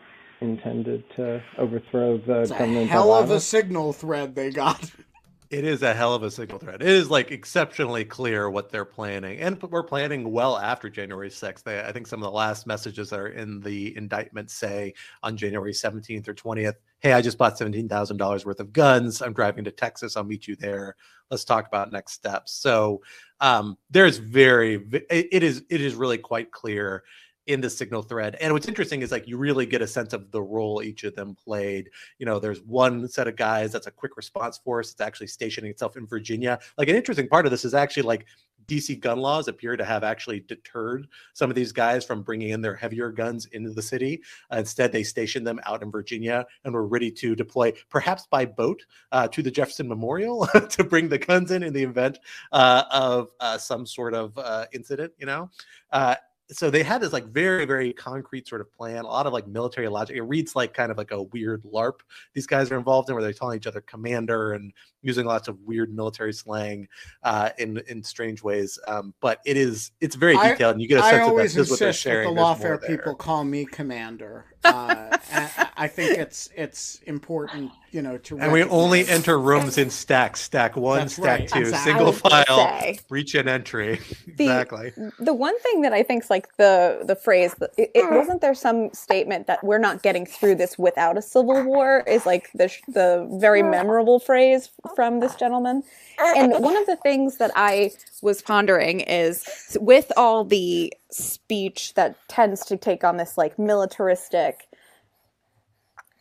intended 0.40 1.05
to 1.16 1.40
overthrow 1.59 2.18
the 2.18 2.42
it's 2.42 2.50
government. 2.50 2.88
A 2.90 2.92
hell 2.92 3.12
of 3.12 3.31
a 3.31 3.40
signal 3.40 3.92
thread 3.92 4.35
they 4.35 4.50
got. 4.50 4.90
It 5.53 5.67
is 5.67 5.83
a 5.83 5.93
hell 5.93 6.15
of 6.15 6.23
a 6.23 6.31
signal 6.31 6.59
thread. 6.59 6.81
It 6.81 6.88
is 6.88 7.11
like 7.11 7.31
exceptionally 7.31 8.07
clear 8.07 8.49
what 8.49 8.71
they're 8.71 8.87
planning, 8.87 9.38
and 9.38 9.62
we're 9.62 9.83
planning 9.83 10.33
well 10.33 10.57
after 10.57 10.88
January 10.88 11.29
6th. 11.29 11.62
They, 11.62 11.79
I 11.79 11.93
think 11.93 12.07
some 12.07 12.21
of 12.21 12.25
the 12.25 12.31
last 12.31 12.67
messages 12.67 13.11
that 13.11 13.21
are 13.21 13.29
in 13.29 13.61
the 13.61 13.95
indictment 13.95 14.51
say 14.51 14.95
on 15.23 15.37
January 15.37 15.75
17th 15.75 16.27
or 16.27 16.33
20th, 16.33 16.77
"Hey, 17.01 17.12
I 17.12 17.21
just 17.21 17.37
bought 17.37 17.59
seventeen 17.59 17.87
thousand 17.87 18.17
dollars 18.17 18.47
worth 18.47 18.61
of 18.61 18.73
guns. 18.73 19.21
I'm 19.21 19.35
driving 19.35 19.65
to 19.65 19.71
Texas. 19.71 20.17
I'll 20.17 20.25
meet 20.25 20.49
you 20.49 20.57
there. 20.57 20.97
Let's 21.31 21.45
talk 21.45 21.67
about 21.67 21.93
next 21.93 22.15
steps." 22.15 22.53
So 22.53 23.03
um, 23.41 23.77
there's 23.91 24.17
very, 24.17 24.77
it 25.11 25.43
is, 25.43 25.65
it 25.69 25.83
is 25.83 25.95
really 25.95 26.17
quite 26.17 26.51
clear 26.51 27.05
in 27.46 27.61
the 27.61 27.70
signal 27.70 28.02
thread. 28.02 28.37
And 28.40 28.52
what's 28.52 28.68
interesting 28.68 29.02
is 29.02 29.11
like 29.11 29.26
you 29.26 29.37
really 29.37 29.66
get 29.66 29.83
a 29.83 29.87
sense 29.87 30.12
of 30.12 30.31
the 30.31 30.42
role 30.42 30.83
each 30.83 31.05
of 31.05 31.14
them 31.14 31.35
played. 31.35 31.90
You 32.18 32.26
know, 32.26 32.38
there's 32.38 32.62
one 32.62 33.09
set 33.09 33.28
of 33.28 33.37
guys 33.37 33.72
that's 33.72 33.87
a 33.87 33.90
quick 33.90 34.16
response 34.16 34.59
force. 34.59 34.92
It's 34.92 35.00
actually 35.00 35.26
stationing 35.26 35.70
itself 35.70 35.96
in 35.96 36.07
Virginia. 36.07 36.59
Like 36.78 36.88
an 36.88 36.96
interesting 36.96 37.28
part 37.28 37.46
of 37.46 37.50
this 37.50 37.64
is 37.64 37.74
actually 37.74 38.05
like 38.05 38.26
DC 38.66 39.00
gun 39.00 39.18
laws 39.18 39.48
appear 39.48 39.76
to 39.76 39.85
have 39.85 40.05
actually 40.05 40.40
deterred 40.40 41.07
some 41.33 41.50
of 41.50 41.57
these 41.57 41.72
guys 41.72 42.05
from 42.05 42.22
bringing 42.22 42.50
in 42.50 42.61
their 42.61 42.74
heavier 42.74 43.11
guns 43.11 43.46
into 43.46 43.70
the 43.70 43.83
city. 43.83 44.22
Uh, 44.52 44.59
instead, 44.59 44.92
they 44.92 45.02
stationed 45.02 45.46
them 45.46 45.61
out 45.66 45.83
in 45.83 45.90
Virginia 45.90 46.46
and 46.64 46.72
were 46.72 46.87
ready 46.87 47.11
to 47.11 47.35
deploy, 47.35 47.72
perhaps 47.90 48.26
by 48.31 48.44
boat, 48.44 48.85
uh, 49.12 49.28
to 49.28 49.42
the 49.42 49.50
Jefferson 49.50 49.88
Memorial 49.88 50.46
to 50.70 50.85
bring 50.85 51.09
the 51.09 51.18
guns 51.18 51.50
in 51.50 51.62
in 51.62 51.72
the 51.72 51.83
event 51.83 52.18
uh, 52.52 52.85
of 52.90 53.31
uh, 53.40 53.59
some 53.59 53.87
sort 53.87 54.14
of 54.14 54.37
uh, 54.38 54.66
incident. 54.72 55.12
You 55.18 55.26
know, 55.26 55.50
uh, 55.90 56.16
so 56.53 56.71
they 56.71 56.83
had 56.83 57.01
this 57.01 57.12
like 57.12 57.27
very 57.27 57.65
very 57.65 57.93
concrete 57.93 58.47
sort 58.47 58.61
of 58.61 58.73
plan 58.73 59.05
a 59.05 59.07
lot 59.07 59.27
of 59.27 59.33
like 59.33 59.47
military 59.47 59.88
logic. 59.88 60.17
It 60.17 60.23
reads 60.23 60.55
like 60.55 60.75
kind 60.75 60.91
of 60.91 60.99
like 60.99 61.11
a 61.11 61.23
weird 61.23 61.62
larp 61.65 62.01
these 62.35 62.47
guys 62.47 62.71
are 62.71 62.79
involved 62.79 63.09
in 63.09 63.15
where 63.15 63.23
they're 63.23 63.33
telling 63.33 63.57
each 63.57 63.67
other 63.67 63.81
commander 63.81 64.53
and 64.53 64.73
using 65.03 65.27
lots 65.27 65.49
of 65.49 65.61
weird 65.62 65.95
military 65.95 66.33
slang 66.33 66.88
uh, 67.23 67.51
in 67.59 67.79
in 67.88 68.03
strange 68.03 68.43
ways 68.43 68.79
um, 68.87 69.12
but 69.21 69.41
it 69.45 69.57
is 69.57 69.91
it's 70.01 70.15
very 70.17 70.37
I- 70.37 70.53
detailed 70.53 70.75
and 70.75 70.83
you 70.83 70.88
get 70.88 70.99
a 71.01 71.03
sense 71.03 71.12
that 71.17 71.23
always 71.23 71.55
this 71.55 71.67
is 71.67 71.71
what 71.71 71.79
they're 71.81 71.88
insist 71.88 72.05
that 72.05 72.11
sharing 72.11 72.35
the 72.35 72.43
There's 72.43 72.59
more 72.61 72.77
lawfare 72.79 72.87
people 72.87 73.15
call 73.15 73.45
me 73.45 73.65
commander. 73.65 74.47
Uh, 74.65 75.19
I, 75.33 75.69
I 75.77 75.88
think 75.88 76.17
it's 76.19 76.49
it's 76.55 77.01
important, 77.09 77.73
you 77.91 78.01
know, 78.01 78.17
to. 78.19 78.38
and 78.38 78.53
we 78.53 78.62
only 78.62 79.01
recognize- 79.01 79.19
enter 79.19 79.41
rooms 79.41 79.77
in 79.77 79.91
stacks 79.91 80.41
stack 80.41 80.77
one 80.77 81.01
That's 81.01 81.15
stack 81.15 81.41
right, 81.41 81.49
two 81.49 81.59
exactly. 81.61 81.93
Single 81.93 82.12
file 82.12 82.45
say. 82.81 82.99
reach 83.11 83.35
and 83.35 83.49
entry 83.49 83.99
The- 84.37 84.45
exactly 84.45 84.93
the 85.19 85.35
one 85.35 85.59
thing 85.61 85.81
that 85.83 85.93
I 85.93 86.05
think's 86.05 86.31
like 86.31 86.57
the 86.59 87.01
the 87.05 87.17
phrase 87.17 87.57
it, 87.77 87.91
it 87.93 88.09
wasn't 88.12 88.41
there 88.41 88.55
some 88.55 88.93
statement 88.93 89.49
that 89.49 89.65
we're 89.65 89.79
not 89.79 90.03
getting 90.05 90.27
through 90.27 90.55
this 90.55 90.79
without 90.79 91.19
a 91.19 91.23
civil 91.23 91.65
war 91.65 92.05
is 92.07 92.25
like 92.25 92.49
the 92.55 92.73
the 92.87 93.27
very 93.41 93.65
memorable 93.65 94.21
phrase 94.21 94.71
from 94.94 95.20
this 95.20 95.35
gentleman. 95.35 95.83
And 96.18 96.52
uh. 96.52 96.59
one 96.59 96.76
of 96.76 96.87
the 96.87 96.96
things 96.96 97.38
that 97.38 97.50
I 97.55 97.92
was 98.22 98.42
pondering 98.42 99.00
is 99.00 99.76
with 99.81 100.12
all 100.16 100.44
the 100.44 100.92
speech 101.11 101.94
that 101.94 102.16
tends 102.28 102.64
to 102.66 102.76
take 102.76 103.05
on 103.05 103.16
this 103.16 103.37
like 103.37 103.59
militaristic 103.59 104.68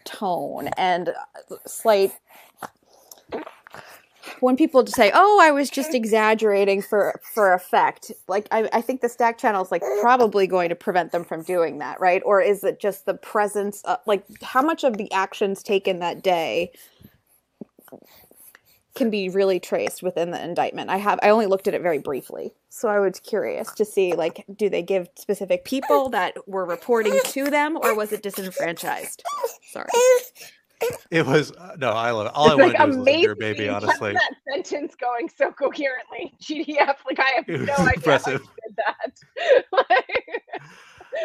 tone 0.03 0.67
and 0.77 1.09
uh, 1.09 1.55
slight 1.67 2.11
when 4.39 4.57
people 4.57 4.83
just 4.83 4.95
say, 4.95 5.11
"Oh, 5.13 5.39
I 5.41 5.51
was 5.51 5.69
just 5.69 5.93
exaggerating 5.93 6.81
for 6.81 7.19
for 7.23 7.53
effect," 7.53 8.11
like 8.27 8.47
I, 8.51 8.69
I 8.73 8.81
think 8.81 9.01
the 9.01 9.09
stack 9.09 9.37
channel 9.37 9.63
is 9.63 9.71
like 9.71 9.83
probably 10.01 10.47
going 10.47 10.69
to 10.69 10.75
prevent 10.75 11.11
them 11.11 11.23
from 11.23 11.43
doing 11.43 11.79
that, 11.79 11.99
right? 11.99 12.21
Or 12.25 12.41
is 12.41 12.63
it 12.63 12.79
just 12.79 13.05
the 13.05 13.13
presence, 13.13 13.81
of, 13.83 13.99
like 14.05 14.25
how 14.41 14.61
much 14.61 14.83
of 14.83 14.97
the 14.97 15.11
actions 15.11 15.63
taken 15.63 15.99
that 15.99 16.23
day 16.23 16.71
can 18.95 19.09
be 19.09 19.29
really 19.29 19.59
traced 19.59 20.03
within 20.03 20.31
the 20.31 20.43
indictment? 20.43 20.89
I 20.89 20.97
have 20.97 21.19
I 21.23 21.29
only 21.29 21.45
looked 21.47 21.67
at 21.67 21.73
it 21.73 21.81
very 21.81 21.99
briefly, 21.99 22.53
so 22.69 22.87
I 22.89 22.99
was 22.99 23.19
curious 23.19 23.71
to 23.73 23.85
see 23.85 24.13
like, 24.13 24.45
do 24.55 24.69
they 24.69 24.81
give 24.81 25.07
specific 25.15 25.63
people 25.65 26.09
that 26.09 26.35
were 26.47 26.65
reporting 26.65 27.17
to 27.25 27.49
them, 27.49 27.77
or 27.77 27.95
was 27.95 28.11
it 28.11 28.21
disenfranchised? 28.23 29.23
Sorry. 29.71 29.87
it 31.11 31.25
was 31.27 31.51
uh, 31.51 31.75
no 31.77 31.91
i 31.91 32.09
love 32.09 32.25
it 32.25 32.31
all 32.33 32.47
i 32.49 32.53
It's 32.53 32.59
want 32.59 32.73
like 32.73 32.77
to 32.79 32.85
do 32.85 32.89
is 32.91 32.97
listen 33.05 33.19
your 33.21 33.35
baby 33.35 33.69
honestly 33.69 34.13
that 34.13 34.33
sentence 34.51 34.95
going 34.95 35.29
so 35.29 35.51
coherently. 35.51 36.33
GDF, 36.41 36.95
like 37.05 37.19
I 37.19 37.31
have 37.35 37.47
no 37.47 37.59
was 37.59 37.69
idea 37.69 37.93
impressive. 37.97 38.41
how 38.41 38.47
you 38.47 38.67
did 38.67 38.75
that. 38.77 39.65
Like- 39.71 40.41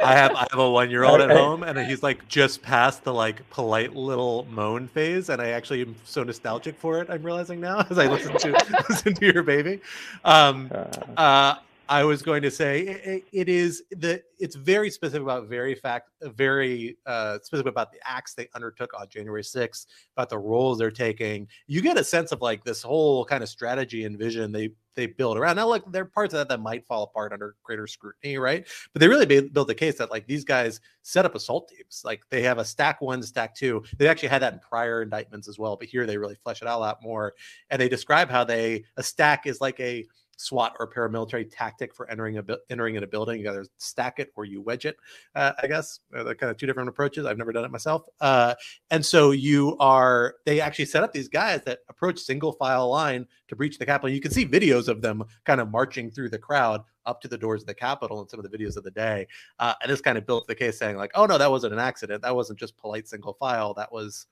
I 0.02 0.12
have 0.14 0.32
I 0.32 0.46
have 0.50 0.58
a 0.58 0.70
one 0.70 0.90
year 0.90 1.04
old 1.04 1.20
at 1.20 1.30
home, 1.30 1.62
and 1.62 1.78
he's 1.78 2.02
like 2.02 2.26
just 2.28 2.62
past 2.62 3.04
the 3.04 3.14
like 3.14 3.48
polite 3.50 3.94
little 3.94 4.46
moan 4.50 4.88
phase, 4.88 5.28
and 5.28 5.40
I 5.40 5.48
actually 5.48 5.82
am 5.82 5.94
so 6.04 6.22
nostalgic 6.22 6.76
for 6.76 7.00
it. 7.00 7.08
I'm 7.08 7.22
realizing 7.22 7.60
now 7.60 7.86
as 7.90 7.98
I 7.98 8.06
listen 8.06 8.36
to 8.38 8.84
listen 8.88 9.14
to 9.14 9.32
your 9.32 9.42
baby. 9.42 9.80
Um, 10.24 10.70
Uh, 10.72 11.20
uh, 11.20 11.54
I 11.88 12.04
was 12.04 12.22
going 12.22 12.42
to 12.42 12.50
say 12.50 12.80
it, 12.82 13.24
it 13.32 13.48
is 13.48 13.82
the 13.90 14.22
it's 14.38 14.56
very 14.56 14.90
specific 14.90 15.22
about 15.22 15.48
very 15.48 15.74
fact 15.74 16.10
very 16.22 16.96
uh, 17.06 17.38
specific 17.42 17.70
about 17.70 17.92
the 17.92 17.98
acts 18.04 18.34
they 18.34 18.48
undertook 18.54 18.92
on 18.98 19.08
January 19.08 19.42
6th, 19.42 19.86
about 20.16 20.28
the 20.28 20.38
roles 20.38 20.78
they're 20.78 20.90
taking. 20.90 21.48
You 21.66 21.80
get 21.80 21.96
a 21.96 22.04
sense 22.04 22.32
of 22.32 22.40
like 22.40 22.64
this 22.64 22.82
whole 22.82 23.24
kind 23.24 23.42
of 23.42 23.48
strategy 23.48 24.04
and 24.04 24.18
vision 24.18 24.52
they 24.52 24.70
they 24.96 25.06
build 25.06 25.36
around. 25.36 25.56
Now, 25.56 25.68
look, 25.68 25.92
there 25.92 26.02
are 26.02 26.06
parts 26.06 26.32
of 26.34 26.38
that 26.38 26.48
that 26.48 26.60
might 26.60 26.86
fall 26.86 27.04
apart 27.04 27.32
under 27.32 27.54
greater 27.62 27.86
scrutiny, 27.86 28.38
right? 28.38 28.66
But 28.92 29.00
they 29.00 29.08
really 29.08 29.26
built 29.26 29.68
the 29.68 29.74
case 29.74 29.98
that 29.98 30.10
like 30.10 30.26
these 30.26 30.44
guys 30.44 30.80
set 31.02 31.26
up 31.26 31.34
assault 31.34 31.68
teams. 31.68 32.02
Like 32.04 32.22
they 32.30 32.42
have 32.42 32.58
a 32.58 32.64
stack 32.64 33.00
one, 33.00 33.22
stack 33.22 33.54
two. 33.54 33.84
They 33.98 34.08
actually 34.08 34.30
had 34.30 34.42
that 34.42 34.54
in 34.54 34.58
prior 34.58 35.02
indictments 35.02 35.48
as 35.48 35.58
well, 35.58 35.76
but 35.76 35.86
here 35.86 36.06
they 36.06 36.16
really 36.16 36.36
flesh 36.42 36.62
it 36.62 36.68
out 36.68 36.78
a 36.78 36.80
lot 36.80 37.02
more. 37.02 37.34
And 37.70 37.80
they 37.80 37.88
describe 37.88 38.30
how 38.30 38.42
they 38.42 38.84
a 38.96 39.02
stack 39.02 39.46
is 39.46 39.60
like 39.60 39.78
a 39.80 40.06
SWAT 40.36 40.74
or 40.78 40.90
paramilitary 40.90 41.48
tactic 41.50 41.94
for 41.94 42.08
entering 42.10 42.38
a 42.38 42.42
bu- 42.42 42.58
entering 42.70 42.94
in 42.94 43.02
a 43.02 43.06
building. 43.06 43.40
You 43.40 43.50
either 43.50 43.66
stack 43.76 44.18
it 44.18 44.32
or 44.36 44.44
you 44.44 44.60
wedge 44.60 44.84
it. 44.84 44.96
Uh, 45.34 45.52
I 45.62 45.66
guess 45.66 46.00
they're 46.10 46.34
kind 46.34 46.50
of 46.50 46.56
two 46.56 46.66
different 46.66 46.88
approaches. 46.88 47.26
I've 47.26 47.38
never 47.38 47.52
done 47.52 47.64
it 47.64 47.70
myself. 47.70 48.02
Uh, 48.20 48.54
and 48.90 49.04
so 49.04 49.30
you 49.30 49.76
are. 49.78 50.36
They 50.44 50.60
actually 50.60 50.86
set 50.86 51.02
up 51.02 51.12
these 51.12 51.28
guys 51.28 51.62
that 51.64 51.80
approach 51.88 52.18
single 52.18 52.52
file 52.52 52.90
line 52.90 53.26
to 53.48 53.56
breach 53.56 53.78
the 53.78 53.86
Capitol. 53.86 54.10
You 54.10 54.20
can 54.20 54.30
see 54.30 54.46
videos 54.46 54.88
of 54.88 55.02
them 55.02 55.24
kind 55.44 55.60
of 55.60 55.70
marching 55.70 56.10
through 56.10 56.30
the 56.30 56.38
crowd 56.38 56.82
up 57.06 57.20
to 57.20 57.28
the 57.28 57.38
doors 57.38 57.62
of 57.62 57.66
the 57.66 57.74
Capitol 57.74 58.20
in 58.20 58.28
some 58.28 58.40
of 58.40 58.50
the 58.50 58.56
videos 58.56 58.76
of 58.76 58.84
the 58.84 58.90
day. 58.90 59.26
Uh, 59.58 59.74
and 59.82 59.90
this 59.90 60.00
kind 60.00 60.18
of 60.18 60.26
built 60.26 60.46
the 60.46 60.54
case, 60.54 60.78
saying 60.78 60.96
like, 60.96 61.12
"Oh 61.14 61.26
no, 61.26 61.38
that 61.38 61.50
wasn't 61.50 61.72
an 61.72 61.78
accident. 61.78 62.22
That 62.22 62.34
wasn't 62.36 62.58
just 62.58 62.76
polite 62.76 63.08
single 63.08 63.34
file. 63.34 63.74
That 63.74 63.92
was." 63.92 64.26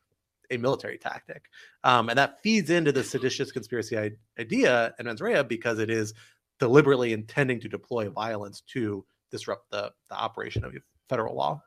A 0.50 0.56
military 0.56 0.98
tactic. 0.98 1.44
Um, 1.84 2.08
and 2.08 2.18
that 2.18 2.40
feeds 2.42 2.70
into 2.70 2.92
the 2.92 3.04
seditious 3.04 3.52
conspiracy 3.52 3.98
i- 3.98 4.10
idea 4.38 4.94
in 4.98 5.06
mens 5.06 5.20
rea 5.20 5.42
because 5.42 5.78
it 5.78 5.90
is 5.90 6.14
deliberately 6.58 7.12
intending 7.12 7.60
to 7.60 7.68
deploy 7.68 8.08
violence 8.10 8.60
to 8.72 9.04
disrupt 9.30 9.70
the, 9.70 9.92
the 10.10 10.14
operation 10.16 10.64
of 10.64 10.72
federal 11.08 11.34
law. 11.34 11.60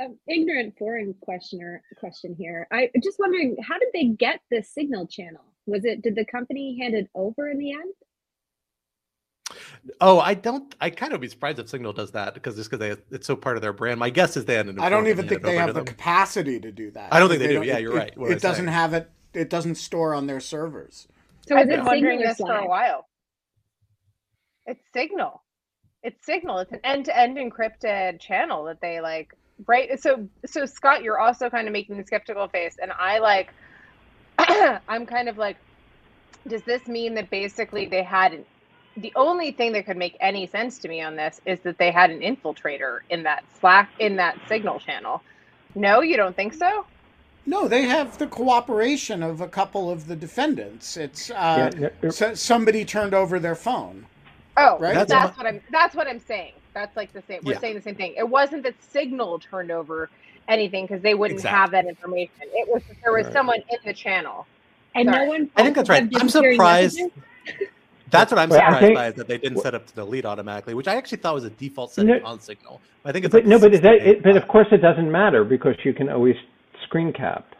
um, 0.00 0.16
ignorant 0.28 0.74
foreign 0.78 1.14
questioner 1.20 1.82
question 1.96 2.34
here. 2.38 2.66
I 2.70 2.90
just 3.02 3.18
wondering, 3.18 3.56
how 3.62 3.78
did 3.78 3.88
they 3.92 4.04
get 4.06 4.40
this 4.50 4.70
signal 4.72 5.06
channel? 5.08 5.42
Was 5.66 5.84
it 5.84 6.02
did 6.02 6.14
the 6.14 6.24
company 6.24 6.78
hand 6.80 6.94
it 6.94 7.08
over 7.14 7.50
in 7.50 7.58
the 7.58 7.72
end? 7.72 7.92
Oh, 10.00 10.20
I 10.20 10.34
don't. 10.34 10.74
I 10.80 10.90
kind 10.90 11.12
of 11.12 11.20
be 11.20 11.28
surprised 11.28 11.58
if 11.58 11.68
Signal 11.68 11.92
does 11.92 12.10
that 12.12 12.34
because 12.34 12.56
just 12.56 12.70
because 12.70 12.96
they 12.96 13.16
it's 13.16 13.26
so 13.26 13.34
part 13.36 13.56
of 13.56 13.62
their 13.62 13.72
brand. 13.72 13.98
My 13.98 14.10
guess 14.10 14.36
is 14.36 14.44
they 14.44 14.54
had 14.54 14.66
an. 14.66 14.78
I 14.78 14.88
don't 14.90 15.06
informant 15.06 15.08
even 15.08 15.16
hand 15.24 15.28
think 15.28 15.42
they 15.42 15.56
have 15.56 15.68
the 15.68 15.80
them. 15.80 15.84
capacity 15.86 16.60
to 16.60 16.70
do 16.70 16.90
that. 16.92 17.12
I 17.12 17.18
don't 17.18 17.28
think 17.28 17.40
they 17.40 17.48
do. 17.48 17.54
don't- 17.54 17.66
Yeah, 17.66 17.78
you're 17.78 17.94
it- 17.94 17.98
right. 17.98 18.18
What 18.18 18.30
It 18.30 18.40
doesn't 18.42 18.66
saying. 18.66 18.74
have 18.74 18.92
it. 18.94 19.10
It 19.34 19.48
doesn't 19.50 19.76
store 19.76 20.14
on 20.14 20.26
their 20.26 20.40
servers. 20.40 21.08
So 21.46 21.56
I've 21.56 21.68
been 21.68 21.84
wondering 21.84 22.20
this 22.20 22.36
for 22.38 22.52
a 22.52 22.66
while. 22.66 23.06
It's 24.66 24.82
Signal. 24.92 25.42
It's 26.02 26.24
Signal. 26.26 26.58
It's 26.58 26.72
an 26.72 26.80
end-to-end 26.84 27.38
encrypted 27.38 28.20
channel 28.20 28.64
that 28.64 28.80
they 28.80 29.00
like. 29.00 29.32
Right. 29.66 29.98
So, 30.00 30.28
so 30.46 30.66
Scott, 30.66 31.02
you're 31.02 31.18
also 31.18 31.48
kind 31.50 31.66
of 31.66 31.72
making 31.72 31.96
the 31.96 32.04
skeptical 32.04 32.48
face, 32.48 32.76
and 32.80 32.92
I 32.92 33.18
like. 33.18 33.48
I'm 34.88 35.04
kind 35.06 35.28
of 35.28 35.36
like, 35.36 35.56
does 36.46 36.62
this 36.62 36.86
mean 36.86 37.14
that 37.14 37.28
basically 37.30 37.86
they 37.86 38.02
had 38.04 38.32
an, 38.34 38.44
the 39.00 39.12
only 39.16 39.52
thing 39.52 39.72
that 39.72 39.86
could 39.86 39.96
make 39.96 40.16
any 40.20 40.46
sense 40.46 40.78
to 40.78 40.88
me 40.88 41.00
on 41.02 41.16
this 41.16 41.40
is 41.46 41.60
that 41.60 41.78
they 41.78 41.90
had 41.90 42.10
an 42.10 42.20
infiltrator 42.20 43.00
in 43.10 43.22
that 43.24 43.44
Slack 43.60 43.90
in 43.98 44.16
that 44.16 44.38
Signal 44.48 44.78
channel. 44.80 45.22
No, 45.74 46.00
you 46.00 46.16
don't 46.16 46.34
think 46.36 46.54
so? 46.54 46.84
No, 47.46 47.68
they 47.68 47.82
have 47.82 48.18
the 48.18 48.26
cooperation 48.26 49.22
of 49.22 49.40
a 49.40 49.48
couple 49.48 49.90
of 49.90 50.06
the 50.06 50.16
defendants. 50.16 50.96
It's 50.96 51.30
uh, 51.30 51.70
yeah, 51.78 51.88
no, 52.02 52.10
so, 52.10 52.34
somebody 52.34 52.84
turned 52.84 53.14
over 53.14 53.38
their 53.38 53.54
phone. 53.54 54.06
Oh, 54.56 54.78
Right? 54.78 54.94
that's, 54.94 55.10
That's- 55.10 55.36
what 55.36 55.46
I'm. 55.46 55.60
That's 55.70 55.94
what 55.94 56.06
I'm 56.08 56.20
saying. 56.20 56.52
That's 56.74 56.96
like 56.96 57.12
the 57.12 57.22
same. 57.22 57.40
We're 57.44 57.52
Yeah. 57.54 57.58
saying 57.60 57.74
the 57.76 57.82
same 57.82 57.94
thing. 57.94 58.14
It 58.16 58.28
wasn't 58.28 58.62
that 58.64 58.74
Signal 58.82 59.38
turned 59.38 59.70
over 59.70 60.10
anything 60.48 60.86
because 60.86 61.02
they 61.02 61.14
wouldn't 61.14 61.42
have 61.42 61.70
that 61.70 61.86
information. 61.86 62.32
It 62.40 62.68
was 62.68 62.82
that 62.88 62.96
there 63.02 63.12
was 63.12 63.24
Right. 63.26 63.32
someone 63.32 63.58
in 63.70 63.78
the 63.84 63.92
channel. 63.94 64.46
And 64.94 65.06
no 65.10 65.24
one. 65.24 65.50
I 65.56 65.62
think 65.62 65.76
that's 65.76 65.88
right. 65.88 66.08
I'm 66.20 66.28
surprised. 66.28 67.00
messages? 68.08 68.30
That's 68.30 68.32
what 68.32 68.38
I'm 68.38 68.50
surprised 68.50 68.80
think- 68.80 68.94
by 68.96 69.06
is 69.08 69.14
that 69.14 69.28
they 69.28 69.38
didn't 69.38 69.60
set 69.60 69.74
up 69.74 69.86
to 69.86 69.94
delete 69.94 70.24
automatically, 70.24 70.74
which 70.74 70.88
I 70.88 70.96
actually 70.96 71.18
thought 71.18 71.34
was 71.34 71.44
a 71.44 71.50
default 71.50 71.92
setting 71.92 72.10
No- 72.10 72.24
on 72.24 72.40
Signal. 72.40 72.80
I 73.04 73.12
think 73.12 73.24
it's 73.24 73.32
but 73.32 73.44
like 73.44 73.48
no, 73.48 73.58
but 73.58 73.72
is 73.74 73.80
that, 73.80 73.94
it, 73.96 74.22
but 74.22 74.36
of 74.36 74.46
course 74.48 74.66
it 74.72 74.78
doesn't 74.78 75.10
matter 75.10 75.44
because 75.44 75.76
you 75.84 75.92
can 75.94 76.08
always 76.08 76.36
screen 76.84 77.12
cap. 77.12 77.54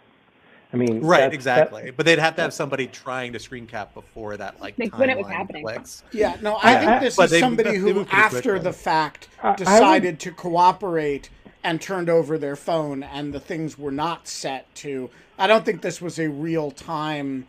I 0.71 0.77
mean, 0.77 1.01
Right, 1.01 1.19
that's- 1.19 1.33
exactly. 1.35 1.85
that- 1.87 1.97
but 1.97 2.05
they'd 2.05 2.19
have 2.19 2.37
to 2.37 2.43
have 2.43 2.53
somebody 2.53 2.87
trying 2.87 3.33
to 3.33 3.39
screen 3.39 3.67
cap 3.67 3.95
before 3.95 4.37
that 4.37 4.61
like 4.61 4.79
Like, 4.79 4.99
when 4.99 5.09
it 5.09 5.17
was 5.17 5.27
happening. 5.27 5.63
clicks. 5.63 6.03
Yeah, 6.13 6.37
no, 6.43 6.57
I 6.63 6.73
Yeah. 6.73 6.81
think 6.85 7.01
this 7.01 7.17
But 7.17 7.25
is 7.27 7.31
they- 7.31 7.41
somebody 7.41 7.71
they 7.71 7.77
who, 7.79 8.07
after 8.11 8.43
quickly. 8.43 8.59
the 8.61 8.73
fact, 8.75 9.29
I- 9.43 9.47
I 9.47 9.51
would- 9.51 9.57
decided 9.59 10.21
to 10.21 10.31
cooperate 10.33 11.31
and 11.65 11.81
turned 11.81 12.11
over 12.11 12.37
their 12.37 12.55
phone, 12.57 13.03
and 13.03 13.33
the 13.33 13.41
things 13.41 13.79
were 13.79 13.91
not 13.91 14.29
set 14.29 14.73
to. 14.77 15.09
I 15.39 15.47
don't 15.47 15.65
think 15.65 15.81
this 15.81 16.03
was 16.03 16.19
a 16.19 16.29
real 16.29 16.71
time 16.71 17.47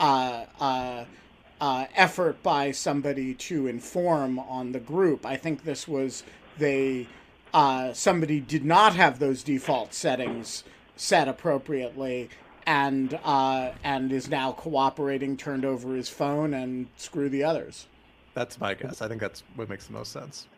uh, 0.00 0.44
uh, 0.60 1.04
uh, 1.60 1.86
effort 1.94 2.42
by 2.42 2.70
somebody 2.72 3.34
to 3.34 3.66
inform 3.66 4.38
on 4.38 4.72
the 4.72 4.80
group. 4.80 5.26
I 5.26 5.36
think 5.36 5.64
this 5.64 5.88
was 5.88 6.22
they 6.58 7.08
uh, 7.54 7.92
somebody 7.92 8.40
did 8.40 8.64
not 8.64 8.94
have 8.96 9.18
those 9.18 9.42
default 9.42 9.94
settings 9.94 10.64
set 10.96 11.28
appropriately. 11.28 12.30
And 12.66 13.18
uh, 13.24 13.72
and 13.82 14.12
is 14.12 14.28
now 14.28 14.52
cooperating, 14.52 15.38
turned 15.38 15.64
over 15.64 15.94
his 15.96 16.10
phone, 16.10 16.52
and 16.52 16.88
screw 16.96 17.30
the 17.30 17.42
others. 17.42 17.86
That's 18.34 18.60
my 18.60 18.74
guess. 18.74 19.00
I 19.00 19.08
think 19.08 19.22
that's 19.22 19.42
what 19.54 19.70
makes 19.70 19.86
the 19.86 19.94
most 19.94 20.12
sense. 20.12 20.48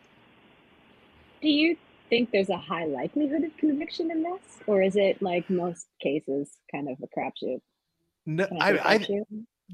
Do 1.41 1.49
you 1.49 1.77
think 2.09 2.31
there's 2.31 2.49
a 2.49 2.57
high 2.57 2.85
likelihood 2.85 3.43
of 3.43 3.55
conviction 3.57 4.11
in 4.11 4.23
this, 4.23 4.41
or 4.67 4.81
is 4.81 4.95
it 4.97 5.21
like 5.21 5.49
most 5.49 5.87
cases, 6.01 6.49
kind 6.71 6.89
of 6.89 6.97
a 7.01 7.07
crapshoot? 7.19 7.61
No, 8.25 8.47
Can 8.47 8.57
I 8.59 8.71
I, 8.71 8.93
I, 8.93 8.99
crapshoot? 8.99 9.25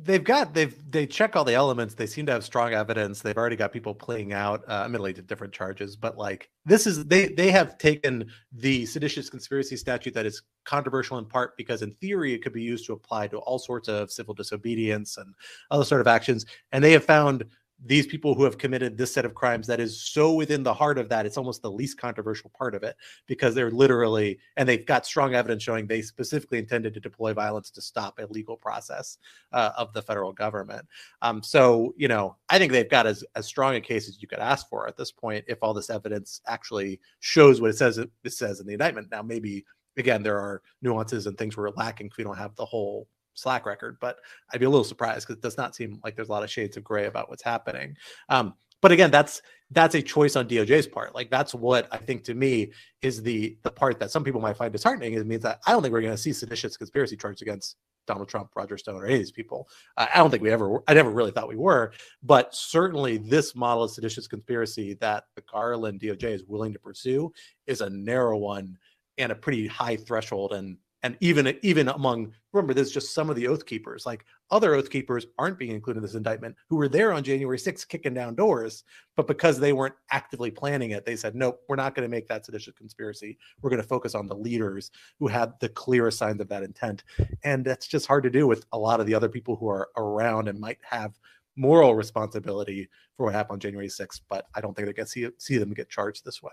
They've 0.04 0.24
got 0.24 0.54
they've 0.54 0.76
they 0.92 1.06
check 1.06 1.36
all 1.36 1.44
the 1.44 1.54
elements. 1.54 1.96
They 1.96 2.06
seem 2.06 2.26
to 2.28 2.32
have 2.32 2.44
strong 2.44 2.74
evidence. 2.74 3.22
They've 3.22 3.38
already 3.38 3.56
got 3.56 3.72
people 3.72 3.94
playing 3.94 4.34
out, 4.34 4.64
uh, 4.68 4.84
admittedly 4.86 5.14
to 5.14 5.22
different 5.22 5.54
charges, 5.54 5.96
but 5.96 6.18
like 6.18 6.50
this 6.66 6.88
is 6.88 7.06
they 7.06 7.28
they 7.28 7.52
have 7.52 7.78
taken 7.78 8.30
the 8.52 8.86
seditious 8.86 9.30
conspiracy 9.30 9.76
statute 9.76 10.14
that 10.14 10.26
is 10.26 10.42
controversial 10.66 11.18
in 11.18 11.26
part 11.26 11.58
because 11.58 11.82
in 11.82 11.92
theory 11.96 12.34
it 12.34 12.44
could 12.44 12.54
be 12.54 12.62
used 12.62 12.86
to 12.86 12.94
apply 12.94 13.28
to 13.28 13.38
all 13.38 13.60
sorts 13.60 13.88
of 13.88 14.12
civil 14.12 14.34
disobedience 14.34 15.18
and 15.18 15.34
other 15.72 15.86
sort 15.86 16.02
of 16.02 16.08
actions, 16.08 16.46
and 16.72 16.84
they 16.84 16.92
have 16.92 17.06
found 17.06 17.46
these 17.86 18.08
people 18.08 18.34
who 18.34 18.44
have 18.44 18.58
committed 18.58 18.98
this 18.98 19.14
set 19.14 19.26
of 19.26 19.36
crimes 19.36 19.68
that 19.68 19.80
is 19.80 20.02
so 20.02 20.34
within 20.34 20.64
the 20.64 20.74
heart 20.74 20.98
of 20.98 21.10
that 21.10 21.26
it's 21.26 21.38
almost 21.38 21.62
the 21.62 21.72
least 21.72 21.98
controversial 22.00 22.52
part 22.58 22.74
of 22.74 22.84
it 22.84 22.96
because 23.28 23.54
they're 23.54 23.72
literally 23.72 24.40
and 24.56 24.68
they've 24.68 24.86
got 24.86 25.06
strong 25.06 25.36
evidence 25.36 25.62
showing 25.62 25.86
they 25.86 26.02
specifically 26.02 26.58
intended 26.58 26.94
to 26.94 27.00
deploy 27.00 27.34
violence 27.34 27.70
to 27.70 27.82
stop 27.82 28.18
a 28.20 28.26
legal 28.28 28.58
process 28.58 29.20
uh, 29.52 29.72
of 29.78 29.94
the 29.94 30.02
federal 30.02 30.34
government. 30.34 30.86
Um, 31.22 31.44
so 31.44 31.94
you 31.98 32.08
know 32.08 32.36
i 32.50 32.58
think 32.58 32.72
they've 32.72 32.90
got 32.90 33.06
as, 33.06 33.24
as 33.36 33.46
strong 33.46 33.76
a 33.76 33.82
case 33.82 34.08
as 34.08 34.22
you 34.22 34.28
could 34.28 34.40
ask 34.40 34.68
for 34.70 34.88
at 34.88 34.98
this 34.98 35.12
point 35.12 35.46
if 35.48 35.60
all 35.62 35.74
this 35.74 35.90
evidence 35.90 36.42
actually 36.48 37.00
shows 37.20 37.62
what 37.62 37.70
it 37.70 37.78
says 37.78 37.98
it, 37.98 38.10
it 38.24 38.34
says 38.34 38.60
in 38.60 38.68
the 38.68 38.74
indictment. 38.74 39.12
Now 39.12 39.22
maybe 39.22 39.66
again 39.98 40.24
there 40.24 40.38
are 40.38 40.62
nuances 40.82 41.28
and 41.28 41.38
things 41.38 41.58
we're 41.58 41.70
lacking 41.72 42.10
we 42.18 42.24
don't 42.24 42.38
have 42.38 42.56
the 42.56 42.66
whole 42.66 43.08
Slack 43.38 43.66
record, 43.66 43.98
but 44.02 44.18
I'd 44.52 44.60
be 44.60 44.66
a 44.66 44.70
little 44.70 44.84
surprised 44.84 45.28
because 45.28 45.38
it 45.38 45.42
does 45.42 45.58
not 45.58 45.76
seem 45.76 46.00
like 46.04 46.16
there's 46.16 46.30
a 46.30 46.32
lot 46.32 46.44
of 46.44 46.50
shades 46.50 46.78
of 46.78 46.84
gray 46.84 47.06
about 47.06 47.30
what's 47.30 47.44
happening. 47.44 47.96
Um, 48.30 48.56
but 48.82 48.92
again, 48.92 49.12
that's 49.12 49.42
that's 49.72 49.96
a 49.96 50.02
choice 50.02 50.36
on 50.36 50.48
DOJ's 50.48 50.88
part. 50.88 51.16
Like 51.16 51.30
that's 51.30 51.54
what 51.54 51.88
I 51.92 51.98
think 51.98 52.24
to 52.26 52.34
me 52.34 52.72
is 53.02 53.22
the 53.22 53.58
the 53.64 53.72
part 53.72 54.00
that 54.00 54.12
some 54.12 54.24
people 54.24 54.42
might 54.42 54.58
find 54.58 54.72
disheartening. 54.72 55.14
It 55.14 55.26
means 55.26 55.44
that 55.44 55.60
I 55.66 55.72
don't 55.72 55.82
think 55.82 55.94
we're 55.94 56.02
going 56.02 56.14
to 56.14 56.18
see 56.18 56.34
seditious 56.34 56.78
conspiracy 56.78 57.18
charges 57.18 57.42
against 57.42 57.78
Donald 58.06 58.30
Trump, 58.30 58.52
Roger 58.56 58.78
Stone, 58.78 59.02
or 59.02 59.06
any 59.06 59.16
of 59.16 59.20
these 59.20 59.32
people. 59.32 59.68
Uh, 59.98 60.08
I 60.14 60.18
don't 60.18 60.32
think 60.32 60.42
we 60.42 60.52
ever. 60.52 60.82
I 60.88 60.94
never 60.94 61.12
really 61.12 61.32
thought 61.32 61.50
we 61.50 61.58
were, 61.58 61.92
but 62.24 62.56
certainly 62.56 63.18
this 63.18 63.56
model 63.56 63.84
of 63.84 63.92
seditious 63.92 64.28
conspiracy 64.28 64.96
that 64.96 65.26
the 65.36 65.44
Garland 65.52 66.00
DOJ 66.00 66.24
is 66.24 66.44
willing 66.46 66.74
to 66.74 66.80
pursue 66.80 67.32
is 67.66 67.82
a 67.82 67.90
narrow 67.90 68.38
one 68.38 68.78
and 69.18 69.32
a 69.32 69.36
pretty 69.36 69.68
high 69.68 69.96
threshold 69.96 70.54
and 70.54 70.78
and 71.08 71.18
even 71.22 71.58
even 71.64 71.88
among 71.90 72.32
remember 72.54 72.74
there's 72.74 72.92
just 72.92 73.14
some 73.14 73.30
of 73.30 73.36
the 73.36 73.48
oath 73.48 73.66
keepers 73.66 74.06
like 74.06 74.26
other 74.52 74.76
oath 74.76 74.90
keepers 74.90 75.26
aren't 75.38 75.60
being 75.60 75.72
included 75.72 76.00
in 76.00 76.04
this 76.04 76.16
indictment 76.16 76.56
who 76.70 76.76
were 76.76 76.90
there 76.90 77.14
on 77.14 77.24
january 77.24 77.58
6th 77.58 77.88
kicking 77.88 78.14
down 78.14 78.36
doors 78.36 78.84
but 79.16 79.28
because 79.28 79.60
they 79.60 79.74
weren't 79.74 79.96
actively 80.12 80.52
planning 80.52 80.92
it 80.92 81.06
they 81.06 81.16
said 81.16 81.36
nope 81.36 81.62
we're 81.68 81.76
not 81.76 81.96
going 81.96 82.08
to 82.08 82.16
make 82.16 82.28
that 82.28 82.46
seditious 82.46 82.74
conspiracy. 82.78 83.38
We're 83.62 83.70
going 83.70 83.82
to 83.82 83.88
focus 83.88 84.16
on 84.16 84.28
the 84.28 84.36
leaders 84.36 84.92
who 85.20 85.28
had 85.28 85.54
the 85.60 85.70
clearest 85.70 86.18
signs 86.18 86.42
of 86.42 86.50
that 86.50 86.64
intent. 86.64 87.04
And 87.44 87.66
that's 87.66 87.88
just 87.88 88.08
hard 88.08 88.24
to 88.24 88.30
do 88.30 88.48
with 88.48 88.66
a 88.72 88.78
lot 88.78 89.00
of 89.00 89.06
the 89.06 89.14
other 89.14 89.30
people 89.30 89.56
who 89.56 89.68
are 89.68 89.90
around 89.98 90.48
and 90.48 90.60
might 90.60 90.80
have 90.82 91.20
moral 91.56 91.96
responsibility 91.96 92.88
for 93.16 93.26
what 93.26 93.34
happened 93.34 93.56
on 93.56 93.60
january 93.60 93.88
6th 93.88 94.22
but 94.30 94.46
i 94.54 94.62
don't 94.62 94.76
think 94.76 94.86
they're 94.86 94.94
going 94.94 95.08
to 95.08 95.12
see, 95.12 95.28
see 95.40 95.58
them 95.58 95.74
get 95.74 95.90
charged 95.90 96.24
this 96.24 96.44
way 96.44 96.52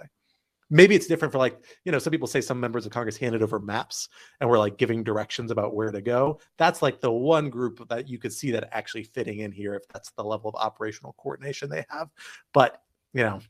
maybe 0.70 0.94
it's 0.94 1.06
different 1.06 1.32
for 1.32 1.38
like 1.38 1.58
you 1.84 1.92
know 1.92 1.98
some 1.98 2.10
people 2.10 2.26
say 2.26 2.40
some 2.40 2.60
members 2.60 2.86
of 2.86 2.92
congress 2.92 3.16
handed 3.16 3.42
over 3.42 3.58
maps 3.58 4.08
and 4.40 4.48
were 4.48 4.58
like 4.58 4.78
giving 4.78 5.02
directions 5.02 5.50
about 5.50 5.74
where 5.74 5.90
to 5.90 6.00
go. 6.00 6.40
That's 6.58 6.82
like 6.82 7.00
the 7.00 7.12
one 7.12 7.50
group 7.50 7.86
that 7.88 8.08
you 8.08 8.18
could 8.18 8.32
see 8.32 8.50
that 8.52 8.68
actually 8.72 9.04
fitting 9.04 9.40
in 9.40 9.52
here 9.52 9.74
if 9.74 9.82
that's 9.92 10.10
the 10.12 10.24
level 10.24 10.50
of 10.50 10.54
operational 10.56 11.14
coordination 11.18 11.68
they 11.68 11.84
have. 11.90 12.08
But 12.52 12.80
you 13.12 13.22
know 13.22 13.40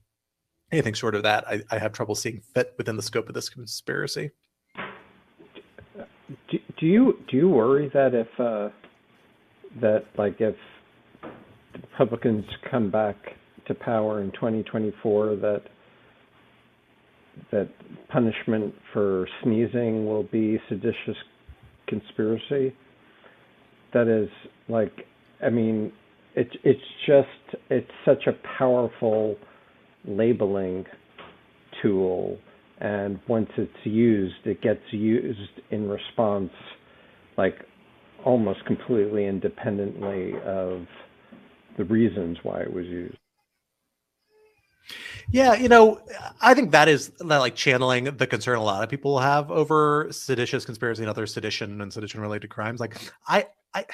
anything 0.73 0.95
short 0.95 1.15
of 1.15 1.23
that 1.23 1.47
i, 1.47 1.63
I 1.71 1.79
have 1.79 1.93
trouble 1.93 2.15
seeing 2.15 2.41
fit 2.55 2.75
within 2.79 2.97
the 2.97 3.03
scope 3.03 3.29
of 3.29 3.35
this 3.35 3.49
conspiracy. 3.49 4.31
Do, 6.51 6.59
do 6.79 6.87
you 6.87 7.19
do 7.31 7.37
you 7.37 7.49
worry 7.49 7.91
that 7.93 8.15
if 8.15 8.29
uh, 8.41 8.71
that 9.81 10.05
like 10.17 10.41
if 10.41 10.57
Republicans 11.93 12.45
come 12.71 12.91
back 12.91 13.17
to 13.67 13.75
power 13.75 14.23
in 14.23 14.31
2024 14.33 15.37
that 15.37 15.63
that 17.51 17.69
punishment 18.09 18.75
for 18.93 19.27
sneezing 19.43 20.07
will 20.07 20.25
be 20.25 20.59
seditious 20.69 21.17
conspiracy? 21.87 22.75
That 23.93 24.09
is 24.09 24.29
like 24.69 24.93
I 25.45 25.51
mean 25.51 25.93
it's 26.35 26.55
it's 26.65 26.81
just 27.07 27.61
it's 27.71 27.91
such 28.05 28.27
a 28.27 28.33
powerful 28.59 29.37
labeling 30.07 30.85
tool 31.83 32.39
and 32.81 33.21
once 33.29 33.49
it's 33.57 33.73
used 33.85 34.35
it 34.45 34.61
gets 34.63 34.83
used 34.91 35.61
in 35.71 35.89
response 35.89 36.51
like 37.39 37.55
almost 38.25 38.65
completely 38.67 39.27
independently 39.27 40.33
of 40.45 40.87
the 41.79 41.85
reasons 41.85 42.39
why 42.43 42.61
it 42.61 42.73
was 42.73 42.85
used 42.87 43.17
Yeah, 45.31 45.55
you 45.55 45.69
know, 45.69 46.01
I 46.41 46.55
think 46.55 46.71
that 46.73 46.89
is 46.89 47.13
like 47.21 47.55
channeling 47.55 48.05
the 48.05 48.27
concern 48.27 48.59
a 48.59 48.63
lot 48.63 48.83
of 48.85 48.91
people 48.91 49.19
have 49.19 49.51
over 49.51 50.09
seditious 50.11 50.65
conspiracy 50.65 51.03
and 51.03 51.11
other 51.11 51.27
sedition 51.27 51.81
and 51.81 51.93
sedition 51.93 52.21
related 52.21 52.49
crimes. 52.51 52.81
Like, 52.81 52.97
I, 53.27 53.47
I, 53.75 53.87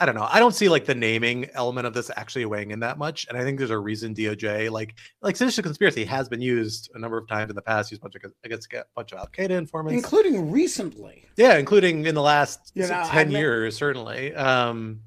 I 0.00 0.06
don't 0.06 0.14
know. 0.16 0.28
I 0.30 0.40
don't 0.40 0.54
see 0.54 0.68
like 0.68 0.84
the 0.86 0.94
naming 0.94 1.48
element 1.54 1.86
of 1.86 1.94
this 1.94 2.10
actually 2.16 2.44
weighing 2.46 2.72
in 2.72 2.80
that 2.80 2.98
much. 2.98 3.26
And 3.28 3.38
I 3.38 3.42
think 3.42 3.58
there's 3.58 3.70
a 3.70 3.78
reason 3.78 4.12
DOJ 4.14 4.70
like 4.70 4.94
like 5.22 5.36
seditious 5.36 5.62
conspiracy 5.62 6.04
has 6.04 6.28
been 6.28 6.40
used 6.40 6.90
a 6.94 6.98
number 6.98 7.16
of 7.16 7.28
times 7.28 7.48
in 7.50 7.56
the 7.56 7.62
past. 7.62 7.90
Used 7.92 8.02
a 8.02 8.04
bunch 8.04 8.16
of 8.16 8.32
against 8.44 8.72
a 8.72 8.84
bunch 8.96 9.12
of 9.12 9.18
Al 9.18 9.28
Qaeda 9.28 9.50
informants, 9.50 9.94
including 9.96 10.50
recently. 10.50 11.24
yeah, 11.36 11.56
including 11.58 12.04
in 12.06 12.14
the 12.14 12.22
last 12.22 12.72
You 12.74 12.86
know, 12.88 13.00
I 13.04 13.08
ten 13.08 13.28
mean- 13.28 13.36
years, 13.38 13.76
certainly. 13.76 14.34
Um, 14.34 15.00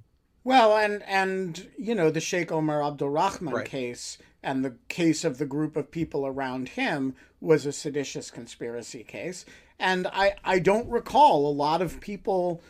Well, 0.46 0.78
and 0.78 1.04
and 1.04 1.68
you 1.78 1.94
know 1.94 2.10
the 2.10 2.22
Sheikh 2.22 2.52
Omar 2.54 2.82
Abdul 2.82 3.10
Rahman 3.10 3.54
Right. 3.54 3.66
case 3.66 4.18
and 4.48 4.64
the 4.64 4.78
case 4.88 5.26
of 5.26 5.40
the 5.40 5.46
group 5.46 5.76
of 5.76 5.92
people 5.92 6.26
around 6.26 6.70
him 6.70 7.14
was 7.42 7.66
a 7.66 7.74
seditious 7.74 8.32
conspiracy 8.32 9.04
case, 9.04 9.44
and 9.78 10.08
I 10.08 10.36
I 10.42 10.60
don't 10.60 10.90
recall 10.90 11.46
a 11.46 11.52
lot 11.52 11.82
of 11.82 12.00
people 12.00 12.64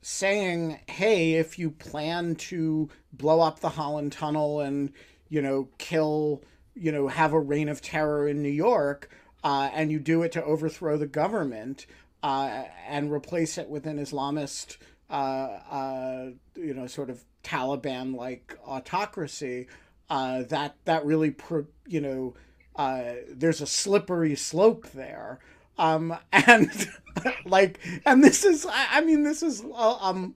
saying, 0.00 0.80
"Hey, 0.88 1.34
if 1.34 1.58
you 1.58 1.70
plan 1.70 2.34
to 2.36 2.88
blow 3.12 3.42
up 3.42 3.60
the 3.60 3.68
Holland 3.68 4.12
Tunnel 4.12 4.60
and 4.60 4.90
you 5.28 5.42
know 5.42 5.68
kill 5.76 6.42
you 6.74 6.90
know 6.90 7.08
have 7.08 7.34
a 7.34 7.40
reign 7.40 7.68
of 7.68 7.82
terror 7.82 8.26
in 8.26 8.42
New 8.42 8.48
York, 8.48 9.10
uh, 9.44 9.68
and 9.74 9.92
you 9.92 9.98
do 9.98 10.22
it 10.22 10.32
to 10.32 10.42
overthrow 10.42 10.96
the 10.96 11.06
government 11.06 11.84
uh, 12.22 12.64
and 12.88 13.12
replace 13.12 13.58
it 13.58 13.68
with 13.68 13.84
an 13.86 13.98
Islamist." 13.98 14.78
uh, 15.10 15.12
uh, 15.70 16.30
you 16.56 16.74
know, 16.74 16.86
sort 16.86 17.10
of 17.10 17.24
Taliban-like 17.42 18.58
autocracy, 18.66 19.68
uh, 20.10 20.42
that 20.44 20.76
that 20.84 21.04
really, 21.04 21.34
you 21.86 22.00
know, 22.00 22.34
uh, 22.76 23.14
there's 23.30 23.60
a 23.60 23.66
slippery 23.66 24.34
slope 24.34 24.90
there, 24.92 25.40
um, 25.78 26.16
and 26.32 26.88
like, 27.44 27.80
and 28.06 28.22
this 28.22 28.44
is, 28.44 28.66
I, 28.70 29.00
mean, 29.00 29.22
this 29.22 29.42
is 29.42 29.64
um, 29.74 30.34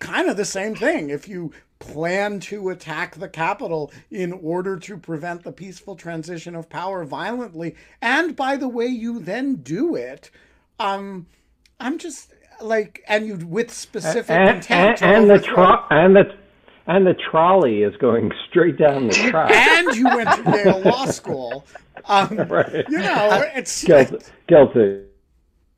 kind 0.00 0.28
of 0.28 0.36
the 0.36 0.44
same 0.44 0.74
thing. 0.74 1.10
If 1.10 1.28
you 1.28 1.52
plan 1.78 2.40
to 2.40 2.70
attack 2.70 3.16
the 3.16 3.28
capital 3.28 3.92
in 4.10 4.32
order 4.32 4.78
to 4.78 4.96
prevent 4.96 5.42
the 5.42 5.52
peaceful 5.52 5.94
transition 5.94 6.54
of 6.54 6.68
power 6.70 7.04
violently, 7.04 7.76
and 8.00 8.34
by 8.34 8.56
the 8.56 8.68
way, 8.68 8.86
you 8.86 9.18
then 9.18 9.56
do 9.56 9.94
it, 9.94 10.30
um, 10.78 11.26
I'm 11.78 11.98
just 11.98 12.32
like, 12.62 13.02
and 13.06 13.26
you 13.26 13.36
with 13.36 13.72
specific 13.72 14.30
and, 14.30 14.56
intent 14.56 14.88
and, 14.88 14.96
to 14.98 15.04
and 15.04 15.30
the 15.30 15.34
overthrow- 15.34 15.86
and 15.90 16.16
the 16.16 16.45
and 16.86 17.06
the 17.06 17.14
trolley 17.14 17.82
is 17.82 17.96
going 17.96 18.32
straight 18.48 18.78
down 18.78 19.08
the 19.08 19.14
track 19.30 19.50
and 19.50 19.96
you 19.96 20.04
went 20.04 20.28
to 20.30 20.50
Yale 20.50 20.80
Law 20.80 21.06
School. 21.10 21.64
Um, 22.06 22.36
right 22.48 22.84
you 22.88 22.98
know, 22.98 23.44
it's 23.54 23.84
guilty 23.84 24.18
guilty 24.46 25.06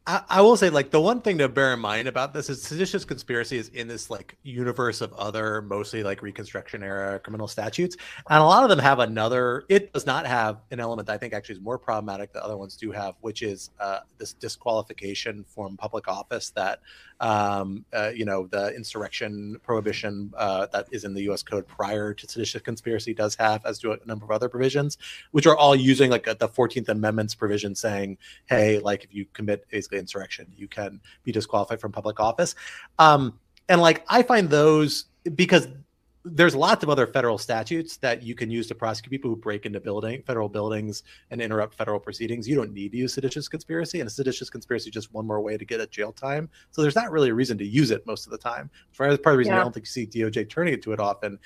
I, 0.09 0.23
I 0.31 0.41
will 0.41 0.57
say, 0.57 0.71
like, 0.71 0.91
the 0.91 1.01
one 1.03 1.21
thing 1.21 1.37
to 1.39 1.51
bear 1.51 1.75
in 1.75 1.81
mind 1.81 2.09
about 2.09 2.33
this 2.33 2.49
is 2.49 2.63
seditious 2.63 3.05
conspiracy 3.05 3.59
is 3.59 3.69
in 3.69 3.89
this 3.89 4.09
like 4.09 4.39
universe 4.43 5.03
of 5.03 5.13
other, 5.13 5.61
mostly 5.61 6.03
like 6.03 6.23
Reconstruction 6.23 6.83
era 6.83 7.19
criminal 7.19 7.47
statutes, 7.47 7.95
and 8.31 8.43
a 8.43 8.45
lot 8.45 8.63
of 8.63 8.71
them 8.71 8.79
have 8.79 9.01
another. 9.01 9.65
It 9.69 9.93
does 9.93 10.07
not 10.07 10.27
have 10.27 10.63
an 10.71 10.81
element 10.81 11.09
that 11.09 11.13
I 11.13 11.19
think 11.19 11.35
actually 11.35 11.57
is 11.57 11.61
more 11.61 11.79
problematic 11.79 12.33
that 12.33 12.43
other 12.43 12.57
ones 12.57 12.75
do 12.75 12.91
have, 12.91 13.17
which 13.21 13.43
is 13.43 13.69
uh, 13.79 13.99
this 14.17 14.33
disqualification 14.33 15.45
from 15.45 15.77
public 15.77 16.09
office 16.09 16.51
that 16.57 16.81
um, 17.21 17.85
uh, 17.93 18.11
you 18.15 18.25
know 18.25 18.47
the 18.47 18.75
insurrection 18.75 19.59
prohibition 19.63 20.33
uh, 20.37 20.67
that 20.73 20.87
is 20.93 21.05
in 21.05 21.15
the 21.15 21.23
U.S. 21.23 21.43
Code 21.43 21.67
prior 21.67 22.15
to 22.15 22.29
seditious 22.29 22.63
conspiracy 22.63 23.15
does 23.15 23.35
have, 23.37 23.65
as 23.67 23.79
do 23.79 23.93
a 23.93 23.99
number 24.07 24.25
of 24.25 24.31
other 24.31 24.49
provisions, 24.49 24.99
which 25.33 25.47
are 25.47 25.57
all 25.57 25.75
using 25.75 26.11
like 26.11 26.27
the 26.39 26.49
Fourteenth 26.49 26.89
Amendment's 26.89 27.35
provision 27.35 27.75
saying, 27.75 28.19
hey, 28.47 28.79
like 28.79 29.05
if 29.05 29.15
you 29.15 29.27
commit 29.33 29.69
basically 29.71 29.99
insurrection, 29.99 30.53
you 30.57 30.69
can 30.69 31.01
be 31.25 31.33
disqualified 31.33 31.81
from 31.81 31.93
public 31.93 32.21
office. 32.21 32.55
Um, 32.99 33.39
and 33.69 33.81
like 33.81 34.05
I 34.09 34.23
find 34.23 34.49
those 34.49 35.07
because 35.35 35.69
there's 36.25 36.55
lots 36.55 36.83
of 36.83 36.91
other 36.91 37.07
federal 37.07 37.39
statutes 37.39 37.97
that 37.99 38.23
you 38.23 38.35
can 38.35 38.51
use 38.51 38.67
to 38.67 38.75
prosecute 38.75 39.11
people 39.11 39.31
who 39.31 39.37
break 39.37 39.67
into 39.67 39.81
building 39.81 40.23
federal 40.27 40.49
buildings 40.49 41.03
and 41.31 41.41
interrupt 41.41 41.75
federal 41.75 41.99
proceedings. 42.01 42.49
You 42.49 42.57
don't 42.57 42.73
need 42.73 42.93
to 42.93 42.99
use 42.99 43.15
seditious 43.15 43.49
conspiracy, 43.49 44.01
and 44.01 44.09
a 44.09 44.11
seditious 44.11 44.51
conspiracy 44.51 44.89
is 44.89 44.95
just 44.95 45.13
one 45.13 45.27
more 45.27 45.41
way 45.41 45.57
to 45.57 45.65
get 45.65 45.81
a 45.81 45.87
jail 45.87 46.13
time. 46.13 46.49
So 46.71 46.83
there's 46.83 46.97
not 46.97 47.11
really 47.11 47.31
a 47.31 47.35
reason 47.35 47.57
to 47.59 47.67
use 47.67 47.91
it 47.91 48.07
most 48.07 48.27
of 48.27 48.33
the 48.33 48.39
time. 48.39 48.71
Part 48.97 49.11
of 49.11 49.23
the 49.23 49.37
reason 49.37 49.53
yeah. 49.53 49.61
I 49.61 49.63
don't 49.63 49.73
think 49.73 49.87
you 49.87 49.91
see 49.91 50.07
DOJ 50.07 50.49
turning 50.51 50.75
it 50.75 50.83
to 50.83 50.93
it 50.93 51.01
often 51.01 51.39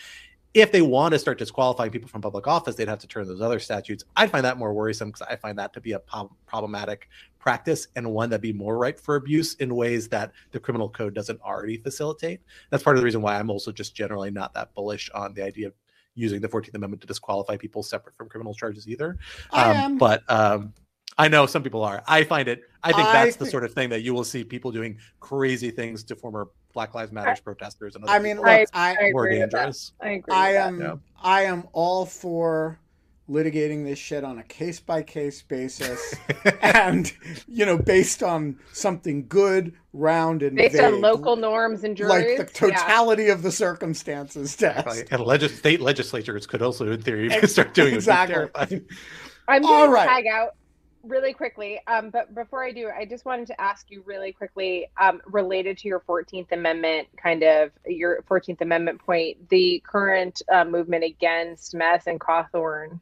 if 0.55 0.71
they 0.71 0.83
want 0.83 1.13
to 1.13 1.19
start 1.19 1.39
disqualifying 1.39 1.91
people 1.91 2.09
from 2.09 2.21
public 2.21 2.47
office, 2.47 2.75
they'd 2.75 2.89
have 2.89 2.99
to 2.99 3.07
turn 3.07 3.27
those 3.27 3.41
other 3.41 3.59
statutes. 3.59 4.05
I 4.17 4.27
find 4.27 4.45
that 4.45 4.59
more 4.59 4.75
worrisome 4.75 5.09
because 5.09 5.23
I 5.23 5.37
find 5.37 5.59
that 5.59 5.73
to 5.73 5.81
be 5.81 5.93
a 5.93 6.01
problematic 6.47 7.09
practice 7.39 7.89
and 7.97 8.13
one 8.13 8.29
that'd 8.31 8.43
be 8.43 8.53
more 8.53 8.77
ripe 8.77 9.01
for 9.01 9.17
abuse 9.17 9.55
in 9.55 9.75
ways 9.75 10.09
that 10.09 10.33
the 10.51 10.61
criminal 10.61 10.89
code 10.89 11.15
doesn't 11.15 11.41
already 11.41 11.79
facilitate. 11.79 12.41
That's 12.71 12.83
part 12.83 12.97
of 12.97 13.01
the 13.01 13.05
reason 13.05 13.23
why 13.23 13.39
I'm 13.39 13.51
also 13.51 13.73
just 13.73 13.95
generally 13.95 14.31
not 14.31 14.53
that 14.55 14.75
bullish 14.75 15.11
on 15.15 15.33
the 15.33 15.43
idea 15.43 15.69
of 15.69 15.75
using 16.15 16.43
the 16.43 16.49
14th 16.49 16.75
Amendment 16.75 17.01
to 17.01 17.07
disqualify 17.07 17.57
people 17.57 17.83
separate 17.83 18.15
from 18.17 18.29
criminal 18.29 18.55
charges 18.55 18.87
either. 18.87 19.17
Um, 19.53 19.97
but 19.97 20.23
um, 20.29 20.75
I 21.17 21.29
know 21.29 21.47
some 21.47 21.63
people 21.63 21.83
are. 21.83 22.03
I 22.07 22.25
find 22.25 22.49
it. 22.49 22.63
I 22.83 22.93
think 22.93 23.09
that's 23.09 23.37
the 23.37 23.47
sort 23.47 23.65
of 23.65 23.73
thing 23.73 23.89
that 23.91 24.03
you 24.03 24.13
will 24.13 24.25
see 24.25 24.45
people 24.45 24.71
doing 24.71 24.99
crazy 25.21 25.71
things 25.71 26.05
to 26.05 26.17
former 26.17 26.49
Black 26.73 26.95
Lives 26.95 27.13
Matter 27.13 27.41
protesters 27.43 27.97
and 27.97 28.05
I 28.09 28.19
mean, 28.19 28.37
look, 28.37 28.47
I, 28.47 28.67
I, 28.73 29.11
more 29.13 29.29
dangerous. 29.29 29.93
I 30.01 30.11
agree. 30.11 30.35
I 30.35 30.53
am. 30.55 30.81
Yeah. 30.81 30.95
I 31.23 31.43
am 31.43 31.69
all 31.73 32.07
for 32.07 32.79
litigating 33.29 33.85
this 33.85 33.99
shit 33.99 34.25
on 34.25 34.39
a 34.39 34.43
case 34.43 34.81
by 34.81 35.03
case 35.03 35.43
basis, 35.43 36.15
and 36.63 37.13
you 37.49 37.65
know, 37.65 37.79
based 37.79 38.23
on 38.23 38.59
something 38.73 39.27
good, 39.29 39.73
round, 39.93 40.43
and 40.43 40.57
based 40.57 40.77
vague, 40.77 40.85
on 40.85 41.01
local 41.01 41.37
norms 41.37 41.85
and 41.85 41.97
juries, 41.97 42.39
like 42.39 42.49
the 42.49 42.53
totality 42.53 43.25
yeah. 43.25 43.33
of 43.33 43.43
the 43.43 43.53
circumstances 43.53 44.57
test. 44.57 45.07
And 45.11 45.23
legis- 45.23 45.59
state 45.59 45.81
legislatures 45.81 46.47
could 46.47 46.63
also, 46.63 46.91
in 46.91 47.03
theory, 47.03 47.31
start 47.47 47.75
doing 47.75 47.95
exactly. 47.95 48.77
it. 48.77 48.87
I'm 49.49 49.63
going 49.63 49.91
to 49.91 49.97
tag 49.97 50.27
out 50.27 50.57
really 51.03 51.33
quickly 51.33 51.81
um, 51.87 52.11
but 52.11 52.35
before 52.35 52.65
i 52.65 52.71
do 52.71 52.89
i 52.97 53.05
just 53.05 53.25
wanted 53.25 53.47
to 53.47 53.61
ask 53.61 53.91
you 53.91 54.03
really 54.07 54.33
quickly 54.33 54.87
um, 55.01 55.21
related 55.27 55.77
to 55.77 55.89
your 55.89 56.01
14th 56.01 56.53
amendment 56.53 57.09
kind 57.21 57.43
of 57.43 57.71
your 57.87 58.23
14th 58.31 58.61
amendment 58.61 59.01
point 59.01 59.49
the 59.49 59.83
current 59.87 60.43
uh, 60.53 60.65
movement 60.65 61.05
against 61.05 61.75
madison 61.75 62.19
cawthorn. 62.19 63.01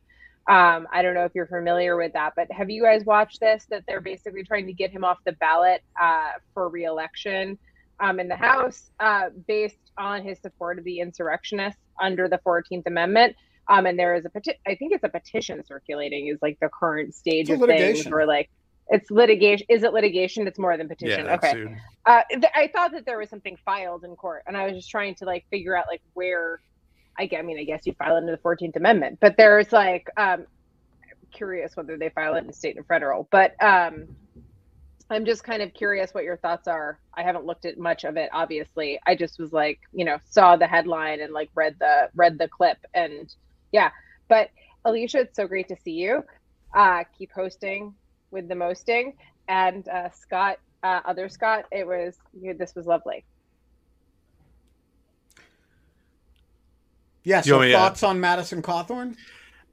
Um, 0.48 0.88
i 0.92 1.02
don't 1.02 1.14
know 1.14 1.24
if 1.24 1.32
you're 1.34 1.46
familiar 1.46 1.96
with 1.96 2.12
that 2.14 2.32
but 2.36 2.50
have 2.50 2.70
you 2.70 2.82
guys 2.82 3.04
watched 3.04 3.40
this 3.40 3.66
that 3.70 3.84
they're 3.86 4.00
basically 4.00 4.44
trying 4.44 4.66
to 4.66 4.72
get 4.72 4.90
him 4.90 5.04
off 5.04 5.18
the 5.24 5.32
ballot 5.32 5.82
uh, 6.00 6.32
for 6.54 6.68
reelection 6.68 7.58
um, 8.00 8.18
in 8.18 8.28
the 8.28 8.36
house 8.36 8.90
uh, 9.00 9.28
based 9.46 9.76
on 9.98 10.24
his 10.24 10.38
support 10.40 10.78
of 10.78 10.84
the 10.84 11.00
insurrectionists 11.00 11.80
under 12.00 12.28
the 12.28 12.40
14th 12.46 12.86
amendment 12.86 13.36
um, 13.70 13.86
and 13.86 13.98
there 13.98 14.14
is 14.14 14.24
a 14.24 14.30
peti- 14.30 14.58
I 14.66 14.74
think 14.74 14.92
it's 14.92 15.04
a 15.04 15.08
petition 15.08 15.64
circulating 15.64 16.26
is 16.26 16.38
like 16.42 16.58
the 16.60 16.68
current 16.68 17.14
stage 17.14 17.48
of 17.48 17.60
things 17.60 18.04
where 18.06 18.26
like 18.26 18.50
it's 18.88 19.10
litigation. 19.10 19.64
Is 19.68 19.84
it 19.84 19.92
litigation? 19.92 20.48
It's 20.48 20.58
more 20.58 20.76
than 20.76 20.88
petition. 20.88 21.26
Yeah, 21.26 21.34
okay. 21.36 21.76
Uh, 22.04 22.22
th- 22.28 22.52
I 22.54 22.68
thought 22.74 22.90
that 22.92 23.06
there 23.06 23.18
was 23.18 23.30
something 23.30 23.56
filed 23.64 24.04
in 24.04 24.16
court, 24.16 24.42
and 24.48 24.56
I 24.56 24.66
was 24.66 24.74
just 24.74 24.90
trying 24.90 25.14
to 25.16 25.24
like 25.24 25.46
figure 25.50 25.76
out 25.76 25.86
like 25.88 26.02
where. 26.14 26.60
I, 27.18 27.28
I 27.36 27.42
mean, 27.42 27.58
I 27.58 27.64
guess 27.64 27.82
you 27.86 27.92
file 27.94 28.14
it 28.14 28.18
under 28.18 28.32
the 28.32 28.38
Fourteenth 28.38 28.76
Amendment, 28.76 29.18
but 29.20 29.36
there's 29.36 29.72
like 29.72 30.08
um, 30.16 30.46
curious 31.30 31.76
whether 31.76 31.96
they 31.96 32.08
file 32.08 32.34
it 32.34 32.44
in 32.44 32.52
state 32.52 32.76
and 32.76 32.86
federal. 32.86 33.28
But 33.30 33.62
um, 33.62 34.08
I'm 35.10 35.24
just 35.24 35.44
kind 35.44 35.60
of 35.62 35.74
curious 35.74 36.12
what 36.14 36.24
your 36.24 36.36
thoughts 36.38 36.66
are. 36.66 36.98
I 37.14 37.22
haven't 37.22 37.44
looked 37.44 37.66
at 37.66 37.78
much 37.78 38.04
of 38.04 38.16
it, 38.16 38.30
obviously. 38.32 38.98
I 39.06 39.16
just 39.16 39.38
was 39.38 39.52
like, 39.52 39.80
you 39.92 40.04
know, 40.04 40.18
saw 40.30 40.56
the 40.56 40.66
headline 40.66 41.20
and 41.20 41.32
like 41.32 41.50
read 41.54 41.76
the 41.78 42.08
read 42.14 42.38
the 42.38 42.48
clip 42.48 42.78
and 42.94 43.32
yeah. 43.72 43.90
But 44.28 44.50
Alicia, 44.84 45.20
it's 45.20 45.36
so 45.36 45.46
great 45.46 45.68
to 45.68 45.76
see 45.84 45.92
you. 45.92 46.24
Uh, 46.74 47.04
keep 47.18 47.32
hosting 47.32 47.94
with 48.30 48.48
the 48.48 48.54
mosting. 48.54 49.14
And 49.48 49.88
uh, 49.88 50.10
Scott, 50.10 50.58
uh, 50.82 51.00
other 51.04 51.28
Scott, 51.28 51.64
it 51.72 51.86
was 51.86 52.16
you, 52.40 52.54
this 52.54 52.74
was 52.74 52.86
lovely. 52.86 53.24
Yeah. 57.24 57.42
So 57.42 57.70
thoughts 57.70 58.02
on 58.02 58.20
Madison 58.20 58.62
Cawthorn? 58.62 59.16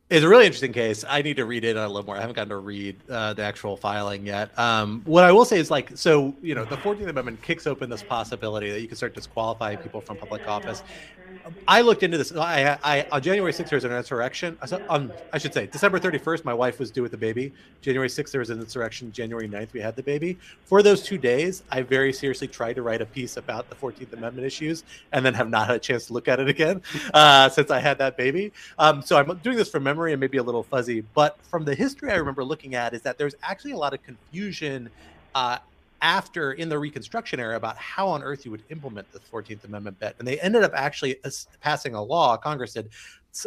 It's 0.10 0.24
a 0.24 0.30
really 0.30 0.46
interesting 0.46 0.72
case. 0.72 1.04
I 1.08 1.22
need 1.22 1.36
to 1.36 1.46
read 1.46 1.66
it 1.66 1.76
a 1.76 1.86
little 1.86 2.06
more. 2.06 2.16
I 2.16 2.22
haven't 2.22 2.38
gotten 2.38 2.50
to 2.50 2.58
read 2.58 2.96
uh, 3.10 3.34
the 3.34 3.42
actual 3.42 3.76
filing 3.76 4.26
yet. 4.26 4.58
Um, 4.58 5.02
what 5.04 5.26
I 5.26 5.34
will 5.34 5.44
say 5.44 5.60
is, 5.60 5.70
like, 5.70 5.98
so 5.98 6.34
you 6.42 6.56
know, 6.56 6.64
the 6.64 6.78
Fourteenth 6.78 7.10
Amendment 7.10 7.42
kicks 7.42 7.68
open 7.68 7.90
this 7.90 8.04
possibility 8.04 8.72
that 8.72 8.80
you 8.80 8.88
can 8.88 8.96
start 8.96 9.14
disqualifying 9.14 9.80
people 9.80 10.00
from 10.00 10.16
public 10.16 10.48
office, 10.48 10.82
I 11.68 11.82
looked 11.82 12.04
into 12.04 12.18
this. 12.18 12.36
I, 12.36 12.78
I 12.84 13.08
on 13.12 13.22
January 13.22 13.52
6th 13.52 13.70
there 13.70 13.78
was 13.78 13.84
an 13.84 13.92
insurrection. 13.92 14.58
On 14.90 15.12
I 15.34 15.38
should 15.38 15.54
say 15.54 15.68
December 15.68 16.00
31st, 16.00 16.46
my 16.46 16.54
wife 16.54 16.80
was 16.80 16.92
due 16.92 17.02
with 17.02 17.12
the 17.12 17.18
baby. 17.18 17.54
January 17.82 18.10
6th 18.10 18.32
there 18.32 18.40
was 18.40 18.50
an 18.50 18.60
insurrection. 18.60 19.12
January 19.12 19.48
9th 19.48 19.74
we 19.74 19.80
had 19.80 19.96
the 19.96 20.04
baby. 20.04 20.38
For 20.66 20.82
those 20.82 21.04
two 21.04 21.18
days, 21.18 21.64
I 21.72 21.82
very 21.82 22.14
seriously 22.14 22.48
tried 22.48 22.74
to 22.74 22.82
write 22.82 23.02
a 23.02 23.06
piece 23.06 23.38
about 23.38 23.70
the 23.70 23.76
14th 23.76 24.14
Amendment 24.14 24.46
issues, 24.46 24.84
and 25.12 25.26
then 25.26 25.34
have 25.34 25.50
not 25.50 25.68
had 25.68 25.76
a 25.76 25.80
chance 25.80 26.08
to 26.08 26.14
look 26.14 26.28
at 26.28 26.40
it 26.40 26.48
again 26.48 26.82
uh, 27.14 27.50
since 27.50 27.72
I 27.72 27.80
had 27.80 27.98
that 28.00 28.18
baby. 28.18 28.52
Um, 28.78 29.02
so 29.02 29.18
I'm 29.18 29.38
doing 29.38 29.58
this 29.58 29.70
from 29.70 29.84
memory 29.84 29.97
and 30.06 30.20
maybe 30.20 30.38
a 30.38 30.44
little 30.44 30.64
fuzzy, 30.64 31.02
but 31.14 31.38
from 31.50 31.66
the 31.66 31.76
history 31.76 32.12
I 32.12 32.16
remember 32.16 32.44
looking 32.44 32.76
at 32.76 32.94
is 32.94 33.02
that 33.02 33.18
there's 33.18 33.36
actually 33.44 33.72
a 33.72 33.78
lot 33.78 33.94
of 33.94 34.04
confusion. 34.04 34.90
Uh, 35.36 35.58
after 36.02 36.54
in 36.54 36.70
the 36.70 36.78
Reconstruction 36.78 37.40
era 37.40 37.56
about 37.56 37.78
how 37.78 38.08
on 38.08 38.22
earth 38.22 38.46
you 38.46 38.52
would 38.52 38.64
implement 38.70 39.12
the 39.12 39.20
14th 39.20 39.64
Amendment 39.64 40.00
bet. 40.00 40.16
And 40.20 40.28
they 40.28 40.40
ended 40.40 40.64
up 40.64 40.72
actually 40.76 41.18
passing 41.60 41.96
a 41.96 42.02
law, 42.04 42.38
Congress 42.38 42.74
did, 42.74 42.90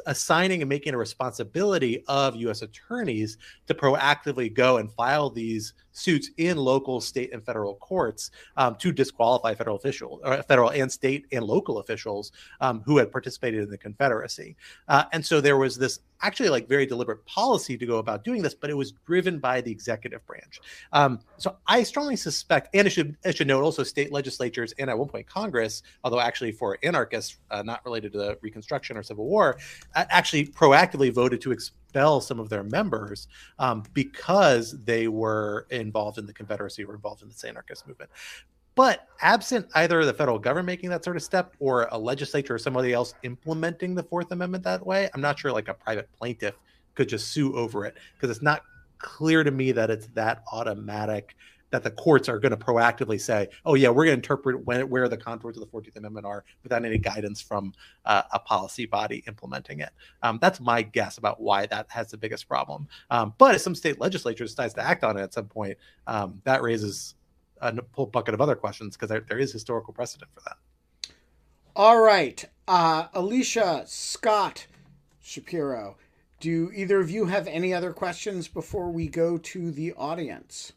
assigning 0.06 0.62
and 0.62 0.68
making 0.68 0.94
a 0.94 0.98
responsibility 0.98 2.04
of 2.08 2.36
U.S. 2.36 2.62
attorneys 2.62 3.38
to 3.66 3.74
proactively 3.74 4.52
go 4.52 4.78
and 4.78 4.90
file 4.92 5.30
these 5.30 5.74
suits 5.92 6.30
in 6.36 6.56
local, 6.56 7.00
state, 7.00 7.32
and 7.32 7.44
federal 7.44 7.74
courts 7.76 8.30
um, 8.56 8.74
to 8.76 8.92
disqualify 8.92 9.54
federal 9.54 9.76
officials, 9.76 10.20
or 10.24 10.42
federal 10.44 10.70
and 10.70 10.90
state 10.90 11.26
and 11.32 11.44
local 11.44 11.78
officials 11.78 12.32
um, 12.60 12.82
who 12.84 12.98
had 12.98 13.10
participated 13.10 13.62
in 13.62 13.70
the 13.70 13.78
Confederacy. 13.78 14.56
Uh, 14.88 15.04
and 15.12 15.24
so 15.24 15.40
there 15.40 15.56
was 15.56 15.76
this 15.76 16.00
actually 16.22 16.50
like 16.50 16.68
very 16.68 16.86
deliberate 16.86 17.24
policy 17.24 17.78
to 17.78 17.86
go 17.86 17.98
about 17.98 18.24
doing 18.24 18.42
this, 18.42 18.54
but 18.54 18.70
it 18.70 18.74
was 18.74 18.92
driven 19.06 19.38
by 19.38 19.60
the 19.60 19.70
executive 19.70 20.24
branch. 20.26 20.60
Um, 20.92 21.20
so 21.38 21.56
I 21.66 21.82
strongly 21.82 22.16
suspect, 22.16 22.68
and 22.74 22.86
it 22.86 22.90
should 22.90 23.16
it 23.24 23.36
should 23.36 23.46
note 23.46 23.62
also 23.62 23.82
state 23.82 24.12
legislatures 24.12 24.72
and 24.78 24.90
at 24.90 24.98
one 24.98 25.08
point 25.08 25.26
Congress, 25.26 25.82
although 26.04 26.20
actually 26.20 26.52
for 26.52 26.78
anarchists 26.82 27.38
uh, 27.50 27.62
not 27.62 27.84
related 27.84 28.12
to 28.12 28.18
the 28.18 28.38
Reconstruction 28.42 28.96
or 28.96 29.02
Civil 29.02 29.26
War, 29.26 29.58
actually 29.94 30.46
proactively 30.46 31.12
voted 31.12 31.40
to 31.42 31.52
expel 31.90 32.20
some 32.20 32.38
of 32.38 32.48
their 32.48 32.62
members 32.62 33.26
um, 33.58 33.82
because 33.94 34.80
they 34.84 35.08
were 35.08 35.66
involved 35.70 36.18
in 36.18 36.26
the 36.26 36.32
Confederacy 36.32 36.84
or 36.84 36.94
involved 36.94 37.22
in 37.22 37.28
the 37.28 37.48
anarchist 37.48 37.86
movement. 37.88 38.10
But 38.76 39.08
absent 39.20 39.66
either 39.74 40.04
the 40.04 40.14
federal 40.14 40.38
government 40.38 40.66
making 40.66 40.90
that 40.90 41.04
sort 41.04 41.16
of 41.16 41.22
step 41.24 41.56
or 41.58 41.88
a 41.90 41.98
legislature 41.98 42.54
or 42.54 42.58
somebody 42.58 42.92
else 42.92 43.14
implementing 43.24 43.96
the 43.96 44.04
Fourth 44.04 44.30
Amendment 44.30 44.62
that 44.64 44.86
way, 44.86 45.10
I'm 45.12 45.20
not 45.20 45.38
sure 45.38 45.50
like 45.50 45.68
a 45.68 45.74
private 45.74 46.08
plaintiff 46.16 46.54
could 46.94 47.08
just 47.08 47.28
sue 47.32 47.56
over 47.56 47.84
it 47.84 47.96
because 48.14 48.30
it's 48.30 48.42
not 48.42 48.62
clear 48.98 49.42
to 49.42 49.50
me 49.50 49.72
that 49.72 49.90
it's 49.90 50.06
that 50.14 50.44
automatic 50.52 51.34
that 51.70 51.82
the 51.82 51.90
courts 51.90 52.28
are 52.28 52.38
going 52.38 52.50
to 52.50 52.56
proactively 52.56 53.20
say, 53.20 53.48
"Oh 53.64 53.74
yeah, 53.74 53.88
we're 53.88 54.04
going 54.04 54.20
to 54.20 54.22
interpret 54.22 54.64
when, 54.66 54.88
where 54.88 55.08
the 55.08 55.16
contours 55.16 55.56
of 55.56 55.60
the 55.60 55.70
Fourteenth 55.70 55.96
Amendment 55.96 56.26
are 56.26 56.44
without 56.62 56.84
any 56.84 56.98
guidance 56.98 57.40
from 57.40 57.72
uh, 58.04 58.22
a 58.32 58.38
policy 58.38 58.86
body 58.86 59.22
implementing 59.26 59.80
it." 59.80 59.90
Um, 60.22 60.38
that's 60.40 60.60
my 60.60 60.82
guess 60.82 61.18
about 61.18 61.40
why 61.40 61.66
that 61.66 61.86
has 61.90 62.10
the 62.10 62.16
biggest 62.16 62.48
problem. 62.48 62.88
Um, 63.10 63.34
but 63.38 63.54
if 63.54 63.60
some 63.60 63.74
state 63.74 64.00
legislature 64.00 64.44
decides 64.44 64.74
to 64.74 64.82
act 64.82 65.04
on 65.04 65.16
it 65.16 65.22
at 65.22 65.34
some 65.34 65.46
point, 65.46 65.78
um, 66.06 66.40
that 66.44 66.62
raises 66.62 67.14
a 67.60 67.74
whole 67.92 68.06
bucket 68.06 68.34
of 68.34 68.40
other 68.40 68.54
questions 68.54 68.96
because 68.96 69.08
there, 69.08 69.24
there 69.28 69.38
is 69.38 69.52
historical 69.52 69.92
precedent 69.92 70.30
for 70.32 70.40
that. 70.40 70.56
All 71.76 72.00
right, 72.00 72.44
uh, 72.66 73.06
Alicia 73.14 73.84
Scott 73.86 74.66
Shapiro. 75.22 75.96
Do 76.40 76.72
either 76.74 77.00
of 77.00 77.10
you 77.10 77.26
have 77.26 77.46
any 77.46 77.74
other 77.74 77.92
questions 77.92 78.48
before 78.48 78.90
we 78.90 79.08
go 79.08 79.36
to 79.36 79.70
the 79.70 79.92
audience? 79.92 80.72